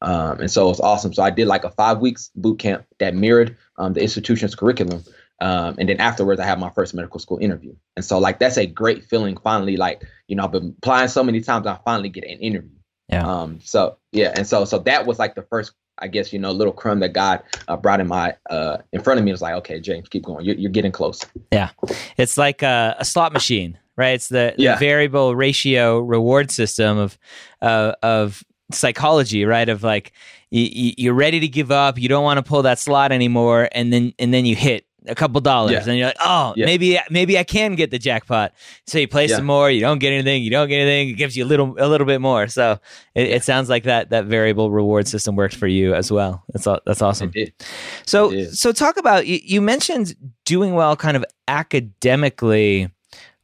Um, 0.00 0.40
and 0.40 0.50
so 0.50 0.70
it's 0.70 0.80
awesome. 0.80 1.12
So 1.12 1.22
I 1.22 1.30
did 1.30 1.48
like 1.48 1.64
a 1.64 1.70
five 1.70 1.98
weeks 1.98 2.30
boot 2.34 2.58
camp 2.58 2.86
that 2.98 3.14
mirrored 3.14 3.56
um, 3.76 3.92
the 3.94 4.00
institution's 4.00 4.54
curriculum. 4.54 5.04
Um, 5.40 5.76
and 5.78 5.88
then 5.88 6.00
afterwards, 6.00 6.40
I 6.40 6.44
had 6.46 6.58
my 6.58 6.70
first 6.70 6.94
medical 6.94 7.20
school 7.20 7.38
interview. 7.38 7.74
And 7.96 8.04
so 8.04 8.18
like 8.18 8.38
that's 8.38 8.58
a 8.58 8.66
great 8.66 9.04
feeling. 9.04 9.36
Finally, 9.36 9.76
like 9.76 10.02
you 10.28 10.36
know, 10.36 10.44
I've 10.44 10.52
been 10.52 10.74
applying 10.78 11.08
so 11.08 11.22
many 11.24 11.40
times, 11.40 11.66
I 11.66 11.78
finally 11.84 12.08
get 12.08 12.24
an 12.24 12.38
interview. 12.38 12.70
Yeah. 13.08 13.26
Um. 13.26 13.60
So 13.62 13.98
yeah, 14.12 14.32
and 14.36 14.46
so 14.46 14.64
so 14.64 14.78
that 14.80 15.06
was 15.06 15.18
like 15.18 15.34
the 15.34 15.42
first, 15.42 15.72
I 16.00 16.08
guess 16.08 16.32
you 16.32 16.38
know, 16.38 16.52
little 16.52 16.72
crumb 16.72 17.00
that 17.00 17.12
God 17.12 17.42
uh, 17.68 17.76
brought 17.76 18.00
in 18.00 18.08
my 18.08 18.36
uh 18.50 18.78
in 18.92 19.02
front 19.02 19.18
of 19.18 19.24
me. 19.24 19.32
Was 19.32 19.42
like, 19.42 19.54
okay, 19.54 19.80
James, 19.80 20.08
keep 20.08 20.24
going. 20.24 20.44
You're, 20.44 20.56
you're 20.56 20.70
getting 20.70 20.92
close. 20.92 21.24
Yeah, 21.52 21.70
it's 22.16 22.38
like 22.38 22.62
a, 22.62 22.96
a 22.98 23.04
slot 23.04 23.32
machine 23.32 23.78
right? 23.98 24.14
It's 24.14 24.28
the, 24.28 24.54
yeah. 24.56 24.74
the 24.74 24.78
variable 24.78 25.34
ratio 25.34 25.98
reward 25.98 26.50
system 26.50 26.96
of 26.96 27.18
uh, 27.60 27.92
of 28.02 28.44
psychology, 28.72 29.44
right? 29.44 29.68
Of 29.68 29.82
like 29.82 30.12
you, 30.50 30.94
you're 30.96 31.14
ready 31.14 31.40
to 31.40 31.48
give 31.48 31.70
up, 31.70 31.98
you 31.98 32.08
don't 32.08 32.24
want 32.24 32.38
to 32.38 32.42
pull 32.42 32.62
that 32.62 32.78
slot 32.78 33.12
anymore, 33.12 33.68
and 33.72 33.92
then 33.92 34.14
and 34.18 34.32
then 34.32 34.46
you 34.46 34.56
hit 34.56 34.86
a 35.08 35.14
couple 35.14 35.40
dollars 35.40 35.72
yeah. 35.72 35.84
and 35.86 35.98
you're 35.98 36.06
like 36.06 36.16
oh 36.20 36.52
yeah. 36.56 36.66
maybe 36.66 36.98
maybe 37.10 37.38
i 37.38 37.44
can 37.44 37.74
get 37.74 37.90
the 37.90 37.98
jackpot 37.98 38.52
so 38.86 38.98
you 38.98 39.08
play 39.08 39.26
yeah. 39.26 39.36
some 39.36 39.44
more 39.44 39.70
you 39.70 39.80
don't 39.80 39.98
get 39.98 40.12
anything 40.12 40.42
you 40.42 40.50
don't 40.50 40.68
get 40.68 40.80
anything 40.80 41.08
it 41.08 41.14
gives 41.14 41.36
you 41.36 41.44
a 41.44 41.46
little 41.46 41.74
a 41.78 41.88
little 41.88 42.06
bit 42.06 42.20
more 42.20 42.46
so 42.48 42.78
it, 43.14 43.28
it 43.28 43.44
sounds 43.44 43.68
like 43.68 43.84
that 43.84 44.10
that 44.10 44.26
variable 44.26 44.70
reward 44.70 45.08
system 45.08 45.36
worked 45.36 45.54
for 45.54 45.66
you 45.66 45.94
as 45.94 46.12
well 46.12 46.44
that's 46.52 46.66
that's 46.84 47.02
awesome 47.02 47.32
so 48.06 48.44
so 48.50 48.72
talk 48.72 48.96
about 48.96 49.26
you, 49.26 49.40
you 49.42 49.60
mentioned 49.60 50.14
doing 50.44 50.74
well 50.74 50.96
kind 50.96 51.16
of 51.16 51.24
academically 51.48 52.88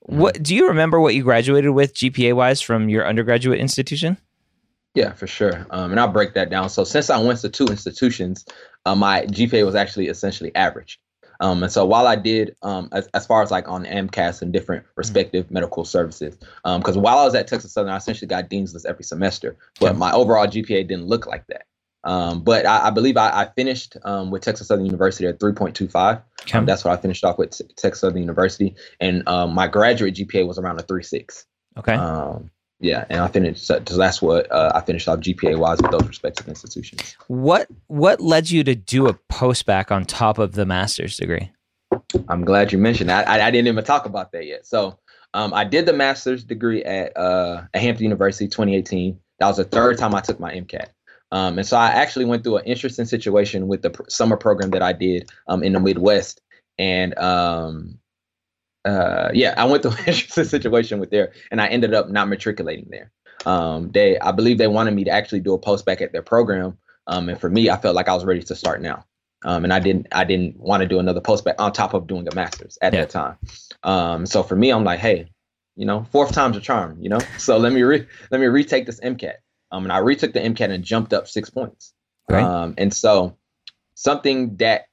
what 0.06 0.42
do 0.42 0.54
you 0.54 0.68
remember 0.68 1.00
what 1.00 1.14
you 1.14 1.22
graduated 1.22 1.70
with 1.70 1.94
GPA 1.94 2.34
wise 2.34 2.60
from 2.60 2.90
your 2.90 3.06
undergraduate 3.06 3.58
institution? 3.58 4.18
Yeah, 4.94 5.12
for 5.14 5.26
sure. 5.26 5.66
Um, 5.70 5.90
and 5.90 5.98
I'll 5.98 6.12
break 6.12 6.34
that 6.34 6.50
down. 6.50 6.68
So 6.68 6.84
since 6.84 7.08
I 7.08 7.18
went 7.18 7.40
to 7.40 7.48
two 7.48 7.66
institutions, 7.66 8.44
uh, 8.84 8.94
my 8.94 9.22
GPA 9.22 9.64
was 9.64 9.74
actually 9.74 10.08
essentially 10.08 10.54
average. 10.54 11.00
Um, 11.40 11.62
and 11.62 11.72
so 11.72 11.84
while 11.84 12.06
I 12.06 12.16
did, 12.16 12.56
um, 12.62 12.88
as, 12.92 13.08
as 13.14 13.26
far 13.26 13.42
as 13.42 13.50
like 13.50 13.68
on 13.68 13.84
MCAS 13.84 14.42
and 14.42 14.52
different 14.52 14.84
mm-hmm. 14.84 14.92
respective 14.96 15.46
mm-hmm. 15.46 15.54
medical 15.54 15.84
services, 15.84 16.36
because 16.62 16.96
um, 16.96 17.02
while 17.02 17.18
I 17.18 17.24
was 17.24 17.34
at 17.34 17.46
Texas 17.46 17.72
Southern, 17.72 17.92
I 17.92 17.96
essentially 17.96 18.28
got 18.28 18.48
dean's 18.48 18.72
list 18.72 18.86
every 18.86 19.04
semester, 19.04 19.56
but 19.80 19.90
okay. 19.90 19.98
my 19.98 20.12
overall 20.12 20.46
GPA 20.46 20.86
didn't 20.86 21.06
look 21.06 21.26
like 21.26 21.46
that. 21.48 21.66
Um, 22.04 22.42
but 22.42 22.66
I, 22.66 22.88
I 22.88 22.90
believe 22.90 23.16
I, 23.16 23.30
I 23.30 23.48
finished 23.56 23.96
um, 24.04 24.30
with 24.30 24.42
Texas 24.42 24.68
Southern 24.68 24.84
University 24.84 25.26
at 25.26 25.40
3.25. 25.40 26.22
Okay. 26.42 26.58
Um, 26.58 26.66
that's 26.66 26.84
what 26.84 26.96
I 26.96 27.00
finished 27.00 27.24
off 27.24 27.38
with 27.38 27.50
t- 27.50 27.64
Texas 27.76 28.00
Southern 28.00 28.20
University, 28.20 28.76
and 29.00 29.26
um, 29.26 29.54
my 29.54 29.66
graduate 29.66 30.14
GPA 30.14 30.46
was 30.46 30.58
around 30.58 30.78
a 30.78 30.82
3.6. 30.82 31.44
Okay. 31.78 31.94
Yeah, 32.84 33.06
and 33.08 33.22
I 33.22 33.28
finished. 33.28 33.66
So 33.66 33.78
that's 33.78 34.20
what 34.20 34.50
uh, 34.52 34.72
I 34.74 34.82
finished 34.82 35.08
off 35.08 35.20
GPA 35.20 35.56
wise 35.56 35.80
with 35.80 35.90
those 35.90 36.06
respective 36.06 36.46
institutions. 36.48 37.16
What 37.28 37.66
What 37.86 38.20
led 38.20 38.50
you 38.50 38.62
to 38.62 38.74
do 38.74 39.08
a 39.08 39.14
post 39.30 39.64
bac 39.64 39.90
on 39.90 40.04
top 40.04 40.38
of 40.38 40.52
the 40.52 40.66
master's 40.66 41.16
degree? 41.16 41.50
I'm 42.28 42.44
glad 42.44 42.72
you 42.72 42.78
mentioned 42.78 43.08
that. 43.08 43.26
I, 43.26 43.46
I 43.46 43.50
didn't 43.50 43.68
even 43.68 43.84
talk 43.84 44.04
about 44.04 44.32
that 44.32 44.44
yet. 44.44 44.66
So 44.66 44.98
um, 45.32 45.54
I 45.54 45.64
did 45.64 45.86
the 45.86 45.94
master's 45.94 46.44
degree 46.44 46.84
at 46.84 47.16
uh, 47.16 47.62
at 47.72 47.80
Hampton 47.80 48.04
University 48.04 48.48
2018. 48.48 49.18
That 49.38 49.46
was 49.46 49.56
the 49.56 49.64
third 49.64 49.96
time 49.96 50.14
I 50.14 50.20
took 50.20 50.38
my 50.38 50.52
MCAT. 50.52 50.88
Um, 51.32 51.56
and 51.56 51.66
so 51.66 51.78
I 51.78 51.86
actually 51.86 52.26
went 52.26 52.44
through 52.44 52.58
an 52.58 52.66
interesting 52.66 53.06
situation 53.06 53.66
with 53.66 53.80
the 53.80 53.90
pr- 53.90 54.02
summer 54.10 54.36
program 54.36 54.70
that 54.72 54.82
I 54.82 54.92
did 54.92 55.30
um, 55.48 55.62
in 55.62 55.72
the 55.72 55.80
Midwest. 55.80 56.42
And 56.78 57.16
um, 57.18 57.98
uh, 58.84 59.30
yeah, 59.32 59.54
I 59.56 59.64
went 59.64 59.82
through 59.82 59.92
an 59.98 59.98
interesting 60.06 60.44
situation 60.44 61.00
with 61.00 61.10
there, 61.10 61.32
and 61.50 61.60
I 61.60 61.66
ended 61.68 61.94
up 61.94 62.08
not 62.10 62.28
matriculating 62.28 62.88
there. 62.90 63.10
Um, 63.46 63.90
they, 63.90 64.18
I 64.18 64.32
believe 64.32 64.58
they 64.58 64.68
wanted 64.68 64.94
me 64.94 65.04
to 65.04 65.10
actually 65.10 65.40
do 65.40 65.52
a 65.54 65.58
post 65.58 65.84
bac 65.84 66.00
at 66.00 66.12
their 66.12 66.22
program. 66.22 66.78
Um, 67.06 67.28
and 67.28 67.38
for 67.40 67.50
me, 67.50 67.68
I 67.68 67.76
felt 67.76 67.94
like 67.94 68.08
I 68.08 68.14
was 68.14 68.24
ready 68.24 68.42
to 68.42 68.54
start 68.54 68.80
now. 68.80 69.04
Um, 69.44 69.64
and 69.64 69.74
I 69.74 69.78
didn't 69.78 70.06
I 70.12 70.24
didn't 70.24 70.58
want 70.58 70.80
to 70.80 70.88
do 70.88 70.98
another 70.98 71.20
post 71.20 71.44
bac 71.44 71.56
on 71.60 71.72
top 71.72 71.92
of 71.92 72.06
doing 72.06 72.26
a 72.26 72.34
master's 72.34 72.78
at 72.80 72.94
Yeah. 72.94 73.00
that 73.00 73.10
time. 73.10 73.36
Um, 73.82 74.24
so 74.24 74.42
for 74.42 74.56
me, 74.56 74.70
I'm 74.70 74.84
like, 74.84 75.00
hey, 75.00 75.28
you 75.76 75.84
know, 75.84 76.06
fourth 76.12 76.32
time's 76.32 76.56
a 76.56 76.60
charm, 76.60 76.96
you 77.00 77.10
know. 77.10 77.18
So 77.38 77.58
let 77.58 77.72
me 77.74 77.82
re- 77.82 78.06
let 78.30 78.40
me 78.40 78.46
retake 78.46 78.86
this 78.86 79.00
MCAT. 79.00 79.34
Um, 79.70 79.84
and 79.84 79.92
I 79.92 79.98
retook 79.98 80.32
the 80.32 80.40
MCAT 80.40 80.70
and 80.70 80.82
jumped 80.82 81.12
up 81.12 81.28
six 81.28 81.50
points. 81.50 81.92
Right. 82.30 82.42
Um, 82.42 82.74
and 82.78 82.94
so 82.94 83.36
something 83.94 84.56
that 84.56 84.86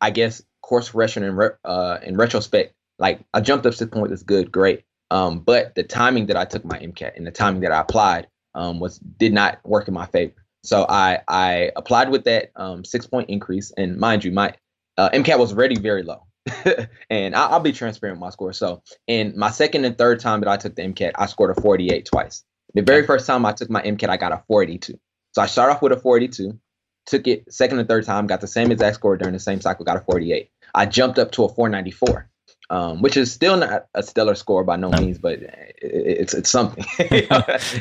I 0.00 0.10
guess 0.10 0.42
course 0.62 0.90
correction 0.90 1.22
in 1.22 1.36
re- 1.36 1.50
uh, 1.64 1.98
in 2.02 2.16
retrospect, 2.16 2.74
like 3.00 3.24
I 3.34 3.40
jumped 3.40 3.66
up 3.66 3.74
six 3.74 3.90
points 3.90 4.12
is 4.12 4.22
good, 4.22 4.52
great. 4.52 4.84
Um, 5.10 5.40
but 5.40 5.74
the 5.74 5.82
timing 5.82 6.26
that 6.26 6.36
I 6.36 6.44
took 6.44 6.64
my 6.64 6.78
MCAT 6.78 7.16
and 7.16 7.26
the 7.26 7.32
timing 7.32 7.62
that 7.62 7.72
I 7.72 7.80
applied 7.80 8.28
um, 8.54 8.78
was 8.78 8.98
did 8.98 9.32
not 9.32 9.58
work 9.64 9.88
in 9.88 9.94
my 9.94 10.06
favor. 10.06 10.34
So 10.62 10.86
I 10.88 11.20
I 11.26 11.72
applied 11.74 12.10
with 12.10 12.24
that 12.24 12.50
um, 12.54 12.84
six 12.84 13.06
point 13.06 13.30
increase, 13.30 13.72
and 13.76 13.96
mind 13.96 14.24
you, 14.24 14.30
my 14.30 14.54
uh, 14.96 15.10
MCAT 15.10 15.38
was 15.38 15.52
already 15.52 15.78
very 15.78 16.02
low. 16.02 16.26
and 17.10 17.34
I, 17.34 17.46
I'll 17.48 17.60
be 17.60 17.72
transparent 17.72 18.18
with 18.18 18.20
my 18.20 18.30
score. 18.30 18.52
So 18.52 18.82
in 19.06 19.34
my 19.36 19.50
second 19.50 19.84
and 19.84 19.96
third 19.96 20.20
time 20.20 20.40
that 20.40 20.48
I 20.48 20.56
took 20.56 20.74
the 20.74 20.82
MCAT, 20.82 21.12
I 21.16 21.26
scored 21.26 21.56
a 21.56 21.60
48 21.60 22.06
twice. 22.06 22.44
The 22.74 22.82
very 22.82 23.06
first 23.06 23.26
time 23.26 23.44
I 23.44 23.52
took 23.52 23.70
my 23.70 23.82
MCAT, 23.82 24.08
I 24.08 24.16
got 24.16 24.32
a 24.32 24.42
42. 24.46 24.98
So 25.32 25.42
I 25.42 25.46
started 25.46 25.74
off 25.74 25.82
with 25.82 25.92
a 25.92 25.96
42, 25.96 26.58
took 27.06 27.26
it 27.26 27.52
second 27.52 27.78
and 27.78 27.88
third 27.88 28.04
time, 28.04 28.26
got 28.26 28.40
the 28.40 28.46
same 28.46 28.70
exact 28.70 28.96
score 28.96 29.16
during 29.16 29.32
the 29.32 29.40
same 29.40 29.60
cycle, 29.60 29.84
got 29.84 29.96
a 29.96 30.00
48. 30.00 30.50
I 30.74 30.86
jumped 30.86 31.18
up 31.18 31.32
to 31.32 31.44
a 31.44 31.48
494, 31.48 32.29
um, 32.70 33.02
which 33.02 33.16
is 33.16 33.30
still 33.32 33.56
not 33.56 33.86
a 33.94 34.02
stellar 34.02 34.34
score 34.34 34.64
by 34.64 34.76
no, 34.76 34.88
No. 34.88 35.00
means, 35.00 35.18
but 35.18 35.34
it, 35.42 35.76
it's 35.82 36.34
it's 36.34 36.50
something. 36.50 36.84
It, 36.98 37.28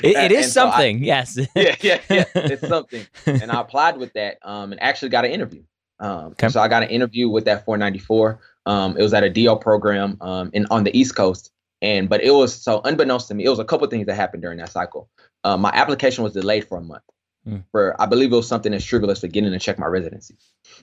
it 0.03 0.31
is 0.31 0.45
and 0.45 0.53
so 0.53 0.67
I- 0.67 0.71
something, 0.71 1.03
yes. 1.03 1.37
yeah, 1.55 1.75
yeah, 1.81 1.99
yeah. 2.09 2.25
It's 2.35 2.67
something. 2.67 3.05
and 3.25 3.51
I 3.51 3.61
applied 3.61 3.97
with 3.97 4.13
that 4.13 4.37
um, 4.43 4.71
and 4.71 4.81
actually 4.81 5.09
got 5.09 5.25
an 5.25 5.31
interview. 5.31 5.63
Um, 5.99 6.31
Okay. 6.31 6.49
So 6.49 6.59
I 6.61 6.67
got 6.67 6.83
an 6.83 6.89
interview 6.89 7.29
with 7.29 7.45
that 7.45 7.65
494. 7.65 8.39
Um, 8.65 8.97
it 8.97 9.01
was 9.03 9.13
at 9.13 9.23
a 9.23 9.29
DO 9.29 9.57
program 9.57 10.17
um, 10.21 10.49
in 10.53 10.65
on 10.71 10.83
the 10.83 10.97
East 10.97 11.15
Coast. 11.15 11.51
And 11.81 12.09
but 12.09 12.21
it 12.23 12.31
was 12.31 12.53
so 12.53 12.81
unbeknownst 12.83 13.27
to 13.29 13.33
me, 13.35 13.45
it 13.45 13.49
was 13.49 13.59
a 13.59 13.63
couple 13.65 13.87
things 13.87 14.05
that 14.07 14.15
happened 14.15 14.41
during 14.43 14.57
that 14.57 14.69
cycle. 14.69 15.09
Uh, 15.45 15.55
my 15.57 15.69
application 15.73 16.23
was 16.25 16.33
delayed 16.33 16.67
for 16.67 16.77
a 16.77 16.81
month. 16.81 17.03
Hmm. 17.45 17.57
For 17.71 17.95
I 18.01 18.05
believe 18.05 18.33
it 18.33 18.35
was 18.35 18.47
something 18.47 18.73
as 18.73 18.83
trivial 18.83 19.11
as 19.11 19.19
forgetting 19.21 19.51
to 19.51 19.59
check 19.59 19.79
my 19.79 19.85
residency. 19.85 20.35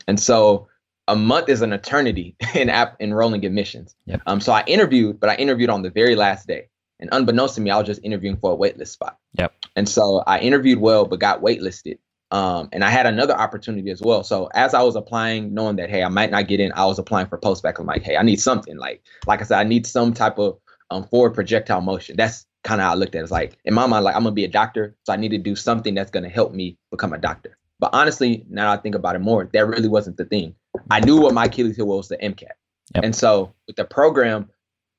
And 0.09 0.19
so 0.19 0.69
a 1.09 1.17
month 1.17 1.49
is 1.49 1.63
an 1.63 1.73
eternity 1.73 2.37
in 2.55 2.69
app 2.69 2.97
enrolling 3.01 3.45
admissions. 3.45 3.95
Yep. 4.07 4.23
Um, 4.27 4.41
so 4.41 4.53
I 4.53 4.65
interviewed, 4.67 5.21
but 5.21 5.31
I 5.31 5.37
interviewed 5.37 5.71
on 5.71 5.83
the 5.83 5.91
very 5.91 6.15
last 6.15 6.47
day. 6.47 6.69
And 6.99 7.11
unbeknownst 7.13 7.57
to 7.57 7.61
me, 7.61 7.71
I 7.71 7.77
was 7.77 7.87
just 7.87 8.01
interviewing 8.03 8.39
for 8.39 8.55
a 8.55 8.57
waitlist 8.57 8.89
spot. 8.89 9.19
Yep. 9.35 9.53
And 9.77 9.89
so 9.89 10.23
I 10.27 10.39
interviewed 10.39 10.79
well, 10.79 11.05
but 11.05 11.21
got 11.21 11.43
waitlisted. 11.43 11.99
Um, 12.31 12.71
and 12.73 12.83
I 12.83 12.91
had 12.91 13.07
another 13.07 13.35
opportunity 13.35 13.91
as 13.91 14.01
well. 14.01 14.25
So 14.25 14.49
as 14.55 14.75
I 14.75 14.83
was 14.83 14.97
applying, 14.97 15.55
knowing 15.55 15.77
that 15.77 15.91
hey, 15.91 16.03
I 16.03 16.09
might 16.09 16.31
not 16.31 16.49
get 16.49 16.59
in, 16.59 16.73
I 16.73 16.87
was 16.87 16.99
applying 16.99 17.29
for 17.29 17.39
postbac. 17.39 17.79
I'm 17.79 17.87
like, 17.87 18.03
hey, 18.03 18.17
I 18.17 18.23
need 18.23 18.41
something. 18.41 18.77
Like, 18.79 19.03
like 19.27 19.43
I 19.43 19.45
said, 19.45 19.59
I 19.59 19.65
need 19.65 19.87
some 19.87 20.13
type 20.13 20.39
of 20.39 20.59
um, 20.91 21.05
forward 21.05 21.35
projectile 21.35 21.83
motion. 21.83 22.17
That's 22.17 22.47
kind 22.65 22.81
of 22.81 22.87
how 22.87 22.93
I 22.93 22.95
looked 22.95 23.15
at 23.15 23.21
it. 23.21 23.23
It's 23.23 23.33
like 23.33 23.59
in 23.65 23.75
my 23.75 23.87
mind, 23.87 24.05
like 24.05 24.17
I'm 24.17 24.23
gonna 24.23 24.35
be 24.35 24.45
a 24.45 24.49
doctor, 24.49 24.97
so 25.05 25.13
I 25.13 25.17
need 25.17 25.31
to 25.31 25.39
do 25.39 25.55
something 25.55 25.95
that's 25.95 26.11
gonna 26.11 26.29
help 26.29 26.53
me 26.53 26.79
become 26.91 27.13
a 27.13 27.19
doctor. 27.19 27.57
But 27.79 27.91
honestly, 27.93 28.45
now 28.49 28.73
I 28.73 28.79
think 28.79 28.95
about 28.95 29.17
it 29.17 29.21
more, 29.21 29.49
that 29.53 29.67
really 29.67 29.89
wasn't 29.89 30.17
the 30.17 30.25
thing. 30.25 30.55
I 30.91 31.01
knew 31.01 31.21
what 31.21 31.35
my 31.35 31.45
Achilles 31.45 31.77
heel 31.77 31.87
was 31.87 32.09
the 32.09 32.17
MCAT. 32.17 32.53
Yep. 32.95 33.05
And 33.05 33.15
so 33.15 33.53
with 33.67 33.77
the 33.77 33.85
program, 33.85 34.51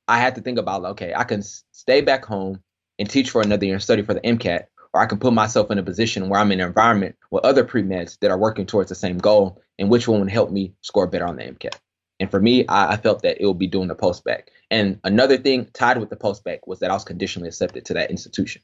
I 0.08 0.20
had 0.20 0.36
to 0.36 0.42
think 0.42 0.58
about, 0.58 0.84
okay, 0.86 1.14
I 1.14 1.24
can 1.24 1.42
stay 1.42 2.02
back 2.02 2.26
home 2.26 2.62
and 3.00 3.10
teach 3.10 3.30
for 3.30 3.42
another 3.42 3.66
year 3.66 3.76
and 3.76 3.84
study 3.84 4.02
for 4.02 4.14
the 4.14 4.22
MCAT, 4.22 4.66
or 4.94 5.02
I 5.02 5.06
can 5.06 5.20
put 5.20 5.34
myself 5.34 5.70
in 5.72 5.78
a 5.78 5.84
position 5.84 6.30
where 6.30 6.40
I'm 6.40 6.52
in 6.52 6.60
an 6.60 6.68
environment 6.68 7.16
with 7.30 7.46
other 7.46 7.64
pre-meds 7.64 8.18
that 8.20 8.32
are 8.32 8.38
working 8.38 8.66
towards 8.66 8.90
the 8.90 8.96
same 8.96 9.18
goal, 9.18 9.62
and 9.78 9.90
which 9.90 10.08
one 10.08 10.22
would 10.22 10.32
help 10.32 10.52
me 10.52 10.74
score 10.82 11.08
better 11.08 11.28
on 11.28 11.36
the 11.36 11.44
MCAT. 11.44 11.76
And 12.20 12.32
for 12.32 12.42
me, 12.42 12.66
I, 12.68 12.94
I 12.94 12.98
felt 12.98 13.22
that 13.22 13.40
it 13.40 13.46
would 13.46 13.60
be 13.60 13.68
doing 13.68 13.88
the 13.88 13.96
post-bac. 13.96 14.50
And 14.72 15.00
another 15.04 15.38
thing 15.38 15.70
tied 15.74 16.00
with 16.00 16.10
the 16.10 16.16
post-bac 16.16 16.66
was 16.66 16.80
that 16.80 16.90
I 16.90 16.94
was 16.94 17.04
conditionally 17.04 17.50
accepted 17.50 17.86
to 17.86 17.94
that 17.94 18.10
institution. 18.10 18.62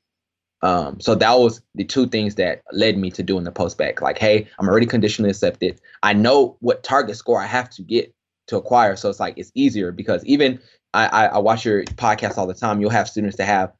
Um, 0.63 1.01
so 1.01 1.13
that 1.15 1.37
was 1.37 1.61
the 1.75 1.83
two 1.83 2.07
things 2.07 2.35
that 2.35 2.63
led 2.71 2.97
me 2.97 3.11
to 3.11 3.21
doing 3.21 3.43
the 3.43 3.51
post-bac. 3.51 4.01
Like, 4.01 4.17
hey, 4.17 4.47
I'm 4.57 4.67
already 4.67 4.85
conditionally 4.85 5.29
accepted. 5.29 5.81
I 6.01 6.13
know 6.13 6.55
what 6.61 6.83
target 6.83 7.17
score 7.17 7.41
I 7.41 7.45
have 7.45 7.69
to 7.71 7.83
get 7.83 8.15
to 8.47 8.57
acquire. 8.57 8.95
So 8.95 9.09
it's 9.09 9.19
like 9.19 9.37
it's 9.37 9.51
easier 9.55 9.91
because 9.91 10.23
even 10.25 10.59
I, 10.93 11.07
I, 11.07 11.25
I 11.25 11.37
watch 11.39 11.65
your 11.65 11.83
podcast 11.83 12.37
all 12.37 12.47
the 12.47 12.53
time. 12.53 12.79
You'll 12.79 12.91
have 12.91 13.09
students 13.09 13.35
that 13.37 13.45
have 13.45 13.73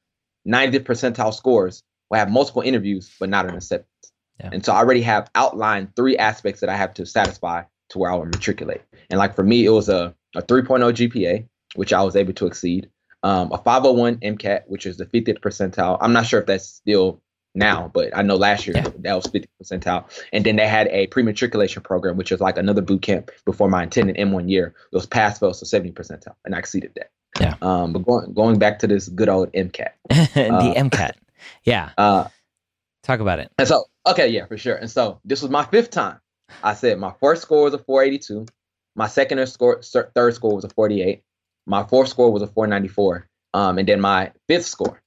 90th 0.46 0.84
percentile 0.84 1.34
scores, 1.34 1.84
will 2.10 2.18
have 2.18 2.30
multiple 2.30 2.62
interviews, 2.62 3.16
but 3.18 3.30
not 3.30 3.46
an 3.46 3.56
acceptance. 3.56 3.88
Yeah. 4.42 4.50
And 4.52 4.66
so 4.66 4.74
I 4.74 4.78
already 4.78 5.04
have 5.04 5.30
outlined 5.36 5.96
three 5.96 6.18
aspects 6.18 6.60
that 6.62 6.70
I 6.70 6.76
have 6.76 6.94
to 6.96 7.06
satisfy 7.06 7.64
to 7.90 7.98
where 7.98 8.12
I 8.12 8.16
will 8.16 8.26
matriculate. 8.26 8.82
And 9.10 9.18
like 9.20 9.36
for 9.36 9.44
me, 9.44 9.66
it 9.66 9.70
was 9.70 9.88
a, 9.88 10.14
a 10.36 10.42
3.0 10.42 10.68
GPA, 10.94 11.48
which 11.76 11.94
I 11.94 12.02
was 12.02 12.18
able 12.18 12.34
to 12.34 12.48
exceed, 12.48 12.90
um, 13.24 13.52
a 13.52 13.58
501 13.58 14.18
MCAT, 14.18 14.64
which 14.68 14.86
is 14.86 14.98
the 14.98 15.06
50th 15.06 15.40
percentile. 15.40 15.98
I'm 16.02 16.14
not 16.14 16.26
sure 16.26 16.40
if 16.42 16.46
that's 16.46 16.68
still 16.68 17.22
now, 17.56 17.90
but 17.94 18.16
I 18.18 18.22
know 18.24 18.36
last 18.36 18.66
year 18.68 18.76
Yeah. 18.78 18.90
that 19.00 19.14
was 19.16 19.26
50th 19.28 19.46
percentile. 19.62 20.06
And 20.34 20.44
then 20.46 20.56
they 20.56 20.68
had 20.68 20.88
a 20.88 21.08
pre-matriculation 21.08 21.82
program, 21.84 22.18
which 22.18 22.32
was 22.32 22.42
like 22.42 22.58
another 22.58 22.82
boot 22.82 23.02
camp 23.02 23.32
before 23.46 23.70
my 23.70 23.84
intended 23.84 24.16
M1 24.18 24.50
year. 24.50 24.76
It 24.92 24.96
was 24.96 25.06
pass 25.06 25.40
fail, 25.40 25.54
so 25.54 25.66
70 25.66 25.92
percentile, 25.94 26.36
and 26.46 26.56
I 26.56 26.60
exceeded 26.60 26.92
that. 26.96 27.12
Yeah. 27.40 27.56
Um, 27.62 27.94
but 27.94 28.00
going 28.06 28.34
going 28.34 28.60
back 28.60 28.80
to 28.80 28.88
this 28.88 29.08
good 29.10 29.30
old 29.30 29.52
MCAT. 29.54 29.90
the 30.10 30.50
Uh, 30.52 30.74
MCAT. 30.76 31.14
Yeah. 31.64 31.90
Uh, 31.98 32.28
Talk 33.04 33.20
about 33.20 33.40
it. 33.40 33.52
and 33.58 33.68
so, 33.68 33.84
okay, 34.08 34.30
yeah, 34.30 34.46
for 34.46 34.58
sure. 34.58 34.76
And 34.76 34.90
so 34.90 35.20
this 35.26 35.42
was 35.42 35.52
my 35.52 35.66
fifth 35.66 35.90
time. 35.92 36.20
I 36.64 36.74
said 36.74 36.98
my 37.00 37.14
first 37.20 37.42
score 37.42 37.64
was 37.64 37.74
a 37.74 37.78
482. 37.80 38.46
My 38.96 39.08
second 39.08 39.46
score, 39.50 39.82
third 39.84 40.36
score 40.36 40.56
was 40.56 40.64
a 40.64 40.70
48. 40.70 41.22
My 41.66 41.84
fourth 41.84 42.10
score 42.10 42.32
was 42.32 42.42
a 42.42 42.48
494. 42.48 43.28
Um, 43.54 43.78
and 43.78 43.88
then 43.88 44.02
my 44.02 44.32
fifth 44.48 44.66
score. 44.66 45.02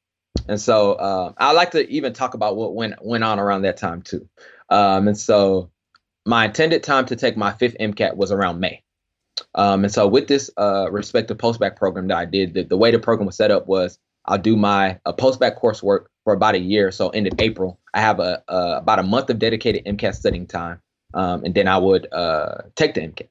And 0.49 0.61
so 0.61 0.99
um, 0.99 1.35
I 1.39 1.53
like 1.53 1.73
to 1.73 1.89
even 1.89 2.13
talk 2.13 2.35
about 2.35 2.57
what 2.57 2.75
went 2.75 2.95
went 3.05 3.25
on 3.25 3.39
around 3.39 3.63
that 3.63 3.77
time 3.77 4.03
too. 4.03 4.29
Um, 4.69 5.09
and 5.09 5.19
so 5.19 5.71
my 6.25 6.47
intended 6.47 6.83
time 6.83 7.07
to 7.07 7.17
take 7.17 7.37
my 7.37 7.53
fifth 7.53 7.77
MCAT 7.79 8.17
was 8.17 8.33
around 8.33 8.61
May. 8.61 8.83
Um, 9.55 9.85
and 9.85 9.93
so 9.93 10.07
with 10.07 10.29
this 10.29 10.51
uh, 10.57 10.91
respective 10.91 11.39
postbac 11.39 11.77
program 11.77 12.09
that 12.09 12.17
I 12.17 12.25
did, 12.25 12.55
the, 12.55 12.63
the 12.65 12.77
way 12.77 12.91
the 12.91 12.99
program 12.99 13.27
was 13.27 13.37
set 13.37 13.51
up 13.51 13.67
was 13.67 13.99
I'll 14.25 14.39
do 14.39 14.57
my 14.57 14.99
uh, 15.05 15.13
postbac 15.13 15.61
coursework 15.61 16.07
for 16.25 16.33
about 16.33 16.55
a 16.55 16.59
year. 16.59 16.91
So 16.91 17.11
ended 17.11 17.41
April. 17.41 17.79
I 17.95 18.01
have 18.01 18.19
a, 18.21 18.43
uh, 18.49 18.79
about 18.79 18.99
a 18.99 19.03
month 19.03 19.31
of 19.31 19.39
dedicated 19.39 19.85
MCAT 19.85 20.15
studying 20.15 20.47
time, 20.47 20.81
um, 21.15 21.45
and 21.45 21.55
then 21.55 21.69
I 21.69 21.79
would 21.79 22.13
uh, 22.13 22.63
take 22.75 22.95
the 22.95 23.03
MCAT. 23.03 23.29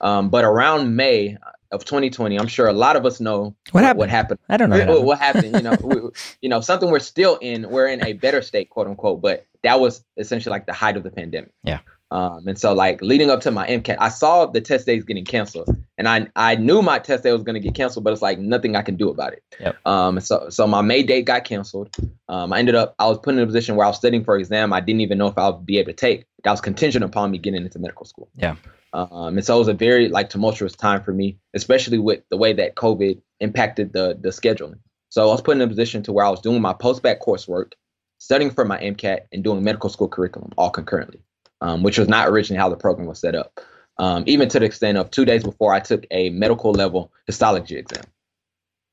Um, 0.00 0.28
but 0.28 0.44
around 0.44 0.94
May 0.96 1.38
of 1.76 1.84
2020, 1.84 2.38
I'm 2.38 2.48
sure 2.48 2.66
a 2.66 2.72
lot 2.72 2.96
of 2.96 3.06
us 3.06 3.20
know 3.20 3.54
What 3.70 3.84
happened? 3.84 3.98
What 4.00 4.10
happened? 4.10 4.40
I 4.48 4.56
don't 4.56 4.70
know. 4.70 4.86
what, 4.86 5.04
what 5.04 5.18
happened? 5.18 5.54
You 5.54 5.62
know, 5.62 5.76
we, 5.82 5.96
you 6.42 6.48
know, 6.48 6.60
something 6.60 6.90
we're 6.90 6.98
still 6.98 7.36
in. 7.36 7.68
We're 7.70 7.86
in 7.86 8.04
a 8.04 8.14
better 8.14 8.42
state, 8.42 8.70
quote 8.70 8.88
unquote. 8.88 9.22
But 9.22 9.46
that 9.62 9.80
was 9.80 10.04
essentially 10.16 10.50
like 10.50 10.66
the 10.66 10.72
height 10.72 10.96
of 10.96 11.04
the 11.04 11.10
pandemic. 11.10 11.52
Yeah. 11.62 11.80
Um, 12.10 12.46
and 12.46 12.58
so 12.58 12.72
like 12.72 13.02
leading 13.02 13.30
up 13.30 13.40
to 13.42 13.50
my 13.50 13.66
MCAT, 13.66 13.96
I 13.98 14.08
saw 14.10 14.46
the 14.46 14.60
test 14.60 14.86
days 14.86 15.04
getting 15.04 15.24
canceled, 15.24 15.68
and 15.98 16.08
I 16.08 16.28
I 16.36 16.54
knew 16.54 16.80
my 16.80 17.00
test 17.00 17.24
day 17.24 17.32
was 17.32 17.42
going 17.42 17.54
to 17.54 17.60
get 17.60 17.74
canceled, 17.74 18.04
but 18.04 18.12
it's 18.12 18.22
like 18.22 18.38
nothing 18.38 18.76
I 18.76 18.82
can 18.82 18.94
do 18.94 19.08
about 19.08 19.32
it. 19.32 19.42
Yep. 19.58 19.76
Um, 19.86 20.20
so 20.20 20.48
so 20.48 20.68
my 20.68 20.82
May 20.82 21.02
date 21.02 21.24
got 21.24 21.44
canceled. 21.44 21.94
Um, 22.28 22.52
I 22.52 22.60
ended 22.60 22.76
up 22.76 22.94
I 23.00 23.08
was 23.08 23.18
put 23.18 23.34
in 23.34 23.40
a 23.40 23.46
position 23.46 23.74
where 23.74 23.86
I 23.86 23.88
was 23.88 23.96
studying 23.96 24.22
for 24.22 24.36
an 24.36 24.40
exam 24.40 24.72
I 24.72 24.80
didn't 24.80 25.00
even 25.00 25.18
know 25.18 25.26
if 25.26 25.36
I 25.36 25.48
would 25.48 25.66
be 25.66 25.78
able 25.78 25.90
to 25.90 25.96
take. 25.96 26.26
That 26.44 26.52
was 26.52 26.60
contingent 26.60 27.04
upon 27.04 27.32
me 27.32 27.38
getting 27.38 27.62
into 27.62 27.80
medical 27.80 28.06
school. 28.06 28.28
Yeah. 28.36 28.54
Um, 28.96 29.36
and 29.36 29.44
so 29.44 29.56
it 29.56 29.58
was 29.58 29.68
a 29.68 29.74
very 29.74 30.08
like 30.08 30.30
tumultuous 30.30 30.74
time 30.74 31.02
for 31.02 31.12
me, 31.12 31.38
especially 31.52 31.98
with 31.98 32.22
the 32.30 32.38
way 32.38 32.54
that 32.54 32.76
COVID 32.76 33.20
impacted 33.40 33.92
the 33.92 34.16
the 34.18 34.30
scheduling. 34.30 34.78
So 35.10 35.22
I 35.22 35.26
was 35.26 35.42
put 35.42 35.56
in 35.56 35.62
a 35.62 35.68
position 35.68 36.02
to 36.04 36.14
where 36.14 36.24
I 36.24 36.30
was 36.30 36.40
doing 36.40 36.62
my 36.62 36.72
post-bac 36.72 37.20
coursework, 37.20 37.72
studying 38.18 38.50
for 38.50 38.64
my 38.64 38.78
MCAT, 38.78 39.26
and 39.32 39.44
doing 39.44 39.62
medical 39.62 39.90
school 39.90 40.08
curriculum 40.08 40.52
all 40.56 40.70
concurrently, 40.70 41.20
um, 41.60 41.82
which 41.82 41.98
was 41.98 42.08
not 42.08 42.28
originally 42.28 42.58
how 42.58 42.70
the 42.70 42.76
program 42.76 43.06
was 43.06 43.18
set 43.18 43.34
up. 43.34 43.60
Um, 43.98 44.24
even 44.26 44.48
to 44.48 44.60
the 44.60 44.64
extent 44.64 44.96
of 44.96 45.10
two 45.10 45.26
days 45.26 45.44
before 45.44 45.74
I 45.74 45.80
took 45.80 46.06
a 46.10 46.30
medical 46.30 46.72
level 46.72 47.12
histology 47.26 47.76
exam. 47.76 48.04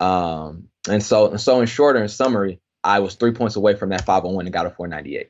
Um, 0.01 0.67
and 0.89 1.01
so, 1.01 1.29
and 1.31 1.39
so 1.39 1.61
in 1.61 1.67
shorter 1.67 2.01
in 2.01 2.09
summary, 2.09 2.59
I 2.83 2.99
was 2.99 3.15
three 3.15 3.31
points 3.31 3.55
away 3.55 3.75
from 3.75 3.89
that 3.89 4.05
501 4.05 4.45
and 4.45 4.53
got 4.53 4.65
a 4.65 4.69
498. 4.69 5.29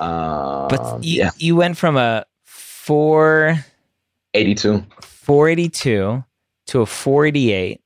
Um, 0.00 0.68
But 0.68 1.04
you, 1.04 1.18
yeah, 1.20 1.30
you 1.38 1.56
went 1.56 1.76
from 1.78 1.96
a 1.96 2.26
four 2.86 3.64
82. 4.34 4.84
482 5.00 6.24
to 6.66 6.80
a 6.80 6.86
488 6.86 7.80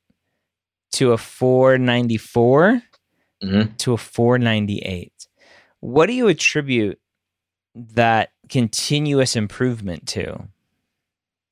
to 0.93 1.13
a 1.13 1.19
494 1.19 2.83
Mhm. 3.43 3.77
to 3.77 3.93
a 3.93 3.97
498. 3.99 5.13
What 5.81 6.07
do 6.07 6.15
you 6.15 6.29
attribute 6.29 6.99
that 7.75 8.31
continuous 8.49 9.37
improvement 9.37 10.07
to? 10.09 10.49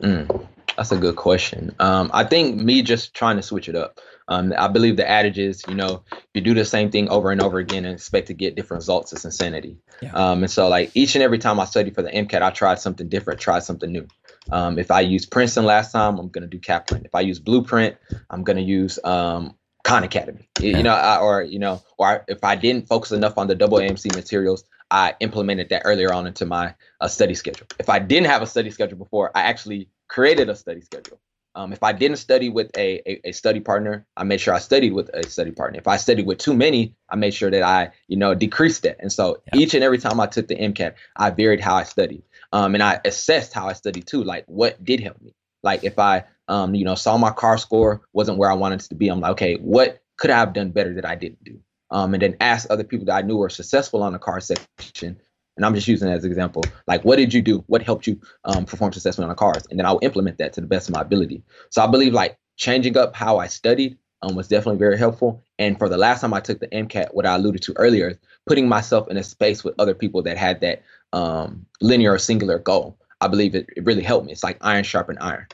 Mm. 0.02 0.48
That's 0.76 0.92
a 0.92 0.96
good 0.96 1.16
question. 1.16 1.74
Um, 1.78 2.10
I 2.12 2.24
think 2.24 2.56
me 2.56 2.82
just 2.82 3.14
trying 3.14 3.36
to 3.36 3.42
switch 3.42 3.68
it 3.68 3.76
up. 3.76 4.00
Um, 4.26 4.54
I 4.56 4.68
believe 4.68 4.96
the 4.96 5.08
adage 5.08 5.38
is, 5.38 5.62
you 5.68 5.74
know, 5.74 6.02
you 6.32 6.40
do 6.40 6.54
the 6.54 6.64
same 6.64 6.90
thing 6.90 7.08
over 7.10 7.30
and 7.30 7.42
over 7.42 7.58
again 7.58 7.84
and 7.84 7.94
expect 7.94 8.28
to 8.28 8.34
get 8.34 8.56
different 8.56 8.80
results. 8.80 9.12
It's 9.12 9.24
insanity. 9.24 9.76
Yeah. 10.00 10.12
Um, 10.12 10.42
and 10.42 10.50
so, 10.50 10.68
like 10.68 10.90
each 10.94 11.14
and 11.14 11.22
every 11.22 11.38
time 11.38 11.60
I 11.60 11.66
study 11.66 11.90
for 11.90 12.02
the 12.02 12.10
MCAT, 12.10 12.42
I 12.42 12.50
tried 12.50 12.78
something 12.78 13.08
different, 13.08 13.40
tried 13.40 13.64
something 13.64 13.92
new. 13.92 14.06
Um, 14.50 14.78
if 14.78 14.90
I 14.90 15.00
used 15.00 15.30
Princeton 15.30 15.64
last 15.64 15.92
time, 15.92 16.18
I'm 16.18 16.28
gonna 16.28 16.46
do 16.46 16.58
Kaplan. 16.58 17.04
If 17.04 17.14
I 17.14 17.20
use 17.20 17.38
Blueprint, 17.38 17.96
I'm 18.30 18.44
gonna 18.44 18.60
use 18.60 18.98
um, 19.04 19.56
Khan 19.84 20.04
Academy. 20.04 20.48
Yeah. 20.58 20.78
You 20.78 20.82
know, 20.82 20.94
I, 20.94 21.18
or 21.18 21.42
you 21.42 21.58
know, 21.58 21.82
or 21.98 22.24
if 22.26 22.42
I 22.42 22.56
didn't 22.56 22.88
focus 22.88 23.12
enough 23.12 23.36
on 23.36 23.46
the 23.46 23.54
double 23.54 23.78
AMC 23.78 24.16
materials, 24.16 24.64
I 24.90 25.14
implemented 25.20 25.68
that 25.68 25.82
earlier 25.84 26.12
on 26.12 26.26
into 26.26 26.46
my 26.46 26.74
uh, 27.00 27.08
study 27.08 27.34
schedule. 27.34 27.66
If 27.78 27.88
I 27.88 27.98
didn't 27.98 28.26
have 28.26 28.42
a 28.42 28.46
study 28.46 28.70
schedule 28.70 28.96
before, 28.96 29.30
I 29.34 29.42
actually 29.42 29.88
created 30.08 30.48
a 30.48 30.54
study 30.54 30.80
schedule. 30.80 31.20
Um, 31.56 31.72
if 31.72 31.82
I 31.84 31.92
didn't 31.92 32.16
study 32.16 32.48
with 32.48 32.70
a, 32.76 33.00
a, 33.08 33.28
a, 33.28 33.32
study 33.32 33.60
partner, 33.60 34.04
I 34.16 34.24
made 34.24 34.40
sure 34.40 34.54
I 34.54 34.58
studied 34.58 34.92
with 34.92 35.08
a 35.14 35.28
study 35.28 35.52
partner. 35.52 35.78
If 35.78 35.86
I 35.86 35.96
studied 35.98 36.26
with 36.26 36.38
too 36.38 36.52
many, 36.52 36.94
I 37.08 37.16
made 37.16 37.32
sure 37.32 37.50
that 37.50 37.62
I, 37.62 37.90
you 38.08 38.16
know, 38.16 38.34
decreased 38.34 38.82
that. 38.82 38.96
And 38.98 39.12
so 39.12 39.40
yeah. 39.52 39.60
each 39.60 39.72
and 39.72 39.84
every 39.84 39.98
time 39.98 40.18
I 40.18 40.26
took 40.26 40.48
the 40.48 40.56
MCAT, 40.56 40.94
I 41.16 41.30
varied 41.30 41.60
how 41.60 41.76
I 41.76 41.84
studied. 41.84 42.24
Um, 42.52 42.74
and 42.74 42.82
I 42.82 43.00
assessed 43.04 43.52
how 43.52 43.68
I 43.68 43.72
studied 43.72 44.06
too, 44.06 44.24
like 44.24 44.44
what 44.46 44.82
did 44.84 44.98
help 44.98 45.20
me. 45.22 45.32
Like 45.62 45.84
if 45.84 45.96
I, 45.98 46.24
um, 46.48 46.74
you 46.74 46.84
know, 46.84 46.96
saw 46.96 47.16
my 47.16 47.30
CAR 47.30 47.56
score 47.56 48.02
wasn't 48.12 48.38
where 48.38 48.50
I 48.50 48.54
wanted 48.54 48.80
it 48.80 48.88
to 48.88 48.96
be, 48.96 49.08
I'm 49.08 49.20
like, 49.20 49.32
okay, 49.32 49.54
what 49.56 50.02
could 50.16 50.30
I 50.30 50.38
have 50.38 50.54
done 50.54 50.70
better 50.72 50.92
that 50.94 51.06
I 51.06 51.14
didn't 51.14 51.44
do? 51.44 51.60
Um, 51.90 52.14
and 52.14 52.22
then 52.22 52.36
ask 52.40 52.68
other 52.68 52.84
people 52.84 53.06
that 53.06 53.14
I 53.14 53.22
knew 53.22 53.36
were 53.36 53.48
successful 53.48 54.02
on 54.02 54.12
the 54.12 54.18
CAR 54.18 54.40
section 54.40 55.20
and 55.56 55.64
I'm 55.64 55.74
just 55.74 55.88
using 55.88 56.08
as 56.08 56.24
an 56.24 56.30
example. 56.30 56.62
Like, 56.86 57.04
what 57.04 57.16
did 57.16 57.32
you 57.32 57.42
do? 57.42 57.64
What 57.66 57.82
helped 57.82 58.06
you 58.06 58.20
um, 58.44 58.64
perform 58.64 58.92
successfully 58.92 59.24
on 59.24 59.28
the 59.28 59.34
CARS? 59.34 59.66
And 59.70 59.78
then 59.78 59.86
I'll 59.86 60.00
implement 60.02 60.38
that 60.38 60.52
to 60.54 60.60
the 60.60 60.66
best 60.66 60.88
of 60.88 60.94
my 60.94 61.02
ability. 61.02 61.42
So 61.70 61.82
I 61.82 61.86
believe 61.86 62.12
like 62.12 62.38
changing 62.56 62.96
up 62.96 63.14
how 63.14 63.38
I 63.38 63.46
studied 63.46 63.96
um, 64.22 64.34
was 64.34 64.48
definitely 64.48 64.78
very 64.78 64.98
helpful. 64.98 65.42
And 65.58 65.78
for 65.78 65.88
the 65.88 65.98
last 65.98 66.20
time 66.20 66.34
I 66.34 66.40
took 66.40 66.60
the 66.60 66.68
MCAT, 66.68 67.14
what 67.14 67.26
I 67.26 67.34
alluded 67.36 67.62
to 67.62 67.72
earlier, 67.76 68.18
putting 68.46 68.68
myself 68.68 69.08
in 69.08 69.16
a 69.16 69.22
space 69.22 69.62
with 69.62 69.74
other 69.78 69.94
people 69.94 70.22
that 70.22 70.36
had 70.36 70.60
that 70.60 70.82
um, 71.12 71.66
linear 71.80 72.12
or 72.12 72.18
singular 72.18 72.58
goal, 72.58 72.98
I 73.20 73.28
believe 73.28 73.54
it, 73.54 73.68
it 73.76 73.84
really 73.84 74.02
helped 74.02 74.26
me. 74.26 74.32
It's 74.32 74.42
like 74.42 74.58
iron 74.60 74.84
sharpened 74.84 75.18
iron. 75.20 75.46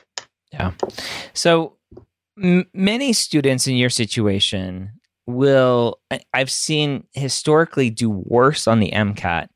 Yeah. 0.51 0.71
So 1.33 1.77
m- 2.41 2.65
many 2.73 3.13
students 3.13 3.67
in 3.67 3.75
your 3.75 3.89
situation 3.89 4.91
will, 5.27 5.99
I've 6.33 6.49
seen 6.49 7.05
historically 7.13 7.89
do 7.89 8.09
worse 8.09 8.67
on 8.67 8.79
the 8.79 8.91
MCAT 8.91 9.47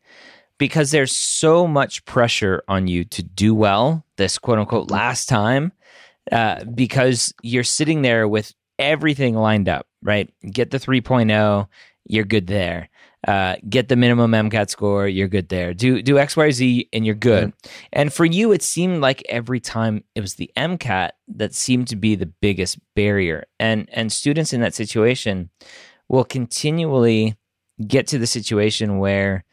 because 0.58 0.92
there's 0.92 1.16
so 1.16 1.68
much 1.68 2.06
pressure 2.06 2.64
on 2.68 2.88
you 2.88 3.04
to 3.06 3.24
do 3.24 3.54
well 3.54 4.06
this 4.18 4.38
quote 4.38 4.60
unquote 4.60 4.90
last 4.90 5.28
time 5.28 5.72
uh, 6.32 6.64
because 6.66 7.34
you're 7.42 7.64
sitting 7.64 8.02
there 8.02 8.28
with 8.28 8.54
everything 8.80 9.36
lined 9.36 9.70
up, 9.70 9.88
right? 10.02 10.32
Get 10.52 10.72
the 10.72 10.78
3.0, 10.78 11.68
you're 12.06 12.24
good 12.24 12.48
there. 12.48 12.90
Uh, 13.28 13.56
get 13.68 13.88
the 13.88 13.96
minimum 13.96 14.32
MCAT 14.32 14.70
score, 14.70 15.08
you're 15.08 15.28
good 15.28 15.50
there. 15.50 15.74
Do 15.74 16.04
do 16.04 16.20
X, 16.20 16.38
Y, 16.38 16.52
Z, 16.52 16.90
and 16.94 17.08
you're 17.08 17.16
good. 17.16 17.48
Mm-hmm. 17.48 17.72
And 17.94 18.14
for 18.14 18.24
you, 18.24 18.52
it 18.52 18.62
seemed 18.62 19.02
like 19.02 19.24
every 19.28 19.60
time 19.60 20.04
it 20.14 20.22
was 20.22 20.36
the 20.36 20.52
MCAT 20.56 21.12
that 21.30 21.56
seemed 21.56 21.88
to 21.88 21.96
be 21.96 22.14
the 22.14 22.28
biggest 22.28 22.78
barrier. 22.96 23.46
And 23.60 23.90
and 23.92 24.12
students 24.12 24.54
in 24.54 24.62
that 24.62 24.76
situation 24.76 25.50
will 26.08 26.24
continually 26.24 27.36
get 27.88 28.06
to 28.08 28.20
the 28.20 28.28
situation 28.28 29.00
where 29.00 29.44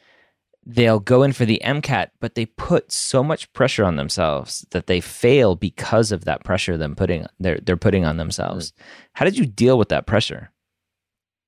they'll 0.65 1.01
go 1.01 1.23
in 1.23 1.33
for 1.33 1.45
the 1.45 1.61
MCAT, 1.65 2.11
but 2.21 2.35
they 2.35 2.47
put 2.47 2.93
so 2.93 3.23
much 3.23 3.53
pressure 3.53 3.85
on 3.85 3.97
themselves 3.97 4.67
that 4.71 4.87
they 4.87 5.01
fail 5.01 5.57
because 5.57 6.13
of 6.13 6.25
that 6.25 6.45
pressure 6.45 6.77
them 6.77 6.95
putting 6.95 7.27
they're 7.41 7.59
they're 7.63 7.77
putting 7.77 8.05
on 8.05 8.17
themselves. 8.17 8.71
Mm. 8.71 8.75
How 9.15 9.25
did 9.25 9.37
you 9.37 9.47
deal 9.47 9.79
with 9.79 9.89
that 9.89 10.07
pressure? 10.07 10.51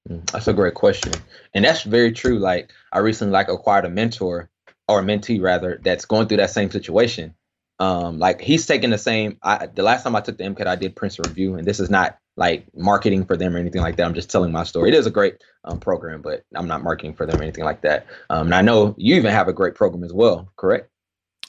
Mm, 0.08 0.30
that's 0.30 0.48
a 0.48 0.52
great 0.52 0.74
question, 0.74 1.12
and 1.54 1.64
that's 1.64 1.82
very 1.82 2.12
true. 2.12 2.38
Like 2.38 2.70
I 2.92 2.98
recently 2.98 3.32
like 3.32 3.48
acquired 3.48 3.84
a 3.84 3.90
mentor 3.90 4.50
or 4.88 5.00
a 5.00 5.02
mentee 5.02 5.40
rather 5.40 5.80
that's 5.82 6.04
going 6.04 6.28
through 6.28 6.38
that 6.38 6.50
same 6.50 6.70
situation. 6.70 7.34
Um, 7.80 8.18
like 8.18 8.40
he's 8.40 8.66
taking 8.66 8.90
the 8.90 8.98
same. 8.98 9.38
I, 9.42 9.66
the 9.66 9.82
last 9.82 10.04
time 10.04 10.14
I 10.14 10.20
took 10.20 10.38
the 10.38 10.44
MCAT, 10.44 10.66
I 10.66 10.76
did 10.76 10.94
Princeton 10.96 11.28
Review, 11.28 11.56
and 11.56 11.66
this 11.66 11.80
is 11.80 11.90
not 11.90 12.18
like 12.36 12.66
marketing 12.74 13.24
for 13.24 13.36
them 13.36 13.54
or 13.54 13.58
anything 13.58 13.82
like 13.82 13.96
that. 13.96 14.04
I'm 14.04 14.14
just 14.14 14.30
telling 14.30 14.52
my 14.52 14.64
story. 14.64 14.88
It 14.88 14.94
is 14.94 15.06
a 15.06 15.10
great 15.10 15.36
um, 15.64 15.78
program, 15.78 16.22
but 16.22 16.44
I'm 16.54 16.66
not 16.66 16.82
marketing 16.82 17.14
for 17.14 17.26
them 17.26 17.40
or 17.40 17.42
anything 17.42 17.64
like 17.64 17.82
that. 17.82 18.06
Um, 18.30 18.48
and 18.48 18.54
I 18.54 18.62
know 18.62 18.94
you 18.98 19.14
even 19.16 19.30
have 19.30 19.48
a 19.48 19.52
great 19.52 19.74
program 19.74 20.04
as 20.04 20.12
well, 20.12 20.48
correct? 20.56 20.90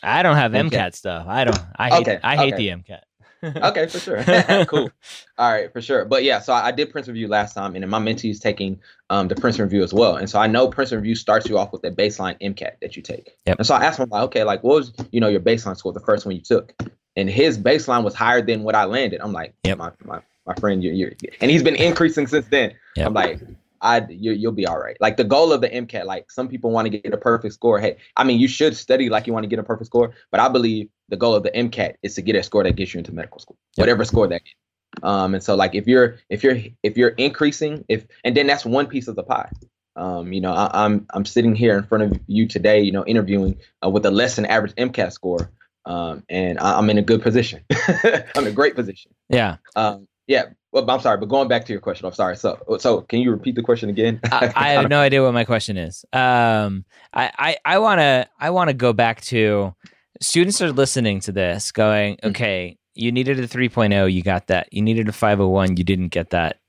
I 0.04 0.22
don't 0.24 0.36
have 0.36 0.52
MCAT, 0.52 0.72
MCAT 0.72 0.96
stuff. 0.96 1.26
I 1.28 1.44
don't. 1.46 1.60
I 1.78 1.90
hate. 1.90 2.02
Okay. 2.02 2.20
I 2.24 2.36
hate 2.36 2.54
okay. 2.54 2.70
the 2.70 2.76
MCAT. 2.76 3.02
okay, 3.44 3.88
for 3.88 4.00
sure. 4.00 4.24
cool. 4.66 4.90
All 5.38 5.52
right, 5.52 5.72
for 5.72 5.82
sure. 5.82 6.06
But 6.06 6.24
yeah, 6.24 6.40
so 6.40 6.54
I, 6.54 6.68
I 6.68 6.72
did 6.72 6.92
Princeton 6.92 7.14
Review 7.14 7.28
last 7.28 7.54
time, 7.54 7.76
and 7.76 7.84
then 7.84 7.90
my 7.90 8.00
mentee 8.00 8.32
is 8.32 8.40
taking 8.40 8.80
um, 9.10 9.28
the 9.28 9.36
Princeton 9.36 9.66
Review 9.66 9.84
as 9.84 9.94
well. 9.94 10.16
And 10.16 10.30
so 10.30 10.40
I 10.40 10.48
know 10.48 10.68
Princeton 10.68 11.00
Review 11.00 11.16
starts 11.16 11.48
you 11.48 11.58
off 11.58 11.72
with 11.72 11.84
a 11.84 11.92
baseline 11.92 12.40
MCAT 12.42 12.80
that 12.82 12.96
you 12.96 13.02
take. 13.02 13.36
Yep. 13.46 13.58
And 13.60 13.68
so 13.68 13.76
I 13.76 13.84
asked 13.84 14.00
him, 14.00 14.10
like, 14.10 14.24
okay, 14.24 14.44
like, 14.44 14.64
what 14.64 14.76
was 14.76 14.94
you 15.12 15.20
know 15.20 15.28
your 15.28 15.42
baseline 15.42 15.78
score 15.78 15.94
the 15.94 16.00
first 16.00 16.26
one 16.26 16.36
you 16.36 16.42
took? 16.42 16.74
And 17.16 17.30
his 17.30 17.58
baseline 17.58 18.04
was 18.04 18.14
higher 18.14 18.42
than 18.42 18.64
what 18.64 18.76
I 18.76 18.86
landed. 18.86 19.22
I'm 19.22 19.32
like, 19.32 19.54
yeah, 19.64 19.76
my, 19.76 19.92
my 20.04 20.22
my 20.46 20.56
friend. 20.56 20.84
You're, 20.84 20.94
you're 20.94 21.12
and 21.42 21.52
he's 21.52 21.64
been 21.64 21.76
increasing 21.76 22.28
since 22.28 22.48
then. 22.48 22.74
Yep. 22.96 23.08
I'm 23.08 23.14
like, 23.14 23.40
I 23.82 24.06
you, 24.10 24.48
will 24.48 24.56
be 24.56 24.66
all 24.66 24.80
right. 24.80 24.98
Like 25.00 25.18
the 25.18 25.24
goal 25.24 25.54
of 25.54 25.62
the 25.62 25.70
MCAT, 25.70 26.06
like 26.06 26.32
some 26.32 26.48
people 26.48 26.72
want 26.72 26.92
to 26.92 26.98
get 26.98 27.14
a 27.14 27.18
perfect 27.18 27.54
score. 27.54 27.80
Hey, 27.80 27.98
I 28.16 28.24
mean, 28.24 28.40
you 28.40 28.48
should 28.48 28.76
study 28.76 29.10
like 29.10 29.28
you 29.28 29.34
want 29.34 29.44
to 29.44 29.48
get 29.48 29.60
a 29.60 29.64
perfect 29.64 29.88
score, 29.88 30.14
but 30.32 30.40
I 30.40 30.48
believe 30.48 30.90
the 31.10 31.18
goal 31.18 31.36
of 31.36 31.44
the 31.44 31.52
MCAT 31.52 31.96
is 32.02 32.16
to 32.16 32.22
get 32.22 32.36
a 32.36 32.44
score 32.44 32.64
that 32.64 32.76
gets 32.76 32.94
you 32.94 32.98
into 32.98 33.14
medical 33.14 33.40
school, 33.40 33.58
yep. 33.78 33.84
whatever 33.84 34.04
score 34.06 34.28
that. 34.28 34.44
Gets. 34.44 34.56
Um, 35.04 35.34
and 35.36 35.44
so 35.44 35.56
like 35.56 35.76
if 35.76 35.88
you're 35.88 36.18
if 36.30 36.44
you're 36.44 36.58
if 36.84 36.98
you're 36.98 37.10
increasing, 37.10 37.86
if 37.90 38.06
and 38.24 38.36
then 38.36 38.48
that's 38.48 38.66
one 38.66 38.88
piece 38.88 39.08
of 39.08 39.16
the 39.16 39.24
pie. 39.24 39.50
Um, 39.98 40.34
you 40.34 40.42
know, 40.42 40.52
I, 40.52 40.66
am 40.66 40.70
I'm, 40.74 41.08
I'm 41.14 41.26
sitting 41.26 41.56
here 41.56 41.78
in 41.78 41.84
front 41.86 42.04
of 42.04 42.20
you 42.28 42.50
today, 42.50 42.82
you 42.82 42.92
know, 42.92 43.06
interviewing 43.06 43.58
uh, 43.84 43.90
with 43.90 44.06
a 44.06 44.12
less 44.12 44.36
than 44.36 44.46
average 44.46 44.74
MCAT 44.76 45.14
score, 45.14 45.50
um, 45.86 46.24
and 46.28 46.60
I, 46.60 46.78
am 46.78 46.90
in 46.90 46.98
a 46.98 47.02
good 47.02 47.22
position. 47.22 47.62
I'm 47.72 48.44
in 48.44 48.48
a 48.48 48.52
great 48.52 48.76
position. 48.76 49.14
Yeah. 49.30 49.58
Um, 49.78 50.08
yeah, 50.28 50.46
well, 50.72 50.90
I'm 50.90 51.00
sorry, 51.00 51.18
but 51.18 51.30
going 51.30 51.48
back 51.48 51.66
to 51.66 51.72
your 51.72 51.82
question, 51.82 52.06
I'm 52.06 52.14
sorry. 52.14 52.36
So, 52.36 52.60
so 52.80 53.02
can 53.02 53.20
you 53.20 53.32
repeat 53.32 53.56
the 53.56 53.62
question 53.62 53.90
again? 53.90 54.20
I, 54.32 54.52
I, 54.56 54.70
have 54.70 54.90
no 54.90 55.00
idea 55.00 55.24
what 55.24 55.34
my 55.34 55.46
question 55.46 55.78
is. 55.78 56.04
Um, 56.12 56.84
I, 57.14 57.58
I, 57.64 57.80
want 57.80 58.00
to, 58.00 58.28
I 58.40 58.50
want 58.50 58.70
to 58.70 58.74
go 58.74 58.92
back 58.92 59.22
to 59.22 59.74
students 60.22 60.62
are 60.62 60.72
listening 60.72 61.20
to 61.22 61.32
this, 61.32 61.72
going, 61.72 62.16
mm-hmm. 62.18 62.30
okay, 62.30 62.78
you 62.94 63.12
needed 63.12 63.40
a 63.40 63.48
3.0, 63.48 64.12
you 64.12 64.24
got 64.24 64.48
that. 64.48 64.72
You 64.72 64.82
needed 64.82 65.08
a 65.08 65.14
501, 65.14 65.78
you 65.78 65.84
didn't 65.84 66.10
get 66.10 66.32
that. 66.32 66.60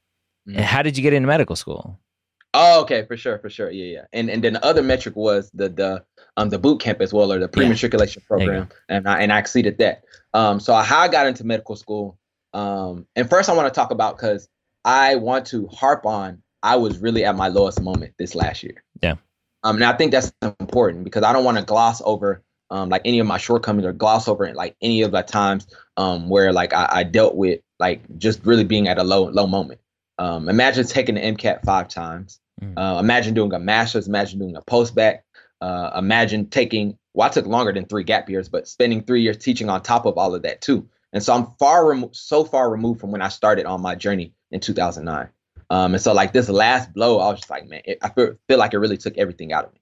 Mm-hmm. 0.49 0.61
how 0.61 0.81
did 0.81 0.97
you 0.97 1.03
get 1.03 1.12
into 1.12 1.27
medical 1.27 1.57
school? 1.57 1.99
Oh, 2.55 2.81
okay, 2.83 3.05
for 3.05 3.16
sure, 3.16 3.38
for 3.38 3.51
sure, 3.51 3.71
yeah, 3.71 3.85
yeah. 3.85 4.05
And 4.12 4.31
and 4.31 4.45
then 4.45 4.55
the 4.55 4.64
other 4.64 4.81
metric 4.81 5.16
was 5.16 5.51
the 5.53 5.69
the 5.69 6.05
um 6.37 6.51
the 6.51 6.59
boot 6.59 6.81
camp 6.81 7.01
as 7.01 7.12
well, 7.12 7.33
or 7.33 7.38
the 7.38 7.49
pre 7.49 7.69
matriculation 7.69 8.23
yeah. 8.23 8.29
program, 8.29 8.69
and 8.88 9.09
I 9.09 9.21
and 9.21 9.33
I 9.33 9.40
exceeded 9.40 9.77
that. 9.79 10.05
Um, 10.33 10.61
so 10.61 10.73
how 10.75 11.01
I 11.01 11.09
got 11.09 11.27
into 11.27 11.45
medical 11.45 11.77
school 11.77 12.16
um, 12.57 13.07
and 13.14 13.29
first, 13.29 13.49
I 13.49 13.55
want 13.55 13.73
to 13.73 13.79
talk 13.79 13.90
about 13.90 14.16
because 14.16 14.49
I 14.85 15.16
want 15.16 15.47
to 15.49 15.66
harp 15.69 16.07
on 16.07 16.42
I 16.62 16.77
was 16.77 16.99
really 16.99 17.25
at 17.25 17.37
my 17.37 17.49
lowest 17.49 17.81
moment 17.81 18.14
this 18.19 18.35
last 18.35 18.62
year. 18.62 18.83
Yeah. 19.01 19.14
Um, 19.62 19.77
and 19.77 19.85
I 19.85 19.92
think 19.92 20.12
that's 20.12 20.33
important 20.61 21.05
because 21.05 21.23
I 21.23 21.33
don't 21.33 21.45
want 21.45 21.59
to 21.59 21.64
gloss 21.64 22.03
over 22.05 22.42
um, 22.71 22.88
like 22.88 23.03
any 23.05 23.21
of 23.21 23.27
my 23.27 23.38
shortcomings 23.38 23.87
or 23.87 23.92
gloss 23.92 24.27
over 24.27 24.53
like 24.53 24.77
any 24.81 25.03
of 25.03 25.12
the 25.12 25.23
times 25.23 25.69
um, 25.97 26.29
where 26.29 26.53
like 26.53 26.73
I, 26.73 26.88
I, 26.90 27.03
dealt 27.05 27.37
with 27.37 27.61
like 27.79 28.01
just 28.19 28.45
really 28.45 28.64
being 28.64 28.88
at 28.88 28.99
a 28.99 29.05
low 29.05 29.29
low 29.29 29.47
moment. 29.47 29.81
Um, 30.19 30.49
imagine 30.49 30.85
taking 30.87 31.14
the 31.14 31.21
MCAT 31.21 31.64
five 31.64 31.87
times. 31.88 32.40
Mm. 32.61 32.75
Uh, 32.77 32.99
imagine 32.99 33.35
doing 33.35 33.53
a 33.53 33.61
master's. 33.61 34.09
Imagine 34.09 34.40
doing 34.40 34.57
a 34.57 34.62
post 34.62 34.97
bac. 34.97 35.25
Uh, 35.61 35.92
imagine 35.97 36.47
taking 36.47 36.99
well, 37.14 37.29
I 37.29 37.31
took 37.31 37.47
longer 37.47 37.73
than 37.73 37.87
three 37.87 38.05
gap 38.05 38.29
years, 38.29 38.49
but 38.49 38.66
spending 38.66 39.05
three 39.05 39.23
years 39.23 39.37
teaching 39.37 39.71
on 39.71 39.83
top 39.83 40.05
of 40.05 40.19
all 40.19 40.35
of 40.35 40.42
that 40.42 40.61
too. 40.61 40.88
And 41.12 41.23
so 41.23 41.35
I'm 41.35 41.47
far 41.59 41.87
remo- 41.87 42.11
so 42.12 42.45
far 42.45 42.71
removed 42.71 43.01
from 43.01 43.11
when 43.11 43.23
I 43.23 43.29
started 43.29 43.66
on 43.66 43.81
my 43.81 43.95
journey 43.95 44.33
in 44.51 44.61
2009. 44.61 45.29
Um, 45.71 45.95
and 45.95 46.03
so 46.03 46.12
like 46.12 46.33
this 46.33 46.49
last 46.49 46.92
blow, 46.92 47.19
I 47.19 47.31
was 47.31 47.40
just 47.40 47.51
like, 47.51 47.69
man, 47.69 47.83
it, 47.85 47.99
I 48.03 48.11
feel, 48.11 48.37
feel 48.49 48.59
like 48.59 48.75
it 48.75 48.79
really 48.79 48.97
took 48.97 49.16
everything 49.19 49.53
out 49.53 49.64
of 49.64 49.73
me. 49.73 49.81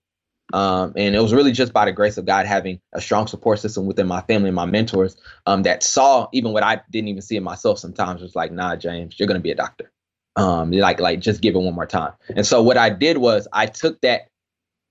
Um, 0.52 0.92
and 0.96 1.14
it 1.14 1.20
was 1.20 1.32
really 1.32 1.52
just 1.52 1.72
by 1.72 1.86
the 1.86 1.92
grace 1.92 2.18
of 2.18 2.26
God 2.26 2.46
having 2.46 2.80
a 2.92 3.00
strong 3.00 3.26
support 3.26 3.58
system 3.58 3.86
within 3.86 4.06
my 4.06 4.20
family 4.22 4.48
and 4.48 4.56
my 4.56 4.66
mentors 4.66 5.16
um, 5.46 5.62
that 5.62 5.82
saw 5.82 6.28
even 6.32 6.52
what 6.52 6.62
I 6.62 6.80
didn't 6.90 7.08
even 7.08 7.22
see 7.22 7.36
in 7.36 7.42
myself 7.42 7.78
sometimes 7.78 8.20
was 8.20 8.36
like, 8.36 8.52
nah, 8.52 8.76
James, 8.76 9.18
you're 9.18 9.26
to 9.26 9.38
be 9.40 9.50
a 9.50 9.56
doctor. 9.56 9.90
Um, 10.36 10.70
like, 10.70 11.00
like 11.00 11.20
just 11.20 11.40
give 11.40 11.54
it 11.54 11.58
one 11.58 11.74
more 11.74 11.86
time. 11.86 12.12
And 12.36 12.46
so 12.46 12.62
what 12.62 12.76
I 12.76 12.90
did 12.90 13.18
was 13.18 13.48
I 13.52 13.66
took 13.66 14.00
that, 14.02 14.28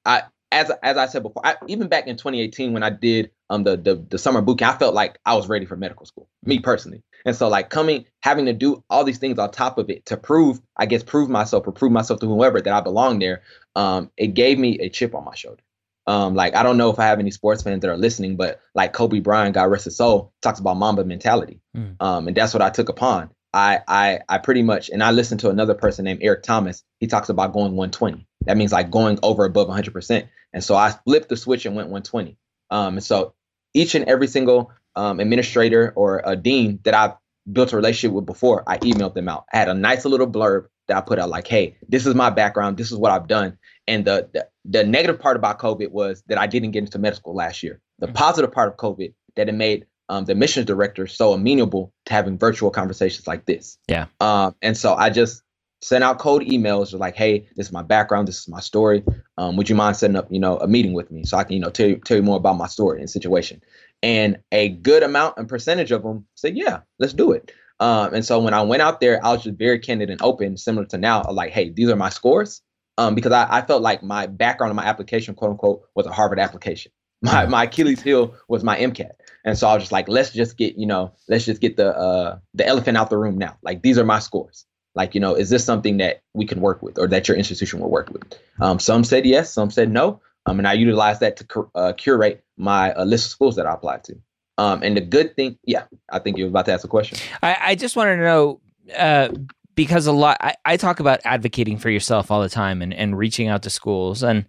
I, 0.06 0.24
as, 0.52 0.72
as 0.82 0.98
I 0.98 1.06
said 1.06 1.24
before, 1.24 1.46
I, 1.46 1.56
even 1.68 1.88
back 1.88 2.08
in 2.08 2.18
2018 2.18 2.74
when 2.74 2.84
I 2.84 2.90
did 2.90 3.32
um 3.50 3.64
the, 3.64 3.78
the 3.78 3.96
the 3.96 4.18
summer 4.18 4.42
boot 4.42 4.60
camp, 4.60 4.76
I 4.76 4.80
felt 4.80 4.94
like 4.94 5.20
I 5.26 5.36
was 5.36 5.48
ready 5.48 5.66
for 5.66 5.76
medical 5.76 6.06
school, 6.06 6.30
me 6.44 6.60
personally. 6.60 7.04
And 7.26 7.36
so 7.36 7.48
like 7.48 7.70
coming, 7.70 8.06
having 8.22 8.46
to 8.46 8.54
do 8.54 8.84
all 8.90 9.04
these 9.04 9.18
things 9.18 9.40
on 9.40 9.52
top 9.52 9.78
of 9.78 9.90
it 9.90 10.06
to 10.08 10.18
prove, 10.18 10.60
I 10.76 10.86
guess, 10.86 11.04
prove 11.04 11.30
myself 11.30 11.66
or 11.68 11.72
prove 11.72 11.92
myself 11.92 12.20
to 12.20 12.28
whoever 12.28 12.60
that 12.60 12.74
I 12.74 12.82
belong 12.82 13.20
there, 13.20 13.44
um, 13.76 14.12
it 14.18 14.34
gave 14.34 14.60
me 14.60 14.80
a 14.80 14.90
chip 14.90 15.16
on 15.16 15.24
my 15.24 15.36
shoulder. 15.36 15.64
Um, 16.06 16.36
like 16.36 16.54
I 16.54 16.64
don't 16.64 16.78
know 16.78 16.90
if 16.90 17.00
I 17.00 17.06
have 17.06 17.20
any 17.20 17.32
sports 17.32 17.64
fans 17.64 17.82
that 17.82 17.90
are 17.90 17.98
listening, 17.98 18.36
but 18.36 18.60
like 18.76 18.92
Kobe 18.94 19.20
Bryant, 19.20 19.56
God 19.56 19.72
rest 19.72 19.86
his 19.86 19.96
soul, 19.96 20.34
talks 20.42 20.60
about 20.60 20.76
Mamba 20.76 21.06
mentality, 21.06 21.62
mm. 21.76 21.96
um, 22.02 22.28
and 22.28 22.36
that's 22.36 22.54
what 22.54 22.62
I 22.62 22.70
took 22.70 22.90
upon. 22.90 23.30
I 23.54 23.80
I 23.88 24.20
I 24.28 24.40
pretty 24.40 24.64
much, 24.64 24.90
and 24.90 25.02
I 25.02 25.12
listened 25.12 25.40
to 25.42 25.50
another 25.50 25.76
person 25.76 26.04
named 26.04 26.20
Eric 26.22 26.44
Thomas. 26.44 26.84
He 27.00 27.08
talks 27.08 27.30
about 27.30 27.54
going 27.54 27.76
120. 27.78 28.28
That 28.46 28.58
means 28.58 28.74
like 28.74 28.92
going 28.92 29.18
over 29.24 29.46
above 29.46 29.68
100 29.68 29.94
percent. 29.94 30.28
And 30.52 30.64
so 30.64 30.76
I 30.76 30.92
flipped 30.92 31.30
the 31.30 31.38
switch 31.38 31.66
and 31.66 31.76
went 31.76 31.88
120. 31.88 32.38
Um, 32.74 32.96
and 32.96 33.04
so 33.04 33.34
each 33.74 33.94
and 33.94 34.06
every 34.06 34.28
single 34.28 34.72
um, 34.96 35.20
administrator 35.20 35.94
or 35.96 36.22
a 36.26 36.36
dean 36.36 36.80
that 36.84 36.96
I've 36.96 37.14
built 37.52 37.72
a 37.72 37.76
relationship 37.76 38.16
with 38.16 38.26
before, 38.26 38.64
I 38.68 38.80
emailed 38.80 39.14
them 39.14 39.30
out. 39.30 39.46
I 39.54 39.58
had 39.58 39.70
a 39.70 39.74
nice 39.76 40.06
little 40.06 40.28
blurb 40.28 40.66
that 40.88 40.98
I 40.98 41.02
put 41.02 41.20
out 41.20 41.30
like, 41.30 41.48
hey, 41.48 41.78
this 41.88 42.06
is 42.06 42.16
my 42.16 42.32
background. 42.32 42.78
This 42.78 42.92
is 42.92 42.98
what 42.98 43.12
I've 43.12 43.28
done. 43.28 43.58
And 43.88 44.06
the, 44.06 44.28
the, 44.34 44.48
the 44.66 44.84
negative 44.84 45.20
part 45.20 45.38
about 45.38 45.60
COVID 45.60 45.92
was 45.92 46.24
that 46.28 46.38
I 46.38 46.48
didn't 46.48 46.72
get 46.72 46.80
into 46.80 46.98
medical 46.98 47.20
school 47.20 47.36
last 47.36 47.62
year. 47.62 47.80
The 48.00 48.08
mm-hmm. 48.08 48.16
positive 48.16 48.52
part 48.52 48.70
of 48.70 48.78
COVID 48.78 49.14
that 49.36 49.50
it 49.50 49.54
made 49.54 49.86
um, 50.10 50.26
the 50.26 50.36
missions 50.36 50.66
director 50.66 51.06
so 51.08 51.34
amenable 51.34 51.94
to 52.06 52.14
having 52.14 52.38
virtual 52.38 52.72
conversations 52.72 53.28
like 53.28 53.46
this. 53.46 53.78
Yeah. 53.88 54.08
Um, 54.20 54.56
and 54.62 54.76
so 54.76 54.96
I 54.96 55.10
just 55.10 55.43
sent 55.84 56.04
out 56.04 56.18
cold 56.18 56.42
emails 56.44 56.98
like, 56.98 57.16
hey, 57.16 57.48
this 57.56 57.68
is 57.68 57.72
my 57.72 57.82
background, 57.82 58.28
this 58.28 58.40
is 58.40 58.48
my 58.48 58.62
story. 58.62 59.04
Um, 59.38 59.58
would 59.58 59.70
you 59.70 59.76
mind 59.76 59.98
setting 59.98 60.16
up, 60.16 60.28
you 60.32 60.40
know, 60.40 60.58
a 60.58 60.68
meeting 60.68 60.94
with 60.94 61.12
me 61.12 61.26
so 61.26 61.38
I 61.38 61.44
can, 61.44 61.54
you 61.54 61.60
know, 61.60 61.70
tell 61.70 61.88
you, 61.88 61.98
tell 61.98 62.18
you 62.18 62.24
more 62.24 62.38
about 62.38 62.58
my 62.58 62.68
story 62.68 63.00
and 63.00 63.10
situation? 63.10 63.62
And 64.02 64.38
a 64.52 64.70
good 64.70 65.04
amount 65.04 65.38
and 65.38 65.48
percentage 65.48 65.92
of 65.92 66.04
them 66.04 66.26
said, 66.36 66.58
yeah, 66.58 66.82
let's 67.00 67.14
do 67.14 67.32
it. 67.32 67.52
Um, 67.80 68.14
and 68.14 68.26
so 68.26 68.40
when 68.40 68.54
I 68.54 68.62
went 68.62 68.82
out 68.82 69.02
there, 69.02 69.24
I 69.26 69.34
was 69.34 69.44
just 69.44 69.58
very 69.58 69.80
candid 69.80 70.10
and 70.10 70.22
open, 70.22 70.56
similar 70.58 70.86
to 70.88 70.98
now, 70.98 71.24
like, 71.30 71.52
hey, 71.52 71.70
these 71.70 71.90
are 71.90 71.96
my 71.96 72.10
scores. 72.10 72.62
Um, 72.98 73.16
because 73.16 73.32
I, 73.32 73.48
I 73.50 73.62
felt 73.62 73.82
like 73.82 74.04
my 74.04 74.28
background 74.28 74.70
and 74.70 74.78
my 74.78 74.86
application, 74.86 75.34
quote 75.36 75.52
unquote, 75.52 75.82
was 75.96 76.06
a 76.06 76.12
Harvard 76.12 76.40
application. 76.40 76.92
My 77.24 77.46
my 77.46 77.64
Achilles 77.64 78.02
heel 78.02 78.36
was 78.50 78.66
my 78.66 78.78
MCAT. 78.78 79.12
And 79.46 79.58
so 79.58 79.70
I 79.70 79.76
was 79.76 79.84
just 79.84 79.94
like, 79.94 80.10
let's 80.10 80.32
just 80.32 80.58
get, 80.58 80.78
you 80.78 80.86
know, 80.86 81.14
let's 81.30 81.46
just 81.46 81.62
get 81.62 81.78
the 81.78 81.98
uh 81.98 82.40
the 82.54 82.68
elephant 82.68 82.98
out 82.98 83.10
the 83.10 83.18
room 83.18 83.38
now. 83.38 83.58
Like 83.64 83.82
these 83.82 83.98
are 83.98 84.04
my 84.04 84.20
scores. 84.20 84.66
Like, 84.96 85.16
you 85.16 85.22
know, 85.22 85.34
is 85.34 85.50
this 85.50 85.66
something 85.66 85.98
that 85.98 86.22
we 86.34 86.46
can 86.46 86.62
work 86.62 86.82
with 86.84 87.00
or 87.00 87.08
that 87.08 87.28
your 87.28 87.38
institution 87.38 87.80
will 87.80 87.90
work 87.90 88.10
with? 88.12 88.24
Um, 88.62 88.80
some 88.80 89.04
said 89.04 89.26
yes, 89.26 89.52
some 89.52 89.72
said 89.72 89.92
no. 89.92 90.22
Um, 90.46 90.60
and 90.60 90.68
I 90.68 90.74
utilized 90.74 91.22
that 91.22 91.38
to 91.38 91.70
uh, 91.74 91.94
curate 91.94 92.44
my 92.58 92.94
uh, 92.94 93.06
list 93.06 93.26
of 93.26 93.32
schools 93.32 93.56
that 93.56 93.66
I 93.66 93.74
applied 93.74 94.04
to. 94.06 94.16
Um, 94.58 94.84
and 94.84 94.96
the 94.96 95.02
good 95.02 95.36
thing, 95.36 95.58
yeah, 95.64 95.86
I 96.12 96.20
think 96.20 96.38
you 96.38 96.46
were 96.46 96.50
about 96.50 96.66
to 96.66 96.74
ask 96.74 96.84
a 96.84 96.88
question. 96.88 97.18
I, 97.42 97.58
I 97.60 97.76
just 97.76 97.96
wanted 97.96 98.18
to 98.18 98.22
know 98.24 98.62
uh, 98.96 99.30
because 99.74 100.06
a 100.06 100.12
lot, 100.12 100.38
I, 100.42 100.56
I, 100.66 100.78
talk 100.78 101.00
about 101.00 101.22
advocating 101.26 101.78
for 101.78 101.90
yourself 101.90 102.30
all 102.30 102.42
the 102.42 102.50
time 102.50 102.82
and, 102.82 102.94
and 102.94 103.18
reaching 103.18 103.48
out 103.48 103.64
to 103.64 103.72
schools, 103.72 104.22
and 104.22 104.46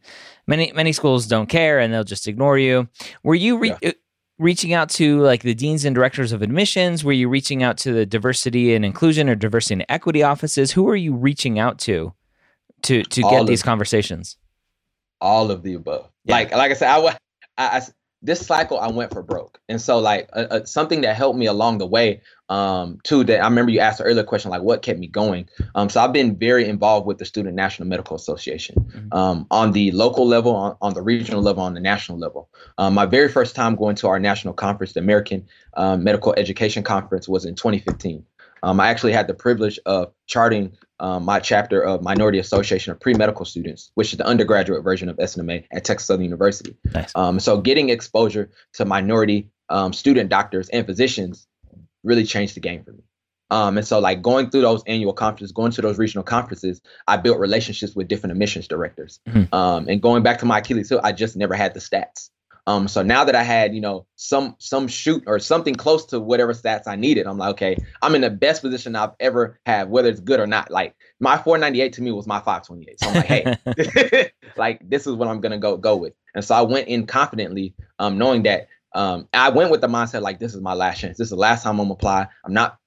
many 0.46 0.72
many 0.72 0.92
schools 0.92 1.26
don't 1.26 1.48
care 1.48 1.78
and 1.78 1.92
they'll 1.92 2.04
just 2.04 2.28
ignore 2.28 2.59
you. 2.59 2.88
Were 3.22 3.35
you 3.35 3.57
re- 3.57 3.74
yeah. 3.80 3.92
Uh, 4.40 4.44
reaching 4.44 4.73
out 4.73 4.90
to 4.90 5.20
like 5.20 5.42
the 5.42 5.55
deans 5.55 5.85
and 5.85 5.94
directors 5.94 6.33
of 6.33 6.42
admissions? 6.42 7.05
Were 7.05 7.12
you 7.12 7.29
reaching 7.29 7.62
out 7.62 7.79
to 7.79 7.92
the 7.92 8.07
diversity 8.07 8.75
and 8.75 8.85
inclusion 8.85 9.29
or 9.29 9.35
diversity 9.35 9.75
and 9.75 9.87
equity 9.88 10.23
offices? 10.23 10.73
Who 10.73 10.88
are 10.88 10.97
you 10.97 11.14
reaching 11.14 11.59
out 11.59 11.79
to 11.81 12.12
to 12.83 13.03
to 13.03 13.23
all 13.23 13.38
get 13.38 13.47
these 13.47 13.62
conversations? 13.62 14.37
All 15.20 15.51
of 15.51 15.62
the 15.62 15.75
above. 15.75 16.11
Yeah. 16.25 16.35
Like 16.35 16.53
like 16.53 16.70
I 16.70 16.75
said, 16.75 16.88
I, 16.90 17.07
I, 17.07 17.16
I 17.57 17.83
this 18.23 18.47
cycle 18.47 18.79
I 18.79 18.90
went 18.90 19.12
for 19.12 19.23
broke, 19.23 19.61
and 19.68 19.81
so 19.81 19.99
like 19.99 20.29
something 20.64 21.03
that 21.03 21.16
helped 21.16 21.38
me 21.38 21.47
along 21.47 21.79
the 21.79 21.87
way 21.87 22.23
um 22.50 22.98
too 23.04 23.24
that 23.24 23.40
i 23.40 23.44
remember 23.44 23.72
you 23.72 23.80
asked 23.80 23.98
the 23.98 24.04
earlier 24.04 24.22
question 24.22 24.50
like 24.50 24.61
what 24.61 24.83
kept 24.83 24.98
me 24.98 25.07
going 25.07 25.48
um 25.74 25.88
so 25.88 25.98
i've 26.00 26.12
been 26.12 26.37
very 26.37 26.68
involved 26.68 27.07
with 27.07 27.16
the 27.16 27.24
student 27.24 27.54
national 27.54 27.88
medical 27.88 28.14
association 28.14 28.74
mm-hmm. 28.76 29.16
um 29.16 29.46
on 29.50 29.72
the 29.72 29.90
local 29.92 30.26
level 30.26 30.54
on, 30.54 30.76
on 30.83 30.92
the 30.92 31.00
regional 31.00 31.40
level 31.40 31.62
on 31.62 31.72
the 31.72 31.80
national 31.80 32.18
level 32.18 32.50
um, 32.76 32.92
my 32.92 33.07
very 33.07 33.30
first 33.30 33.54
time 33.54 33.74
going 33.76 33.96
to 33.96 34.09
our 34.09 34.20
national 34.20 34.52
conference 34.52 34.92
the 34.92 35.00
american 35.00 35.46
um, 35.74 36.04
medical 36.04 36.35
education 36.37 36.83
conference 36.83 37.26
was 37.26 37.46
in 37.46 37.54
2015 37.54 38.22
um, 38.62 38.78
i 38.78 38.88
actually 38.88 39.12
had 39.12 39.26
the 39.26 39.35
privilege 39.35 39.78
of 39.87 40.12
charting 40.26 40.70
um, 41.00 41.24
my 41.24 41.40
chapter 41.40 41.83
of 41.83 42.02
minority 42.02 42.38
association 42.38 42.92
of 42.92 43.00
pre-medical 43.00 43.46
students 43.46 43.90
which 43.94 44.12
is 44.12 44.18
the 44.18 44.26
undergraduate 44.26 44.85
version 44.85 45.09
of 45.09 45.16
snma 45.16 45.64
at 45.72 45.83
texas 45.83 46.09
southern 46.09 46.24
university 46.24 46.76
nice. 46.92 47.11
um, 47.14 47.40
so 47.40 47.59
getting 47.59 47.88
exposure 47.88 48.50
to 48.74 48.85
minority 48.85 49.48
um, 49.70 49.94
student 49.94 50.28
doctors 50.28 50.68
and 50.68 50.85
physicians 50.85 51.46
really 52.05 52.25
changed 52.25 52.55
the 52.55 52.61
game 52.61 52.85
for 52.85 52.93
me. 52.93 53.03
Um, 53.51 53.77
and 53.77 53.87
so 53.87 53.99
like 53.99 54.23
going 54.23 54.51
through 54.51 54.62
those 54.62 54.83
annual 54.87 55.12
conferences, 55.12 55.53
going 55.53 55.73
to 55.73 55.83
those 55.83 55.99
regional 55.99 56.25
conferences, 56.25 56.81
I 57.07 57.17
built 57.17 57.38
relationships 57.38 57.95
with 57.95 58.09
different 58.09 58.33
admissions 58.33 58.67
directors. 58.69 59.21
Mm-hmm. 59.29 59.55
Um, 59.55 59.88
and 59.88 60.01
going 60.01 60.23
back 60.23 60.38
to 60.38 60.47
my 60.47 60.59
Achilles 60.59 60.88
heel, 60.88 61.01
I 61.05 61.12
just 61.12 61.37
never 61.37 61.55
had 61.55 61.75
the 61.75 61.81
stats. 61.81 62.31
Um, 62.67 62.88
so 62.88 63.03
now 63.03 63.25
that 63.25 63.35
I 63.35 63.43
had, 63.43 63.75
you 63.75 63.81
know, 63.81 64.07
some 64.17 64.57
some 64.59 64.88
shoot 64.88 65.23
or 65.27 65.38
something 65.38 65.75
close 65.75 66.07
to 66.07 66.19
whatever 66.19 66.55
stats 66.55 66.87
I 66.87 66.97
needed, 66.97 67.27
I'm 67.27 67.37
like, 67.37 67.51
okay, 67.51 67.77
I'm 68.01 68.14
in 68.14 68.23
the 68.23 68.31
best 68.31 68.62
position 68.62 68.97
I've 68.97 69.11
ever 69.21 69.61
had, 69.67 69.90
whether 69.90 70.09
it's 70.09 70.21
good 70.21 70.40
or 70.40 70.47
not. 70.47 70.71
Like 70.71 70.95
my 71.21 71.37
498 71.37 71.93
to 71.95 72.03
me 72.03 72.11
was 72.11 72.27
my 72.27 72.38
528. 72.38 73.01
So 73.01 73.09
I'm 73.09 73.14
like, 73.14 73.27
hey, 73.27 74.33
like 74.57 74.88
this 74.88 75.07
is 75.07 75.12
what 75.14 75.29
I'm 75.29 75.40
gonna 75.40 75.59
go 75.59 75.77
go 75.77 75.97
with. 75.97 76.14
And 76.35 76.43
so 76.43 76.55
I 76.55 76.62
went 76.62 76.88
in 76.88 77.07
confidently, 77.07 77.75
um, 77.99 78.17
knowing 78.17 78.45
that 78.45 78.69
um, 78.94 79.28
I 79.33 79.50
went 79.50 79.70
with 79.70 79.80
the 79.80 79.88
mindset 79.88 80.22
like 80.22 80.38
this 80.38 80.54
is 80.54 80.61
my 80.61 80.74
last 80.74 81.00
chance. 81.00 81.18
This 81.18 81.26
is 81.26 81.30
the 81.30 81.37
last 81.37 81.62
time 81.62 81.80
I'm 81.80 81.87
gonna 81.87 81.94
apply. 81.94 82.28
I'm 82.44 82.52
not 82.52 82.78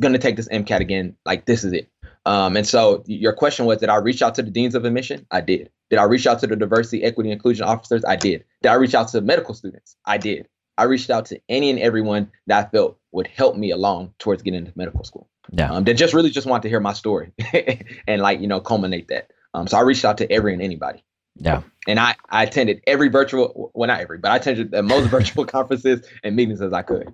gonna 0.00 0.18
take 0.18 0.36
this 0.36 0.48
MCAT 0.48 0.80
again. 0.80 1.16
Like 1.24 1.46
this 1.46 1.64
is 1.64 1.72
it. 1.72 1.90
Um, 2.26 2.56
and 2.56 2.66
so 2.66 3.02
your 3.06 3.32
question 3.32 3.66
was, 3.66 3.78
did 3.78 3.88
I 3.88 3.96
reach 3.96 4.22
out 4.22 4.34
to 4.36 4.42
the 4.42 4.50
deans 4.50 4.74
of 4.74 4.84
admission? 4.84 5.26
I 5.30 5.40
did. 5.40 5.70
Did 5.90 5.98
I 5.98 6.04
reach 6.04 6.26
out 6.26 6.40
to 6.40 6.46
the 6.46 6.56
diversity, 6.56 7.04
equity, 7.04 7.30
inclusion 7.30 7.66
officers? 7.66 8.04
I 8.04 8.16
did. 8.16 8.44
Did 8.62 8.70
I 8.70 8.74
reach 8.74 8.94
out 8.94 9.08
to 9.08 9.20
medical 9.20 9.54
students? 9.54 9.96
I 10.06 10.18
did. 10.18 10.48
I 10.76 10.84
reached 10.84 11.10
out 11.10 11.26
to 11.26 11.40
any 11.48 11.70
and 11.70 11.78
everyone 11.78 12.30
that 12.46 12.66
I 12.66 12.70
felt 12.70 12.98
would 13.12 13.28
help 13.28 13.56
me 13.56 13.70
along 13.70 14.14
towards 14.18 14.42
getting 14.42 14.60
into 14.60 14.72
medical 14.74 15.04
school. 15.04 15.28
Yeah. 15.52 15.70
Um, 15.70 15.84
that 15.84 15.94
just 15.94 16.14
really 16.14 16.30
just 16.30 16.46
want 16.46 16.62
to 16.62 16.68
hear 16.68 16.80
my 16.80 16.94
story 16.94 17.32
and 18.08 18.22
like, 18.22 18.40
you 18.40 18.48
know, 18.48 18.60
culminate 18.60 19.08
that. 19.08 19.30
Um, 19.52 19.68
so 19.68 19.76
I 19.76 19.82
reached 19.82 20.04
out 20.04 20.18
to 20.18 20.32
every 20.32 20.52
and 20.52 20.62
anybody. 20.62 21.04
Yeah. 21.36 21.62
And 21.86 22.00
I, 22.00 22.14
I 22.30 22.44
attended 22.44 22.82
every 22.86 23.08
virtual, 23.08 23.70
well, 23.74 23.88
not 23.88 24.00
every, 24.00 24.18
but 24.18 24.30
I 24.30 24.36
attended 24.36 24.70
the 24.70 24.82
most 24.82 25.08
virtual 25.10 25.44
conferences 25.44 26.06
and 26.22 26.36
meetings 26.36 26.60
as 26.60 26.72
I 26.72 26.82
could. 26.82 27.12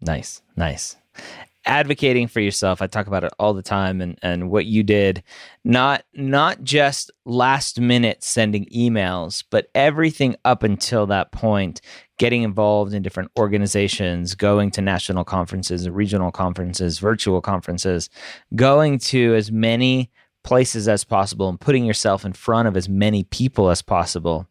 Nice, 0.00 0.42
nice. 0.56 0.96
Advocating 1.66 2.28
for 2.28 2.40
yourself, 2.40 2.82
I 2.82 2.86
talk 2.86 3.06
about 3.06 3.24
it 3.24 3.32
all 3.38 3.54
the 3.54 3.62
time, 3.62 4.02
and 4.02 4.18
and 4.20 4.50
what 4.50 4.66
you 4.66 4.82
did, 4.82 5.22
not 5.64 6.04
not 6.12 6.62
just 6.62 7.10
last 7.24 7.80
minute 7.80 8.22
sending 8.22 8.66
emails, 8.66 9.42
but 9.48 9.70
everything 9.74 10.36
up 10.44 10.62
until 10.62 11.06
that 11.06 11.32
point, 11.32 11.80
getting 12.18 12.42
involved 12.42 12.92
in 12.92 13.02
different 13.02 13.30
organizations, 13.38 14.34
going 14.34 14.72
to 14.72 14.82
national 14.82 15.24
conferences, 15.24 15.88
regional 15.88 16.30
conferences, 16.30 16.98
virtual 16.98 17.40
conferences, 17.40 18.10
going 18.54 18.98
to 18.98 19.34
as 19.34 19.50
many 19.50 20.10
places 20.44 20.86
as 20.88 21.04
possible 21.04 21.48
and 21.48 21.60
putting 21.60 21.84
yourself 21.84 22.24
in 22.24 22.32
front 22.32 22.68
of 22.68 22.76
as 22.76 22.88
many 22.88 23.24
people 23.24 23.70
as 23.70 23.82
possible 23.82 24.46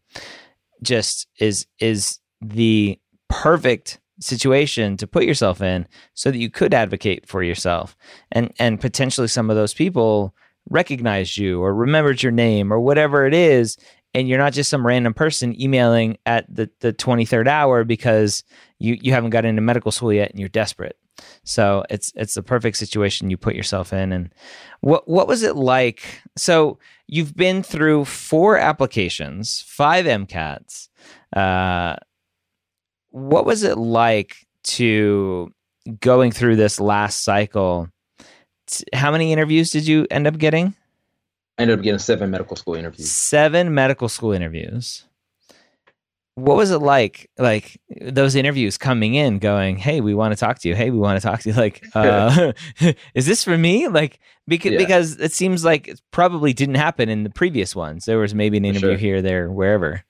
just 0.82 1.26
is 1.38 1.66
is 1.78 2.18
the 2.40 2.98
perfect 3.28 4.00
situation 4.20 4.96
to 4.96 5.06
put 5.06 5.24
yourself 5.24 5.60
in 5.60 5.86
so 6.14 6.30
that 6.30 6.38
you 6.38 6.50
could 6.50 6.74
advocate 6.74 7.26
for 7.26 7.42
yourself. 7.42 7.96
And 8.32 8.52
and 8.58 8.80
potentially 8.80 9.28
some 9.28 9.50
of 9.50 9.56
those 9.56 9.74
people 9.74 10.34
recognized 10.70 11.36
you 11.36 11.62
or 11.62 11.74
remembered 11.74 12.22
your 12.22 12.32
name 12.32 12.72
or 12.72 12.80
whatever 12.80 13.26
it 13.26 13.34
is 13.34 13.76
and 14.14 14.28
you're 14.28 14.38
not 14.38 14.52
just 14.52 14.70
some 14.70 14.86
random 14.86 15.12
person 15.12 15.60
emailing 15.60 16.16
at 16.24 16.46
the, 16.48 16.70
the 16.80 16.92
23rd 16.92 17.48
hour 17.48 17.84
because 17.84 18.44
you, 18.78 18.96
you 19.00 19.12
haven't 19.12 19.30
got 19.30 19.44
into 19.44 19.60
medical 19.60 19.92
school 19.92 20.12
yet 20.12 20.30
and 20.30 20.38
you're 20.38 20.48
desperate 20.48 20.96
so 21.44 21.84
it's 21.90 22.12
it's 22.16 22.34
the 22.34 22.42
perfect 22.42 22.76
situation 22.76 23.30
you 23.30 23.36
put 23.36 23.54
yourself 23.54 23.92
in. 23.92 24.12
And 24.12 24.32
what 24.80 25.08
what 25.08 25.28
was 25.28 25.42
it 25.42 25.56
like? 25.56 26.22
So 26.36 26.78
you've 27.06 27.36
been 27.36 27.62
through 27.62 28.06
four 28.06 28.56
applications, 28.56 29.62
five 29.62 30.06
MCATs. 30.06 30.88
Uh, 31.34 31.96
what 33.10 33.46
was 33.46 33.62
it 33.62 33.78
like 33.78 34.46
to 34.64 35.52
going 36.00 36.32
through 36.32 36.56
this 36.56 36.80
last 36.80 37.22
cycle? 37.22 37.88
How 38.92 39.10
many 39.10 39.32
interviews 39.32 39.70
did 39.70 39.86
you 39.86 40.06
end 40.10 40.26
up 40.26 40.38
getting? 40.38 40.74
I 41.58 41.62
ended 41.62 41.78
up 41.78 41.84
getting 41.84 41.98
seven 41.98 42.30
medical 42.30 42.56
school 42.56 42.74
interviews. 42.74 43.10
Seven 43.10 43.74
medical 43.74 44.08
school 44.08 44.32
interviews 44.32 45.04
what 46.36 46.56
was 46.56 46.70
it 46.70 46.78
like 46.78 47.30
like 47.38 47.80
those 48.00 48.34
interviews 48.34 48.76
coming 48.76 49.14
in 49.14 49.38
going 49.38 49.76
hey 49.76 50.00
we 50.00 50.14
want 50.14 50.32
to 50.32 50.36
talk 50.36 50.58
to 50.58 50.68
you. 50.68 50.74
Hey 50.74 50.90
we 50.90 50.98
want 50.98 51.20
to 51.20 51.26
talk 51.26 51.40
to 51.40 51.50
you. 51.50 51.54
Like 51.64 51.84
uh, 51.94 52.52
is 53.14 53.26
this 53.26 53.44
for 53.44 53.56
me? 53.56 53.88
Like 53.88 54.18
because 54.46 54.72
yeah. 54.72 54.78
because 54.78 55.18
it 55.18 55.32
seems 55.32 55.64
like 55.64 55.88
it 55.88 56.00
probably 56.10 56.52
didn't 56.52 56.74
happen 56.74 57.08
in 57.08 57.22
the 57.22 57.30
previous 57.30 57.76
ones. 57.76 58.04
There 58.04 58.18
was 58.18 58.34
maybe 58.34 58.56
an 58.56 58.64
interview 58.64 58.90
sure. 58.90 58.98
here 58.98 59.22
there 59.22 59.50
wherever. 59.50 60.04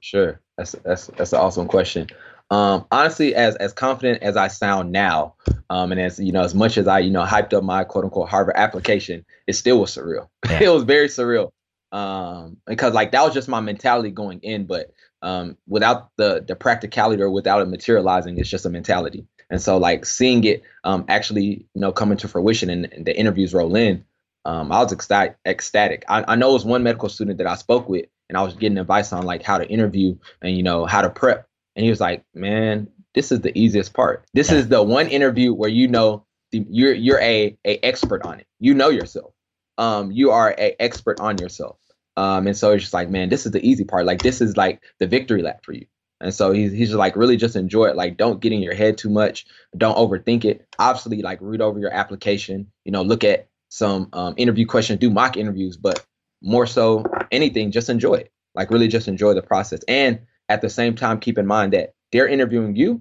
Sure. 0.00 0.40
That's 0.56 0.72
that's 0.84 1.06
that's 1.08 1.32
an 1.32 1.40
awesome 1.40 1.68
question. 1.68 2.08
Um, 2.50 2.86
honestly 2.90 3.34
as 3.34 3.56
as 3.56 3.72
confident 3.72 4.22
as 4.22 4.36
i 4.36 4.48
sound 4.48 4.92
now 4.92 5.36
um, 5.70 5.90
and 5.90 5.98
as 5.98 6.18
you 6.18 6.32
know 6.32 6.42
as 6.42 6.54
much 6.54 6.76
as 6.76 6.86
i 6.86 6.98
you 6.98 7.10
know 7.10 7.24
hyped 7.24 7.54
up 7.54 7.64
my 7.64 7.82
quote 7.82 8.04
unquote 8.04 8.28
harvard 8.28 8.56
application 8.58 9.24
it 9.46 9.54
still 9.54 9.80
was 9.80 9.94
surreal. 9.94 10.28
Yeah. 10.46 10.64
it 10.64 10.68
was 10.68 10.82
very 10.82 11.08
surreal. 11.08 11.50
Um, 11.92 12.56
because 12.66 12.94
like 12.94 13.12
that 13.12 13.22
was 13.22 13.34
just 13.34 13.48
my 13.48 13.60
mentality 13.60 14.10
going 14.10 14.40
in, 14.40 14.66
but 14.66 14.92
um, 15.22 15.56
without 15.66 16.10
the 16.16 16.44
the 16.46 16.56
practicality 16.56 17.22
or 17.22 17.30
without 17.30 17.62
it 17.62 17.68
materializing, 17.68 18.38
it's 18.38 18.50
just 18.50 18.66
a 18.66 18.70
mentality. 18.70 19.26
And 19.50 19.60
so 19.60 19.76
like 19.76 20.06
seeing 20.06 20.44
it 20.44 20.62
um, 20.84 21.04
actually, 21.08 21.66
you 21.74 21.80
know, 21.80 21.92
come 21.92 22.10
into 22.10 22.26
fruition 22.26 22.70
and, 22.70 22.92
and 22.92 23.04
the 23.04 23.16
interviews 23.16 23.52
roll 23.52 23.76
in, 23.76 24.04
um, 24.44 24.72
I 24.72 24.82
was 24.82 24.92
ecstatic. 24.92 25.36
ecstatic. 25.46 26.04
I, 26.08 26.24
I 26.26 26.36
know 26.36 26.50
it 26.50 26.54
was 26.54 26.64
one 26.64 26.82
medical 26.82 27.08
student 27.08 27.38
that 27.38 27.46
I 27.46 27.54
spoke 27.56 27.88
with, 27.88 28.06
and 28.28 28.36
I 28.36 28.42
was 28.42 28.54
getting 28.54 28.78
advice 28.78 29.12
on 29.12 29.24
like 29.24 29.42
how 29.42 29.58
to 29.58 29.68
interview 29.68 30.16
and 30.40 30.56
you 30.56 30.62
know 30.62 30.86
how 30.86 31.02
to 31.02 31.10
prep. 31.10 31.46
And 31.76 31.84
he 31.84 31.90
was 31.90 32.00
like, 32.00 32.24
"Man, 32.34 32.88
this 33.14 33.30
is 33.30 33.40
the 33.40 33.56
easiest 33.56 33.92
part. 33.92 34.24
This 34.34 34.50
is 34.50 34.68
the 34.68 34.82
one 34.82 35.08
interview 35.08 35.52
where 35.52 35.70
you 35.70 35.88
know 35.88 36.24
the, 36.50 36.66
you're 36.68 36.94
you're 36.94 37.20
a 37.20 37.56
a 37.64 37.78
expert 37.84 38.22
on 38.24 38.40
it. 38.40 38.46
You 38.58 38.74
know 38.74 38.88
yourself. 38.88 39.32
Um, 39.78 40.10
you 40.10 40.30
are 40.30 40.54
a 40.56 40.76
expert 40.80 41.20
on 41.20 41.38
yourself. 41.38 41.76
Um, 42.16 42.46
and 42.46 42.56
so 42.56 42.72
it's 42.72 42.82
just 42.82 42.94
like, 42.94 43.08
man, 43.08 43.28
this 43.28 43.46
is 43.46 43.52
the 43.52 43.66
easy 43.66 43.84
part. 43.84 44.04
Like 44.04 44.22
this 44.22 44.40
is 44.40 44.56
like 44.56 44.82
the 44.98 45.06
victory 45.06 45.42
lap 45.42 45.64
for 45.64 45.72
you. 45.72 45.86
And 46.20 46.32
so 46.32 46.52
he's 46.52 46.70
he's 46.70 46.88
just 46.88 46.98
like 46.98 47.16
really 47.16 47.36
just 47.36 47.56
enjoy 47.56 47.86
it. 47.86 47.96
Like 47.96 48.16
don't 48.16 48.40
get 48.40 48.52
in 48.52 48.62
your 48.62 48.74
head 48.74 48.96
too 48.96 49.10
much. 49.10 49.44
Don't 49.76 49.96
overthink 49.96 50.44
it. 50.44 50.66
Obviously, 50.78 51.20
like 51.20 51.38
read 51.40 51.60
over 51.60 51.80
your 51.80 51.92
application. 51.92 52.70
You 52.84 52.92
know, 52.92 53.02
look 53.02 53.24
at 53.24 53.48
some 53.70 54.08
um, 54.12 54.34
interview 54.36 54.66
questions, 54.66 55.00
do 55.00 55.10
mock 55.10 55.36
interviews, 55.36 55.76
but 55.76 56.04
more 56.42 56.66
so 56.66 57.04
anything, 57.30 57.70
just 57.70 57.88
enjoy 57.88 58.14
it. 58.14 58.32
Like 58.54 58.70
really 58.70 58.88
just 58.88 59.08
enjoy 59.08 59.34
the 59.34 59.42
process. 59.42 59.80
And 59.88 60.20
at 60.48 60.60
the 60.60 60.68
same 60.68 60.94
time, 60.94 61.20
keep 61.20 61.38
in 61.38 61.46
mind 61.46 61.72
that 61.72 61.94
they're 62.12 62.28
interviewing 62.28 62.76
you, 62.76 63.00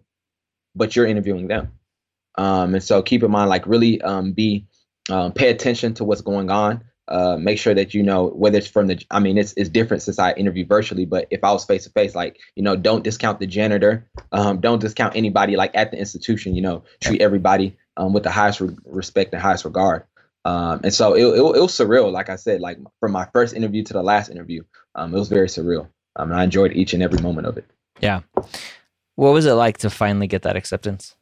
but 0.73 0.95
you're 0.95 1.05
interviewing 1.05 1.47
them. 1.47 1.73
Um, 2.37 2.73
and 2.73 2.83
so 2.83 3.01
keep 3.01 3.23
in 3.23 3.31
mind, 3.31 3.49
like 3.49 3.67
really 3.67 4.01
um, 4.01 4.31
be 4.31 4.67
um, 5.09 5.33
pay 5.33 5.49
attention 5.49 5.93
to 5.95 6.03
what's 6.05 6.21
going 6.21 6.49
on. 6.49 6.85
Uh, 7.11 7.35
make 7.35 7.59
sure 7.59 7.73
that 7.73 7.93
you 7.93 8.01
know 8.01 8.27
whether 8.27 8.57
it's 8.57 8.67
from 8.67 8.87
the. 8.87 9.03
I 9.11 9.19
mean, 9.19 9.37
it's 9.37 9.51
it's 9.57 9.69
different 9.69 10.01
since 10.01 10.17
I 10.17 10.31
interview 10.31 10.65
virtually, 10.65 11.05
but 11.05 11.27
if 11.29 11.43
I 11.43 11.51
was 11.51 11.65
face 11.65 11.83
to 11.83 11.89
face, 11.89 12.15
like 12.15 12.39
you 12.55 12.63
know, 12.63 12.77
don't 12.77 13.03
discount 13.03 13.39
the 13.41 13.47
janitor. 13.47 14.07
Um, 14.31 14.61
don't 14.61 14.79
discount 14.79 15.17
anybody 15.17 15.57
like 15.57 15.71
at 15.73 15.91
the 15.91 15.99
institution. 15.99 16.55
You 16.55 16.61
know, 16.61 16.83
treat 17.01 17.21
everybody 17.21 17.77
um, 17.97 18.13
with 18.13 18.23
the 18.23 18.31
highest 18.31 18.61
re- 18.61 18.77
respect 18.85 19.33
and 19.33 19.41
highest 19.41 19.65
regard. 19.65 20.05
Um, 20.45 20.79
and 20.85 20.93
so 20.93 21.13
it, 21.13 21.23
it, 21.23 21.57
it, 21.57 21.61
was 21.61 21.73
surreal. 21.73 22.13
Like 22.13 22.29
I 22.29 22.37
said, 22.37 22.61
like 22.61 22.79
from 23.01 23.11
my 23.11 23.27
first 23.33 23.53
interview 23.53 23.83
to 23.83 23.93
the 23.93 24.01
last 24.01 24.29
interview, 24.29 24.63
um, 24.95 25.13
it 25.13 25.19
was 25.19 25.27
very 25.27 25.47
surreal. 25.47 25.89
Um, 26.15 26.31
and 26.31 26.39
I 26.39 26.45
enjoyed 26.45 26.71
each 26.71 26.93
and 26.93 27.03
every 27.03 27.21
moment 27.21 27.45
of 27.45 27.57
it. 27.57 27.65
Yeah. 27.99 28.21
What 29.15 29.33
was 29.33 29.45
it 29.45 29.53
like 29.53 29.79
to 29.79 29.89
finally 29.89 30.27
get 30.27 30.43
that 30.43 30.55
acceptance? 30.55 31.15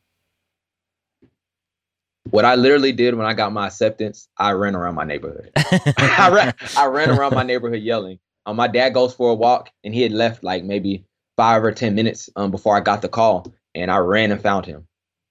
What 2.32 2.46
I 2.46 2.56
literally 2.56 2.92
did 2.92 3.16
when 3.16 3.26
I 3.26 3.34
got 3.34 3.54
my 3.54 3.68
acceptance, 3.68 4.28
I 4.38 4.52
ran 4.52 4.76
around 4.76 4.96
my 4.96 5.04
neighborhood. 5.04 5.52
I 5.56 6.30
ran, 6.32 6.54
I 6.78 6.86
ran 6.86 7.10
around 7.10 7.34
my 7.34 7.44
neighborhood 7.44 7.82
yelling. 7.82 8.20
Um, 8.46 8.56
my 8.56 8.68
dad 8.68 8.94
goes 8.94 9.14
for 9.14 9.32
a 9.32 9.36
walk, 9.36 9.70
and 9.84 9.94
he 9.94 10.02
had 10.02 10.12
left 10.12 10.44
like 10.44 10.64
maybe 10.64 11.06
five 11.38 11.64
or 11.64 11.72
ten 11.72 11.96
minutes 11.96 12.30
um, 12.36 12.52
before 12.52 12.76
I 12.76 12.82
got 12.82 13.02
the 13.02 13.10
call, 13.10 13.54
and 13.76 13.92
I 13.92 13.98
ran 13.98 14.32
and 14.32 14.42
found 14.42 14.66
him, 14.66 14.88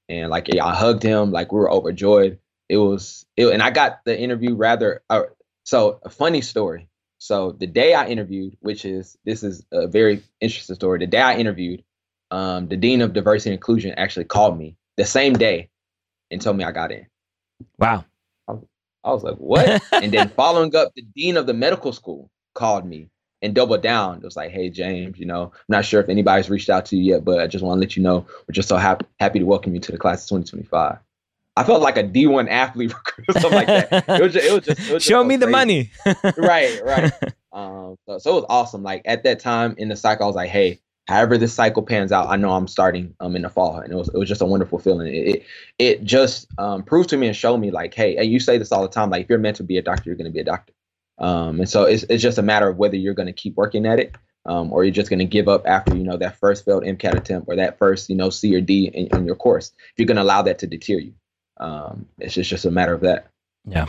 and 0.08 0.30
like 0.30 0.48
I 0.54 0.74
hugged 0.74 1.02
him, 1.02 1.30
like 1.30 1.52
we 1.52 1.58
were 1.58 1.70
overjoyed. 1.70 2.38
It 2.68 2.76
was, 2.76 3.24
it, 3.36 3.46
and 3.46 3.62
I 3.62 3.70
got 3.70 4.04
the 4.04 4.18
interview 4.18 4.54
rather. 4.54 5.02
Uh, 5.08 5.22
so 5.64 6.00
a 6.04 6.10
funny 6.10 6.40
story. 6.40 6.88
So 7.18 7.52
the 7.52 7.66
day 7.66 7.94
I 7.94 8.06
interviewed, 8.06 8.56
which 8.60 8.84
is 8.84 9.16
this 9.24 9.42
is 9.42 9.64
a 9.72 9.88
very 9.88 10.22
interesting 10.40 10.76
story. 10.76 10.98
The 11.00 11.06
day 11.06 11.20
I 11.20 11.36
interviewed, 11.36 11.82
um, 12.30 12.68
the 12.68 12.76
dean 12.76 13.02
of 13.02 13.12
diversity 13.12 13.50
and 13.50 13.56
inclusion 13.56 13.94
actually 13.96 14.26
called 14.26 14.58
me 14.58 14.76
the 14.96 15.04
same 15.04 15.32
day 15.32 15.70
and 16.30 16.40
told 16.40 16.56
me 16.56 16.64
I 16.64 16.72
got 16.72 16.92
in. 16.92 17.06
Wow. 17.78 18.04
I 18.46 18.52
was, 18.52 18.64
I 19.04 19.12
was 19.12 19.22
like, 19.22 19.36
what? 19.36 19.82
and 19.92 20.12
then 20.12 20.28
following 20.30 20.74
up, 20.74 20.92
the 20.94 21.02
dean 21.02 21.36
of 21.36 21.46
the 21.46 21.54
medical 21.54 21.92
school 21.92 22.30
called 22.54 22.84
me 22.84 23.10
and 23.42 23.54
doubled 23.54 23.82
down. 23.82 24.18
It 24.18 24.24
was 24.24 24.36
like, 24.36 24.50
hey, 24.50 24.70
James, 24.70 25.18
you 25.18 25.26
know, 25.26 25.44
I'm 25.44 25.64
not 25.68 25.84
sure 25.84 26.00
if 26.00 26.08
anybody's 26.08 26.50
reached 26.50 26.70
out 26.70 26.86
to 26.86 26.96
you 26.96 27.14
yet, 27.14 27.24
but 27.24 27.40
I 27.40 27.46
just 27.46 27.64
want 27.64 27.78
to 27.78 27.80
let 27.80 27.96
you 27.96 28.02
know 28.02 28.26
we're 28.46 28.52
just 28.52 28.68
so 28.68 28.76
happy 28.76 29.06
happy 29.20 29.38
to 29.38 29.44
welcome 29.44 29.74
you 29.74 29.80
to 29.80 29.92
the 29.92 29.98
class 29.98 30.24
of 30.24 30.28
2025. 30.28 30.98
I 31.56 31.64
felt 31.64 31.82
like 31.82 31.96
a 31.96 32.04
D1 32.04 32.48
athlete 32.48 32.94
or 33.28 33.40
something 33.40 33.52
like 33.52 33.66
that. 33.66 34.08
It 34.08 34.22
was 34.22 34.32
just, 34.32 34.46
it 34.46 34.52
was 34.52 34.64
just, 34.64 34.90
it 34.90 34.94
was 34.94 35.02
show 35.02 35.24
me 35.24 35.36
the 35.36 35.48
money. 35.48 35.90
right, 36.36 36.80
right. 36.84 37.12
Um, 37.52 37.96
so, 38.06 38.18
so 38.18 38.30
it 38.30 38.34
was 38.34 38.46
awesome. 38.48 38.84
Like 38.84 39.02
at 39.04 39.24
that 39.24 39.40
time 39.40 39.74
in 39.76 39.88
the 39.88 39.96
cycle, 39.96 40.24
I 40.24 40.26
was 40.28 40.36
like, 40.36 40.50
hey, 40.50 40.78
however 41.08 41.38
this 41.38 41.54
cycle 41.54 41.82
pans 41.82 42.12
out, 42.12 42.28
I 42.28 42.36
know 42.36 42.52
I'm 42.52 42.68
starting 42.68 43.14
um 43.20 43.34
in 43.34 43.42
the 43.42 43.48
fall, 43.48 43.78
and 43.78 43.92
it 43.92 43.96
was 43.96 44.08
it 44.08 44.16
was 44.16 44.28
just 44.28 44.42
a 44.42 44.46
wonderful 44.46 44.78
feeling. 44.78 45.08
It 45.08 45.26
it, 45.28 45.46
it 45.78 46.04
just 46.04 46.46
um, 46.58 46.82
proved 46.82 47.08
to 47.10 47.16
me 47.16 47.26
and 47.26 47.34
showed 47.34 47.56
me 47.58 47.70
like, 47.70 47.94
hey, 47.94 48.16
and 48.16 48.30
you 48.30 48.38
say 48.38 48.58
this 48.58 48.70
all 48.70 48.82
the 48.82 48.88
time, 48.88 49.10
like 49.10 49.22
if 49.24 49.28
you're 49.28 49.38
meant 49.38 49.56
to 49.56 49.64
be 49.64 49.78
a 49.78 49.82
doctor, 49.82 50.04
you're 50.06 50.16
going 50.16 50.30
to 50.30 50.32
be 50.32 50.40
a 50.40 50.44
doctor. 50.44 50.72
Um, 51.18 51.60
and 51.60 51.68
so 51.68 51.84
it's 51.84 52.04
it's 52.04 52.22
just 52.22 52.38
a 52.38 52.42
matter 52.42 52.68
of 52.68 52.76
whether 52.76 52.96
you're 52.96 53.14
going 53.14 53.26
to 53.26 53.32
keep 53.32 53.56
working 53.56 53.86
at 53.86 53.98
it, 53.98 54.14
um, 54.46 54.72
or 54.72 54.84
you're 54.84 54.94
just 54.94 55.10
going 55.10 55.18
to 55.18 55.24
give 55.24 55.48
up 55.48 55.66
after 55.66 55.96
you 55.96 56.04
know 56.04 56.16
that 56.18 56.36
first 56.36 56.64
failed 56.64 56.84
MCAT 56.84 57.16
attempt 57.16 57.48
or 57.48 57.56
that 57.56 57.78
first 57.78 58.08
you 58.08 58.16
know 58.16 58.30
C 58.30 58.54
or 58.54 58.60
D 58.60 58.88
in, 58.88 59.06
in 59.16 59.26
your 59.26 59.36
course. 59.36 59.72
If 59.78 59.94
you're 59.96 60.06
going 60.06 60.16
to 60.16 60.22
allow 60.22 60.42
that 60.42 60.58
to 60.60 60.66
deter 60.66 60.98
you, 60.98 61.14
um, 61.56 62.06
it's 62.18 62.34
just 62.34 62.50
just 62.50 62.64
a 62.64 62.70
matter 62.70 62.94
of 62.94 63.00
that. 63.00 63.28
Yeah. 63.64 63.86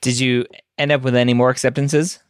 Did 0.00 0.18
you 0.20 0.46
end 0.78 0.92
up 0.92 1.02
with 1.02 1.14
any 1.14 1.34
more 1.34 1.50
acceptances? 1.50 2.20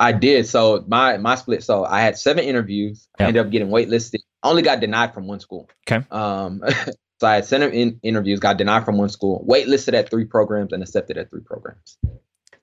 I 0.00 0.12
did. 0.12 0.48
So 0.48 0.82
my 0.88 1.18
my 1.18 1.34
split. 1.34 1.62
So 1.62 1.84
I 1.84 2.00
had 2.00 2.18
seven 2.18 2.44
interviews. 2.44 3.06
Yep. 3.18 3.26
I 3.26 3.28
ended 3.28 3.46
up 3.46 3.52
getting 3.52 3.68
waitlisted. 3.68 4.20
Only 4.42 4.62
got 4.62 4.80
denied 4.80 5.12
from 5.12 5.26
one 5.26 5.40
school. 5.40 5.68
Okay. 5.86 6.04
Um, 6.10 6.62
so 7.20 7.26
I 7.26 7.34
had 7.36 7.44
seven 7.44 7.70
in, 7.72 8.00
interviews, 8.02 8.40
got 8.40 8.56
denied 8.56 8.86
from 8.86 8.96
one 8.96 9.10
school, 9.10 9.44
waitlisted 9.46 9.92
at 9.92 10.10
three 10.10 10.24
programs, 10.24 10.72
and 10.72 10.82
accepted 10.82 11.18
at 11.18 11.28
three 11.28 11.42
programs. 11.42 11.98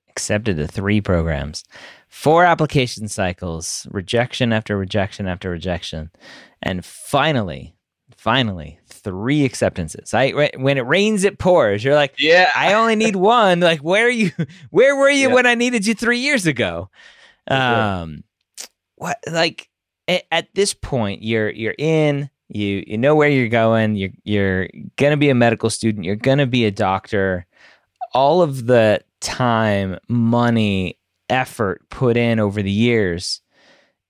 Accepted 0.10 0.58
to 0.58 0.66
three 0.66 1.00
programs, 1.00 1.64
four 2.08 2.44
application 2.44 3.08
cycles, 3.08 3.86
rejection 3.92 4.52
after 4.52 4.76
rejection 4.76 5.28
after 5.28 5.52
rejection, 5.52 6.10
and 6.64 6.84
finally, 6.84 7.76
finally, 8.16 8.80
three 8.88 9.46
acceptances. 9.46 10.16
I 10.16 10.32
when 10.58 10.80
it 10.80 10.88
rains, 10.88 11.24
it 11.24 11.38
pours. 11.38 11.84
You're 11.84 11.94
like, 11.94 12.16
yeah, 12.18 12.50
I 12.56 12.74
only 12.74 12.96
need 12.96 13.16
one. 13.16 13.60
Like, 13.60 13.82
where 13.82 14.08
are 14.08 14.10
you? 14.10 14.32
Where 14.72 14.96
were 14.96 15.12
you 15.12 15.28
yeah. 15.28 15.36
when 15.36 15.46
I 15.46 15.54
needed 15.54 15.86
you 15.86 15.94
three 15.94 16.18
years 16.18 16.48
ago? 16.48 16.90
Um, 17.50 18.24
what 18.96 19.20
like 19.30 19.70
at, 20.08 20.24
at 20.32 20.56
this 20.56 20.74
point 20.74 21.24
you're 21.24 21.50
you're 21.50 21.76
in 21.78 22.30
you 22.50 22.84
you 22.88 22.98
know 22.98 23.16
where 23.16 23.30
you're 23.30 23.48
going 23.48 23.96
you're 23.96 24.12
you're 24.24 24.68
gonna 24.96 25.18
be 25.18 25.30
a 25.30 25.36
medical 25.36 25.70
student 25.70 26.06
you're 26.06 26.16
gonna 26.16 26.48
be 26.48 26.66
a 26.66 26.72
doctor. 26.72 27.46
All 28.14 28.42
of 28.42 28.66
the 28.66 29.02
time 29.20 30.00
money 30.08 30.98
effort 31.30 31.88
put 31.90 32.16
in 32.16 32.40
over 32.40 32.62
the 32.62 32.72
years 32.72 33.42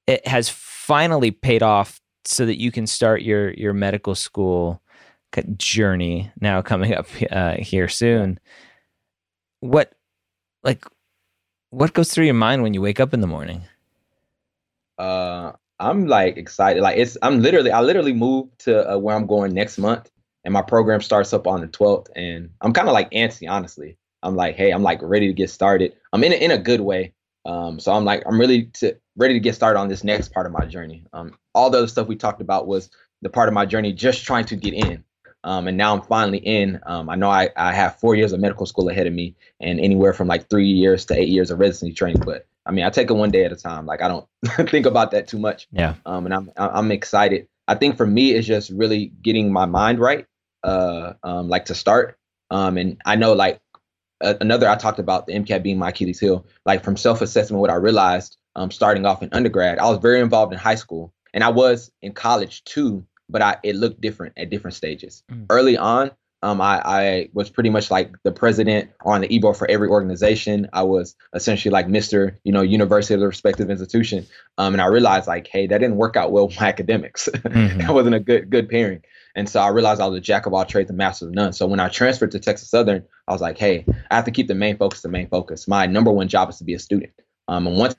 it 0.06 0.26
has 0.28 0.50
finally 0.50 1.32
paid 1.32 1.64
off 1.64 2.00
so 2.26 2.46
that 2.46 2.60
you 2.60 2.72
can 2.72 2.88
start 2.88 3.22
your 3.22 3.52
your 3.54 3.74
medical 3.74 4.16
school 4.16 4.82
journey 5.58 6.32
now 6.40 6.62
coming 6.62 6.94
up 6.94 7.08
uh, 7.32 7.56
here 7.60 7.88
soon. 7.88 8.40
What 9.60 9.94
like 10.64 10.86
what 11.70 11.94
goes 11.94 12.14
through 12.14 12.26
your 12.26 12.34
mind 12.34 12.64
when 12.64 12.74
you 12.74 12.82
wake 12.82 13.00
up 13.00 13.14
in 13.14 13.22
the 13.22 13.28
morning? 13.28 13.64
Uh, 14.98 15.52
I'm 15.80 16.08
like 16.08 16.38
excited. 16.38 16.82
Like 16.82 16.98
it's, 16.98 17.18
I'm 17.22 17.42
literally, 17.42 17.72
I 17.72 17.82
literally 17.82 18.14
moved 18.14 18.60
to 18.60 18.94
uh, 18.94 18.98
where 18.98 19.16
I'm 19.16 19.28
going 19.28 19.54
next 19.54 19.78
month, 19.78 20.10
and 20.44 20.54
my 20.54 20.62
program 20.62 21.02
starts 21.02 21.34
up 21.34 21.48
on 21.48 21.62
the 21.62 21.68
12th, 21.68 22.08
and 22.16 22.50
I'm 22.62 22.74
kind 22.74 22.88
of 22.88 22.94
like 22.94 23.12
antsy, 23.12 23.50
honestly. 23.50 23.98
I'm 24.24 24.36
like, 24.36 24.56
hey, 24.56 24.72
I'm 24.72 24.84
like 24.84 25.00
ready 25.02 25.28
to 25.28 25.34
get 25.34 25.50
started. 25.50 25.96
I'm 26.12 26.24
in 26.24 26.34
a, 26.34 26.36
in 26.36 26.52
a 26.52 26.58
good 26.58 26.82
way. 26.82 27.14
Um, 27.46 27.80
so 27.80 27.94
I'm 27.94 28.04
like, 28.04 28.24
I'm 28.26 28.40
really 28.40 28.66
to, 28.66 28.98
ready 29.16 29.34
to 29.36 29.40
get 29.40 29.56
started 29.56 29.80
on 29.80 29.88
this 29.88 30.04
next 30.04 30.34
part 30.34 30.46
of 30.46 30.52
my 30.52 30.66
journey. 30.66 31.06
Um, 31.14 31.38
all 31.54 31.70
the 31.70 31.78
other 31.78 31.88
stuff 31.88 32.08
we 32.08 32.16
talked 32.16 32.42
about 32.42 32.68
was 32.68 32.90
the 33.22 33.30
part 33.30 33.48
of 33.48 33.54
my 33.54 33.66
journey 33.66 33.94
just 33.94 34.26
trying 34.26 34.46
to 34.46 34.56
get 34.56 34.74
in. 34.74 35.04
Um, 35.48 35.70
and 35.70 35.78
now 35.78 35.96
I'm 35.96 36.02
finally 36.02 36.40
in. 36.40 36.82
Um, 36.86 37.10
I 37.10 37.16
know 37.16 37.30
I, 37.30 37.50
I 37.56 37.72
have 37.72 38.02
four 38.02 38.16
years 38.16 38.34
of 38.34 38.42
medical 38.42 38.66
school 38.66 38.90
ahead 38.90 39.08
of 39.08 39.14
me 39.14 39.34
and 39.62 39.80
anywhere 39.80 40.12
from 40.12 40.28
like 40.28 40.50
three 40.50 40.68
years 40.68 41.06
to 41.06 41.18
eight 41.18 41.30
years 41.30 41.52
of 41.52 41.60
residency 41.60 41.94
training. 41.94 42.22
But 42.26 42.46
I 42.66 42.72
mean, 42.74 42.84
I 42.84 42.90
take 42.90 43.10
it 43.10 43.14
one 43.14 43.32
day 43.32 43.46
at 43.46 43.54
a 43.54 43.56
time. 43.56 43.86
Like 43.86 44.02
I 44.02 44.10
don't 44.10 44.28
think 44.70 44.86
about 44.86 45.12
that 45.12 45.30
too 45.30 45.40
much. 45.40 45.70
Yeah. 45.72 45.94
Um, 46.06 46.26
and 46.26 46.34
I'm 46.34 46.52
I'm 46.58 46.92
excited. 46.92 47.48
I 47.66 47.76
think 47.76 47.96
for 47.96 48.06
me, 48.06 48.34
it's 48.34 48.46
just 48.46 48.72
really 48.72 49.14
getting 49.22 49.54
my 49.54 49.66
mind 49.66 50.00
right. 50.00 50.26
Uh, 50.66 51.14
um, 51.24 51.48
like 51.48 51.66
to 51.66 51.76
start. 51.76 52.18
Um, 52.52 52.78
and 52.78 53.02
I 53.06 53.16
know 53.16 53.32
like 53.32 53.62
another 54.20 54.68
I 54.68 54.76
talked 54.76 55.00
about 55.00 55.28
the 55.28 55.34
MCAT 55.34 55.64
being 55.64 55.80
my 55.80 55.90
Achilles 55.90 56.20
heel. 56.20 56.46
Like 56.66 56.84
from 56.84 56.98
self 56.98 57.22
assessment, 57.22 57.62
what 57.62 57.70
I 57.70 57.76
realized 57.76 58.36
um, 58.58 58.70
starting 58.70 59.06
off 59.06 59.24
in 59.24 59.30
undergrad, 59.32 59.80
I 59.80 59.88
was 59.90 60.00
very 60.00 60.20
involved 60.20 60.52
in 60.52 60.60
high 60.60 60.76
school, 60.76 61.14
and 61.34 61.42
I 61.42 61.50
was 61.52 61.90
in 62.02 62.12
college 62.12 62.66
too 62.66 63.06
but 63.30 63.42
I 63.42 63.58
it 63.64 63.76
looked 63.76 64.02
different 64.02 64.34
at 64.38 64.50
different 64.50 64.76
stages. 64.76 65.24
Mm. 65.32 65.46
Early 65.50 65.78
on, 65.78 66.12
um, 66.44 66.62
I, 66.62 66.82
I 66.86 67.30
was 67.34 67.50
pretty 67.50 67.70
much 67.70 67.90
like 67.90 68.12
the 68.24 68.32
president 68.32 68.92
on 69.04 69.22
the 69.22 69.36
e-board 69.36 69.58
for 69.58 69.70
every 69.70 69.88
organization. 69.88 70.70
I 70.72 70.84
was 70.84 71.16
essentially 71.34 71.72
like 71.72 71.88
Mr. 71.88 72.38
You 72.44 72.52
know, 72.52 72.62
university 72.62 73.16
of 73.16 73.22
the 73.22 73.28
respective 73.28 73.70
institution. 73.72 74.28
Um, 74.58 74.74
and 74.74 74.82
I 74.82 74.86
realized 74.86 75.28
like, 75.28 75.48
hey, 75.48 75.66
that 75.68 75.78
didn't 75.80 75.98
work 75.98 76.16
out 76.16 76.32
well 76.32 76.48
with 76.48 76.60
my 76.60 76.68
academics. 76.74 77.28
Mm-hmm. 77.34 77.80
that 77.80 77.94
wasn't 77.94 78.16
a 78.16 78.20
good 78.20 78.50
good 78.50 78.70
pairing. 78.70 79.02
And 79.36 79.48
so 79.48 79.60
I 79.60 79.70
realized 79.70 80.02
I 80.02 80.08
was 80.08 80.18
a 80.18 80.22
jack 80.22 80.46
of 80.46 80.54
all 80.54 80.66
trades 80.66 80.90
and 80.90 80.98
master 80.98 81.28
of 81.28 81.32
none. 81.32 81.54
So 81.54 81.68
when 81.68 81.80
I 81.80 81.90
transferred 81.90 82.32
to 82.32 82.40
Texas 82.40 82.70
Southern, 82.70 83.04
I 83.28 83.34
was 83.34 83.42
like, 83.42 83.58
hey, 83.58 83.86
I 84.10 84.16
have 84.16 84.26
to 84.26 84.32
keep 84.32 84.48
the 84.48 84.56
main 84.56 84.78
focus 84.78 85.02
the 85.02 85.10
main 85.10 85.28
focus. 85.28 85.68
My 85.68 85.86
number 85.86 86.12
one 86.12 86.28
job 86.28 86.50
is 86.50 86.58
to 86.58 86.64
be 86.64 86.74
a 86.74 86.80
student. 86.80 87.14
Um, 87.48 87.68
and 87.68 87.78
once 87.78 87.96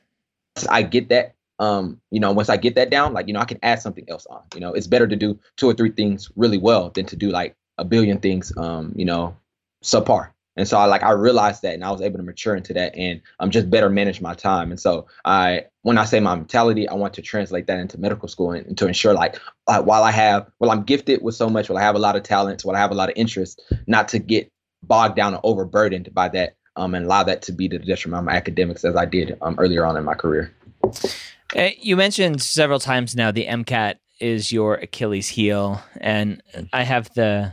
I 0.69 0.83
get 0.83 1.09
that, 1.11 1.35
um, 1.59 2.01
you 2.11 2.21
know, 2.21 2.33
once 2.33 2.49
I 2.49 2.57
get 2.57 2.75
that 2.77 2.91
down, 2.91 3.13
like, 3.13 3.27
you 3.27 3.35
know, 3.35 3.41
I 3.41 3.45
can 3.45 3.59
add 3.63 3.83
something 3.83 4.05
else 4.09 4.27
on. 4.27 4.43
You 4.55 4.61
know, 4.61 4.73
it's 4.73 4.87
better 4.87 5.07
to 5.07 5.17
do 5.17 5.39
two 5.57 5.69
or 5.69 5.75
three 5.75 5.91
things 5.91 6.31
really 6.37 6.59
well 6.59 6.91
than 6.91 7.07
to 7.07 7.17
do 7.17 7.31
like 7.31 7.57
a 7.79 7.85
billion 7.85 8.19
things, 8.19 8.53
um, 8.57 8.93
you 8.97 9.05
know, 9.05 9.37
subpar. 9.83 10.31
And 10.57 10.67
so 10.67 10.77
I 10.77 10.87
like 10.87 11.05
I 11.05 11.13
realized 11.13 11.63
that 11.63 11.75
and 11.75 11.85
I 11.85 11.91
was 11.93 12.03
able 12.03 12.17
to 12.17 12.25
mature 12.25 12.57
into 12.57 12.75
that 12.75 12.93
and 12.97 13.21
um 13.39 13.51
just 13.51 13.71
better 13.71 13.89
manage 13.89 14.21
my 14.21 14.35
time. 14.35 14.73
And 14.73 14.81
so 14.81 15.07
I 15.25 15.67
when 15.83 15.97
I 15.99 16.05
say 16.05 16.19
my 16.19 16.35
mentality, 16.35 16.89
I 16.89 16.95
want 16.95 17.15
to 17.15 17.23
translate 17.23 17.69
that 17.69 17.79
into 17.79 17.97
medical 17.97 18.27
school 18.27 18.51
and, 18.51 18.67
and 18.67 18.77
to 18.79 18.89
ensure 18.89 19.15
like 19.15 19.41
uh, 19.69 19.81
while 19.83 20.03
I 20.03 20.11
have 20.11 20.51
well 20.59 20.73
I'm 20.73 20.83
gifted 20.83 21.23
with 21.23 21.37
so 21.37 21.49
much, 21.49 21.69
well 21.69 21.79
I 21.79 21.83
have 21.83 21.95
a 21.95 22.01
lot 22.01 22.17
of 22.17 22.25
talents, 22.25 22.65
well 22.65 22.75
I 22.75 22.81
have 22.81 22.91
a 22.91 22.95
lot 22.95 23.09
of 23.09 23.15
interest, 23.15 23.63
not 23.87 24.09
to 24.09 24.19
get 24.19 24.51
bogged 24.83 25.15
down 25.15 25.35
or 25.35 25.41
overburdened 25.45 26.13
by 26.13 26.29
that 26.31 26.57
um 26.75 26.93
and 26.97 27.07
allow 27.07 27.23
that 27.23 27.43
to 27.43 27.53
be 27.53 27.69
the 27.69 27.79
detriment 27.79 28.19
of 28.19 28.25
my 28.25 28.33
academics 28.33 28.85
as 28.85 28.97
I 28.97 29.05
did 29.05 29.39
um 29.41 29.55
earlier 29.61 29.87
on 29.87 29.97
in 29.97 30.03
my 30.03 30.15
career. 30.15 30.53
Uh, 31.57 31.71
you 31.79 31.97
mentioned 31.97 32.43
several 32.43 32.79
times 32.79 33.17
now 33.17 33.31
the 33.31 33.47
MCAT 33.47 33.97
is 34.21 34.53
your 34.53 34.75
Achilles 34.75 35.29
heel, 35.29 35.83
and 36.01 36.43
I 36.73 36.83
have 36.83 37.13
the 37.15 37.53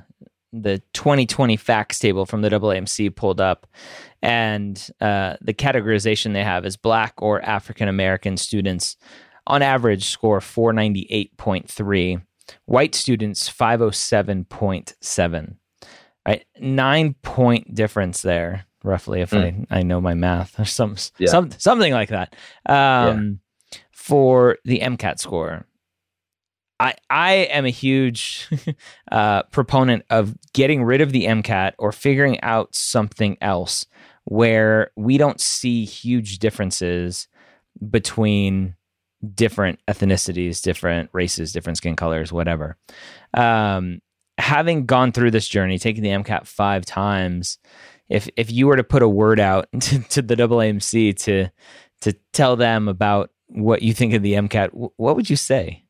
the 0.52 0.82
2020 0.94 1.58
facts 1.58 2.00
table 2.00 2.26
from 2.26 2.42
the 2.42 2.50
AAMC 2.50 3.16
pulled 3.16 3.42
up, 3.42 3.68
and 4.22 4.90
uh, 5.02 5.36
the 5.42 5.54
categorization 5.54 6.34
they 6.34 6.44
have 6.44 6.66
is 6.66 6.78
Black 6.78 7.14
or 7.18 7.42
African 7.42 7.88
American 7.88 8.38
students 8.38 8.98
on 9.48 9.62
average 9.62 10.06
score 10.06 10.40
498.3, 10.40 12.22
white 12.66 12.96
students 12.96 13.50
507.7. 13.50 15.56
Right, 16.28 16.44
nine 16.60 17.14
point 17.22 17.76
difference 17.76 18.24
there, 18.24 18.66
roughly, 18.84 19.22
if 19.22 19.30
mm. 19.30 19.68
I, 19.70 19.80
I 19.80 19.84
know 19.84 20.02
my 20.02 20.16
math 20.16 20.60
or 20.60 20.66
some, 20.66 20.96
yeah. 21.20 21.30
some 21.30 21.52
something 21.52 21.94
like 21.94 22.10
that. 22.10 22.36
Um, 22.66 22.76
yeah. 22.76 23.30
For 24.06 24.60
the 24.66 24.82
MCAT 24.82 25.18
score, 25.18 25.66
I 26.80 26.94
I 27.10 27.32
am 27.34 27.66
a 27.66 27.72
huge 27.72 28.48
uh, 29.12 29.42
proponent 29.44 30.06
of 30.12 30.36
getting 30.54 30.84
rid 30.84 31.02
of 31.02 31.12
the 31.12 31.26
MCAT 31.26 31.74
or 31.80 31.92
figuring 31.92 32.40
out 32.42 32.76
something 32.76 33.36
else 33.42 33.88
where 34.26 34.92
we 34.96 35.18
don't 35.18 35.42
see 35.42 35.86
huge 35.86 36.38
differences 36.38 37.28
between 37.90 38.76
different 39.34 39.80
ethnicities, 39.88 40.62
different 40.62 41.10
races, 41.12 41.52
different 41.52 41.78
skin 41.78 41.96
colors, 41.96 42.32
whatever. 42.32 42.78
Um, 43.34 44.02
having 44.38 44.86
gone 44.86 45.14
through 45.14 45.32
this 45.32 45.48
journey, 45.48 45.80
taking 45.80 46.04
the 46.04 46.10
MCAT 46.10 46.46
five 46.46 46.86
times, 46.86 47.58
if 48.08 48.30
if 48.38 48.52
you 48.52 48.68
were 48.68 48.76
to 48.76 48.84
put 48.84 49.02
a 49.02 49.10
word 49.10 49.40
out 49.40 49.68
to, 49.80 50.00
to 50.10 50.22
the 50.22 50.36
AAMC 50.36 51.18
to 51.24 51.50
to 52.02 52.14
tell 52.34 52.56
them 52.56 52.88
about 52.88 53.32
what 53.48 53.82
you 53.82 53.94
think 53.94 54.14
of 54.14 54.22
the 54.22 54.34
MCAT, 54.34 54.70
what 54.72 55.16
would 55.16 55.30
you 55.30 55.36
say? 55.36 55.84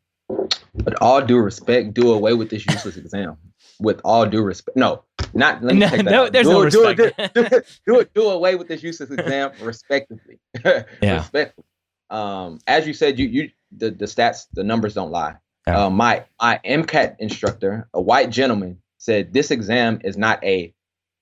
With 0.74 0.96
all 1.02 1.22
due 1.22 1.38
respect, 1.38 1.94
do 1.94 2.12
away 2.12 2.34
with 2.34 2.50
this 2.50 2.66
useless 2.66 2.98
exam. 2.98 3.38
With 3.80 4.00
all 4.04 4.26
due 4.26 4.42
respect, 4.42 4.78
no, 4.78 5.04
not 5.34 5.64
let 5.64 5.74
me 5.74 5.82
no, 5.82 5.90
take 5.90 6.06
that. 6.06 6.12
No, 6.12 6.30
there's 6.30 6.48
do, 6.48 6.54
no 6.54 6.64
respect. 6.64 6.98
Do, 6.98 7.44
do, 7.44 7.50
do, 7.50 7.62
do, 7.86 8.10
do 8.14 8.30
away 8.30 8.56
with 8.56 8.68
this 8.68 8.84
useless 8.84 9.10
exam, 9.12 9.52
respectively. 9.62 10.40
yeah. 10.66 11.18
Respectfully. 11.18 11.66
Um, 12.10 12.60
as 12.68 12.86
you 12.86 12.94
said, 12.94 13.18
you 13.20 13.28
you 13.28 13.50
the, 13.76 13.92
the 13.92 14.06
stats, 14.06 14.48
the 14.54 14.64
numbers 14.64 14.94
don't 14.94 15.12
lie. 15.12 15.36
Yeah. 15.68 15.86
Uh, 15.86 15.90
my 15.90 16.26
my 16.42 16.60
MCAT 16.64 17.16
instructor, 17.20 17.90
a 17.94 18.02
white 18.02 18.30
gentleman, 18.30 18.82
said 18.98 19.34
this 19.34 19.52
exam 19.52 20.00
is 20.04 20.18
not 20.18 20.44
a 20.44 20.74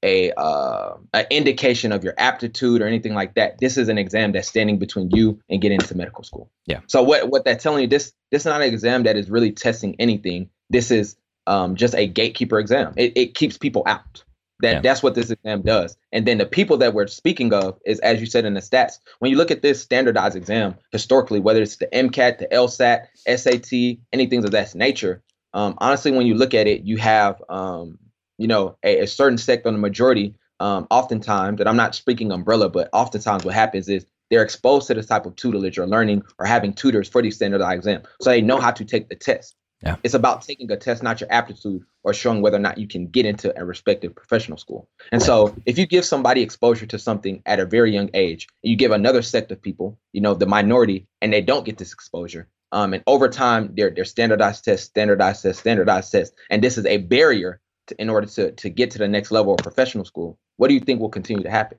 a 0.03 0.31
uh, 0.33 0.97
an 1.13 1.25
indication 1.31 1.91
of 1.91 2.03
your 2.03 2.13
aptitude 2.17 2.81
or 2.81 2.87
anything 2.87 3.15
like 3.15 3.35
that. 3.35 3.57
This 3.59 3.77
is 3.77 3.89
an 3.89 3.97
exam 3.97 4.33
that's 4.33 4.47
standing 4.47 4.77
between 4.77 5.09
you 5.11 5.39
and 5.49 5.61
getting 5.61 5.79
into 5.79 5.95
medical 5.95 6.23
school. 6.23 6.51
Yeah. 6.67 6.81
So 6.87 7.01
what 7.01 7.29
what 7.29 7.45
that's 7.45 7.63
telling 7.63 7.81
you 7.81 7.87
this 7.87 8.13
this 8.29 8.43
is 8.43 8.45
not 8.45 8.61
an 8.61 8.67
exam 8.67 9.03
that 9.03 9.15
is 9.15 9.29
really 9.29 9.51
testing 9.51 9.95
anything. 9.97 10.49
This 10.69 10.91
is 10.91 11.15
um, 11.47 11.75
just 11.75 11.95
a 11.95 12.07
gatekeeper 12.07 12.59
exam. 12.59 12.93
It, 12.97 13.13
it 13.15 13.35
keeps 13.35 13.57
people 13.57 13.83
out. 13.85 14.23
That 14.59 14.75
yeah. 14.75 14.81
that's 14.81 15.01
what 15.01 15.15
this 15.15 15.31
exam 15.31 15.61
does. 15.63 15.97
And 16.11 16.25
then 16.25 16.37
the 16.37 16.45
people 16.45 16.77
that 16.77 16.93
we're 16.93 17.07
speaking 17.07 17.53
of 17.53 17.79
is, 17.85 17.99
as 17.99 18.19
you 18.19 18.27
said 18.27 18.45
in 18.45 18.53
the 18.53 18.61
stats, 18.61 18.99
when 19.19 19.31
you 19.31 19.37
look 19.37 19.51
at 19.51 19.61
this 19.61 19.81
standardized 19.81 20.35
exam 20.35 20.75
historically, 20.91 21.39
whether 21.39 21.61
it's 21.61 21.77
the 21.77 21.87
MCAT, 21.87 22.37
the 22.37 22.47
LSAT, 22.47 23.07
SAT, 23.27 23.99
anything 24.13 24.43
of 24.43 24.51
that 24.51 24.75
nature. 24.75 25.21
Um, 25.55 25.75
honestly, 25.79 26.11
when 26.11 26.25
you 26.25 26.33
look 26.33 26.53
at 26.53 26.67
it, 26.67 26.83
you 26.83 26.97
have 26.97 27.41
um, 27.49 27.99
you 28.37 28.47
know, 28.47 28.77
a, 28.83 28.99
a 29.01 29.07
certain 29.07 29.37
sect 29.37 29.65
on 29.65 29.73
the 29.73 29.79
majority, 29.79 30.35
um, 30.59 30.87
oftentimes, 30.89 31.59
and 31.59 31.69
I'm 31.69 31.75
not 31.75 31.95
speaking 31.95 32.31
umbrella, 32.31 32.69
but 32.69 32.89
oftentimes 32.93 33.43
what 33.43 33.53
happens 33.53 33.89
is 33.89 34.05
they're 34.29 34.43
exposed 34.43 34.87
to 34.87 34.93
this 34.93 35.05
type 35.05 35.25
of 35.25 35.35
tutelage 35.35 35.77
or 35.77 35.87
learning 35.87 36.23
or 36.39 36.45
having 36.45 36.73
tutors 36.73 37.07
for 37.07 37.21
these 37.21 37.35
standardized 37.35 37.79
exams. 37.79 38.05
So 38.21 38.29
they 38.29 38.41
know 38.41 38.59
how 38.59 38.71
to 38.71 38.85
take 38.85 39.09
the 39.09 39.15
test. 39.15 39.55
Yeah. 39.81 39.97
It's 40.03 40.13
about 40.13 40.43
taking 40.43 40.71
a 40.71 40.77
test, 40.77 41.03
not 41.03 41.19
your 41.19 41.31
aptitude, 41.31 41.83
or 42.03 42.13
showing 42.13 42.41
whether 42.41 42.55
or 42.55 42.61
not 42.61 42.77
you 42.77 42.87
can 42.87 43.07
get 43.07 43.25
into 43.25 43.53
a 43.59 43.65
respective 43.65 44.15
professional 44.15 44.57
school. 44.57 44.87
And 45.11 45.21
so, 45.21 45.53
if 45.65 45.77
you 45.77 45.85
give 45.85 46.05
somebody 46.05 46.41
exposure 46.41 46.85
to 46.85 46.97
something 46.97 47.41
at 47.45 47.59
a 47.59 47.65
very 47.65 47.91
young 47.93 48.09
age, 48.13 48.47
you 48.61 48.77
give 48.77 48.91
another 48.91 49.21
sect 49.21 49.51
of 49.51 49.61
people, 49.61 49.99
you 50.13 50.21
know, 50.21 50.35
the 50.35 50.45
minority, 50.45 51.07
and 51.21 51.33
they 51.33 51.41
don't 51.41 51.65
get 51.65 51.77
this 51.77 51.91
exposure, 51.91 52.47
um, 52.73 52.95
and 52.95 53.03
over 53.05 53.29
time, 53.29 53.71
they're, 53.75 53.91
they're 53.91 54.03
standardized 54.03 54.65
tests, 54.65 54.87
standardized 54.87 55.43
tests, 55.43 55.59
standardized 55.59 56.11
tests, 56.11 56.35
and 56.49 56.63
this 56.63 56.79
is 56.79 56.87
a 56.87 56.97
barrier 56.97 57.61
to, 57.87 58.01
in 58.01 58.09
order 58.09 58.27
to 58.27 58.51
to 58.51 58.69
get 58.69 58.91
to 58.91 58.97
the 58.97 59.07
next 59.07 59.31
level 59.31 59.53
of 59.53 59.59
professional 59.59 60.05
school, 60.05 60.37
what 60.57 60.67
do 60.67 60.73
you 60.73 60.79
think 60.79 60.99
will 60.99 61.09
continue 61.09 61.43
to 61.43 61.49
happen? 61.49 61.77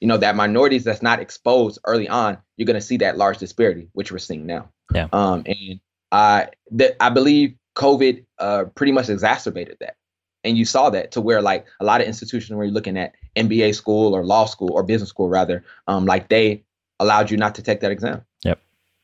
You 0.00 0.08
know, 0.08 0.18
that 0.18 0.36
minorities 0.36 0.84
that's 0.84 1.02
not 1.02 1.20
exposed 1.20 1.78
early 1.86 2.08
on, 2.08 2.38
you're 2.56 2.66
going 2.66 2.74
to 2.74 2.80
see 2.86 2.98
that 2.98 3.16
large 3.16 3.38
disparity, 3.38 3.88
which 3.92 4.12
we're 4.12 4.18
seeing 4.18 4.46
now. 4.46 4.68
Yeah. 4.92 5.08
Um, 5.12 5.44
and 5.46 5.80
I 6.12 6.48
that 6.72 6.96
I 7.00 7.10
believe 7.10 7.54
COVID 7.76 8.24
uh, 8.38 8.64
pretty 8.74 8.92
much 8.92 9.08
exacerbated 9.08 9.78
that. 9.80 9.96
And 10.44 10.56
you 10.56 10.64
saw 10.64 10.90
that 10.90 11.12
to 11.12 11.20
where 11.20 11.42
like 11.42 11.66
a 11.80 11.84
lot 11.84 12.00
of 12.00 12.06
institutions 12.06 12.56
where 12.56 12.64
you're 12.64 12.74
looking 12.74 12.96
at 12.96 13.14
MBA 13.34 13.74
school 13.74 14.14
or 14.14 14.24
law 14.24 14.44
school 14.44 14.72
or 14.72 14.82
business 14.82 15.10
school 15.10 15.28
rather, 15.28 15.64
um, 15.88 16.06
like 16.06 16.28
they 16.28 16.62
allowed 17.00 17.30
you 17.30 17.36
not 17.36 17.56
to 17.56 17.62
take 17.62 17.80
that 17.80 17.90
exam. 17.90 18.22
Yep. 18.44 18.60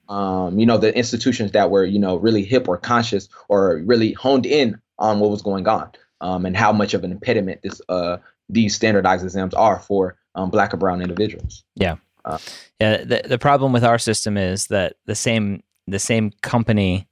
Um, 0.09 0.59
you 0.59 0.67
know, 0.67 0.79
the 0.79 0.97
institutions 0.97 1.53
that 1.53 1.71
were, 1.71 1.85
you 1.85 1.99
know, 1.99 2.17
really 2.17 2.45
hip 2.45 2.69
or 2.69 2.79
conscious 2.79 3.29
or 3.49 3.83
really 3.85 4.13
honed 4.13 4.47
in 4.47 4.81
on 4.99 5.19
what 5.19 5.31
was 5.31 5.43
going 5.43 5.67
on 5.67 5.91
um, 6.23 6.47
and 6.47 6.57
how 6.57 6.73
much 6.73 6.95
of 6.95 7.05
an 7.05 7.13
impediment 7.13 7.61
this 7.63 7.83
uh, 7.89 8.17
these 8.49 8.75
standardized 8.75 9.25
exams 9.25 9.53
are 9.55 9.79
for 9.81 10.17
um, 10.35 10.51
black 10.51 10.73
or 10.73 10.77
brown 10.79 11.03
individuals. 11.03 11.65
Yeah, 11.75 11.97
uh, 12.25 12.39
yeah. 12.81 13.05
The 13.05 13.23
the 13.27 13.39
problem 13.39 13.73
with 13.73 13.85
our 13.85 13.99
system 13.99 14.39
is 14.39 14.69
that 14.69 14.95
the 15.05 15.15
same 15.15 15.63
the 15.87 15.99
same 15.99 16.31
company, 16.43 17.09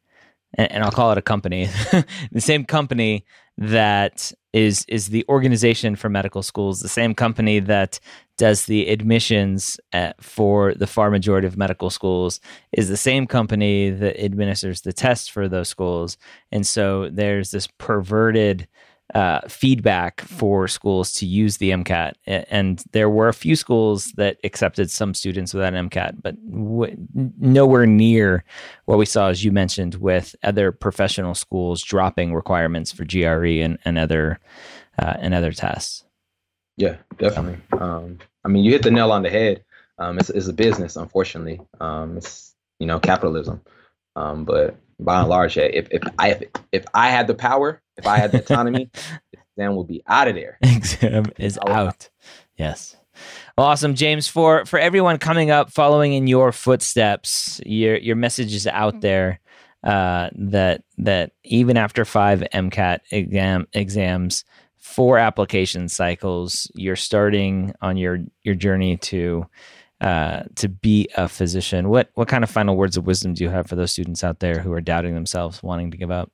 and, 0.54 0.70
and 0.72 0.84
I'll 0.84 0.92
call 0.92 1.12
it 1.12 1.18
a 1.18 1.22
company, 1.22 1.68
the 2.32 2.40
same 2.40 2.64
company 2.64 3.24
that 3.58 4.32
is 4.52 4.84
is 4.88 5.08
the 5.08 5.24
organization 5.28 5.96
for 5.96 6.08
medical 6.08 6.42
schools, 6.42 6.80
the 6.80 6.88
same 6.88 7.14
company 7.14 7.58
that 7.60 8.00
does 8.38 8.64
the 8.64 8.88
admissions 8.88 9.78
at, 9.92 10.22
for 10.22 10.72
the 10.72 10.86
far 10.86 11.10
majority 11.10 11.46
of 11.46 11.58
medical 11.58 11.90
schools 11.90 12.40
is 12.72 12.88
the 12.88 12.96
same 12.96 13.26
company 13.26 13.90
that 13.90 14.18
administers 14.24 14.80
the 14.80 14.94
tests 14.94 15.28
for 15.28 15.48
those 15.48 15.68
schools, 15.68 16.16
and 16.52 16.66
so 16.66 17.10
there's 17.10 17.50
this 17.50 17.66
perverted 17.78 18.66
uh, 19.14 19.40
feedback 19.48 20.20
for 20.20 20.68
schools 20.68 21.12
to 21.14 21.26
use 21.26 21.56
the 21.56 21.70
MCAT. 21.70 22.12
And 22.26 22.82
there 22.92 23.10
were 23.10 23.28
a 23.28 23.34
few 23.34 23.56
schools 23.56 24.12
that 24.12 24.38
accepted 24.44 24.90
some 24.90 25.14
students 25.14 25.52
without 25.52 25.72
MCAT, 25.72 26.22
but 26.22 26.36
w- 26.50 26.96
nowhere 27.38 27.86
near 27.86 28.44
what 28.84 28.98
we 28.98 29.06
saw, 29.06 29.28
as 29.28 29.44
you 29.44 29.52
mentioned, 29.52 29.96
with 29.96 30.34
other 30.42 30.72
professional 30.72 31.34
schools 31.34 31.82
dropping 31.82 32.34
requirements 32.34 32.92
for 32.92 33.04
GRE 33.04 33.62
and, 33.62 33.78
and 33.84 33.98
other 33.98 34.38
uh, 34.98 35.14
and 35.18 35.34
other 35.34 35.52
tests. 35.52 36.04
Yeah, 36.76 36.96
definitely. 37.18 37.58
Um, 37.78 38.18
I 38.44 38.48
mean, 38.48 38.64
you 38.64 38.72
hit 38.72 38.82
the 38.82 38.90
nail 38.90 39.12
on 39.12 39.22
the 39.22 39.30
head. 39.30 39.64
Um, 39.98 40.18
it's, 40.18 40.30
it's 40.30 40.48
a 40.48 40.52
business, 40.52 40.96
unfortunately. 40.96 41.60
Um, 41.80 42.16
it's 42.16 42.54
you 42.78 42.86
know 42.86 42.98
capitalism, 42.98 43.60
um, 44.16 44.44
but 44.44 44.76
by 45.04 45.20
and 45.20 45.28
large, 45.28 45.56
if 45.56 45.88
if 45.90 46.02
I 46.18 46.30
if, 46.30 46.42
if 46.72 46.84
I 46.94 47.08
had 47.08 47.26
the 47.26 47.34
power 47.34 47.82
if 48.00 48.06
I 48.06 48.16
had 48.16 48.32
the 48.32 48.38
autonomy, 48.38 48.90
exam 49.56 49.76
would 49.76 49.86
be 49.86 50.02
out 50.06 50.26
of 50.26 50.34
there. 50.34 50.58
Exam 50.62 51.26
is 51.38 51.58
out. 51.66 52.08
Yes. 52.56 52.96
Awesome, 53.58 53.94
James. 53.94 54.26
For 54.26 54.64
for 54.64 54.78
everyone 54.78 55.18
coming 55.18 55.50
up, 55.50 55.70
following 55.70 56.14
in 56.14 56.26
your 56.26 56.50
footsteps, 56.50 57.60
your 57.66 57.96
your 57.96 58.16
message 58.16 58.54
is 58.54 58.66
out 58.66 59.02
there 59.02 59.38
uh, 59.84 60.30
that 60.34 60.82
that 60.96 61.32
even 61.44 61.76
after 61.76 62.06
five 62.06 62.42
MCAT 62.54 63.00
exam 63.10 63.66
exams, 63.74 64.44
four 64.78 65.18
application 65.18 65.90
cycles, 65.90 66.70
you're 66.74 66.96
starting 66.96 67.74
on 67.82 67.98
your 67.98 68.20
your 68.42 68.54
journey 68.54 68.96
to 68.96 69.46
uh, 70.00 70.44
to 70.56 70.68
be 70.68 71.08
a 71.16 71.28
physician. 71.28 71.88
What 71.88 72.10
what 72.14 72.28
kind 72.28 72.44
of 72.44 72.50
final 72.50 72.76
words 72.76 72.96
of 72.96 73.06
wisdom 73.06 73.34
do 73.34 73.44
you 73.44 73.50
have 73.50 73.66
for 73.66 73.76
those 73.76 73.92
students 73.92 74.24
out 74.24 74.40
there 74.40 74.60
who 74.60 74.72
are 74.72 74.80
doubting 74.80 75.14
themselves, 75.14 75.62
wanting 75.62 75.90
to 75.90 75.96
give 75.96 76.10
up? 76.10 76.30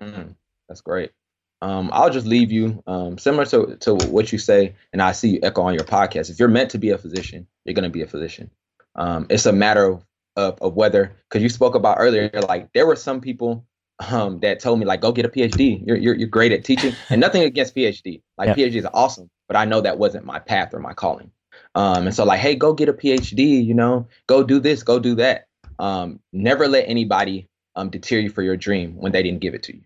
Mm. 0.00 0.34
That's 0.68 0.80
great. 0.80 1.12
Um, 1.60 1.90
I'll 1.92 2.10
just 2.10 2.26
leave 2.26 2.50
you 2.50 2.82
um, 2.88 3.18
similar 3.18 3.44
to, 3.46 3.76
to 3.76 3.94
what 4.08 4.32
you 4.32 4.38
say, 4.38 4.74
and 4.92 5.00
I 5.00 5.12
see 5.12 5.28
you 5.28 5.40
echo 5.44 5.62
on 5.62 5.74
your 5.74 5.84
podcast. 5.84 6.28
If 6.28 6.40
you're 6.40 6.48
meant 6.48 6.70
to 6.70 6.78
be 6.78 6.90
a 6.90 6.98
physician, 6.98 7.46
you're 7.64 7.74
going 7.74 7.84
to 7.84 7.90
be 7.90 8.02
a 8.02 8.06
physician. 8.06 8.50
Um, 8.96 9.26
it's 9.30 9.46
a 9.46 9.52
matter 9.52 9.84
of, 9.84 10.04
of, 10.36 10.58
of 10.60 10.74
whether, 10.74 11.14
because 11.28 11.40
you 11.40 11.48
spoke 11.48 11.76
about 11.76 11.98
earlier, 12.00 12.30
like 12.48 12.72
there 12.72 12.84
were 12.84 12.96
some 12.96 13.20
people 13.20 13.64
um, 14.10 14.40
that 14.40 14.58
told 14.58 14.80
me 14.80 14.86
like, 14.86 15.00
go 15.00 15.12
get 15.12 15.24
a 15.24 15.28
PhD. 15.28 15.86
You're, 15.86 15.98
you're, 15.98 16.14
you're 16.16 16.28
great 16.28 16.50
at 16.50 16.64
teaching 16.64 16.94
and 17.10 17.20
nothing 17.20 17.42
against 17.42 17.76
PhD. 17.76 18.22
Like 18.38 18.48
yeah. 18.48 18.66
PhD 18.66 18.74
is 18.74 18.86
awesome, 18.92 19.30
but 19.46 19.56
I 19.56 19.64
know 19.64 19.80
that 19.82 19.98
wasn't 19.98 20.24
my 20.24 20.40
path 20.40 20.74
or 20.74 20.80
my 20.80 20.94
calling. 20.94 21.30
Um, 21.74 22.06
and 22.06 22.14
so 22.14 22.24
like, 22.24 22.40
hey, 22.40 22.54
go 22.54 22.72
get 22.74 22.88
a 22.88 22.92
PhD, 22.92 23.64
you 23.64 23.74
know, 23.74 24.06
go 24.26 24.42
do 24.42 24.60
this, 24.60 24.82
go 24.82 24.98
do 24.98 25.14
that. 25.16 25.46
Um, 25.78 26.20
never 26.32 26.68
let 26.68 26.88
anybody 26.88 27.48
um, 27.76 27.90
deter 27.90 28.18
you 28.18 28.30
for 28.30 28.42
your 28.42 28.56
dream 28.56 28.94
when 28.96 29.12
they 29.12 29.22
didn't 29.22 29.40
give 29.40 29.54
it 29.54 29.62
to 29.64 29.74
you. 29.74 29.82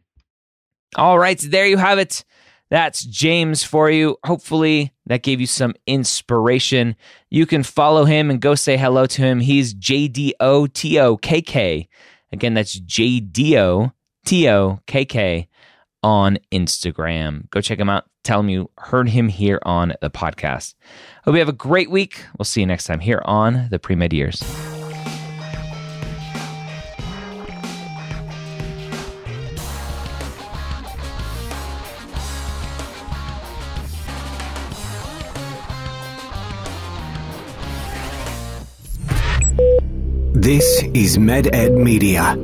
All 0.97 1.19
right, 1.19 1.41
so 1.41 1.49
there 1.49 1.67
you 1.67 1.77
have 1.77 1.99
it. 1.99 2.25
That's 2.69 3.05
James 3.05 3.63
for 3.63 3.91
you. 3.91 4.17
Hopefully, 4.25 4.93
that 5.07 5.23
gave 5.23 5.41
you 5.41 5.47
some 5.47 5.75
inspiration. 5.87 6.97
You 7.31 7.47
can 7.47 7.63
follow 7.63 8.05
him 8.05 8.29
and 8.29 8.41
go 8.41 8.57
say 8.57 8.77
hello 8.77 9.07
to 9.07 9.23
him. 9.23 9.41
He's 9.41 9.73
J 9.73 10.09
D 10.09 10.35
O 10.41 10.67
T 10.67 10.99
O 10.99 11.17
K 11.17 11.43
K. 11.43 11.89
Again, 12.33 12.55
that's 12.55 12.73
J 12.73 13.21
D 13.21 13.57
O 13.57 13.93
T 14.25 14.49
O 14.49 14.81
K 14.87 15.05
K 15.05 15.49
on 16.07 16.39
Instagram. 16.53 17.51
Go 17.51 17.61
check 17.61 17.81
him 17.81 17.91
out. 17.91 18.05
Tell 18.23 18.39
him 18.39 18.49
you 18.49 18.71
heard 18.79 19.09
him 19.09 19.27
here 19.27 19.59
on 19.65 19.93
the 20.01 20.09
podcast. 20.09 20.75
Hope 21.25 21.35
you 21.35 21.41
have 21.41 21.49
a 21.49 21.53
great 21.53 21.91
week. 21.91 22.25
We'll 22.39 22.45
see 22.45 22.61
you 22.61 22.67
next 22.67 22.85
time 22.85 23.01
here 23.01 23.23
on 23.25 23.67
the 23.73 23.81
Pre 23.81 23.97
Med 23.97 24.13
Years. 24.13 24.41
This 40.35 40.85
is 40.95 41.19
MedEd 41.19 41.73
Media. 41.73 42.37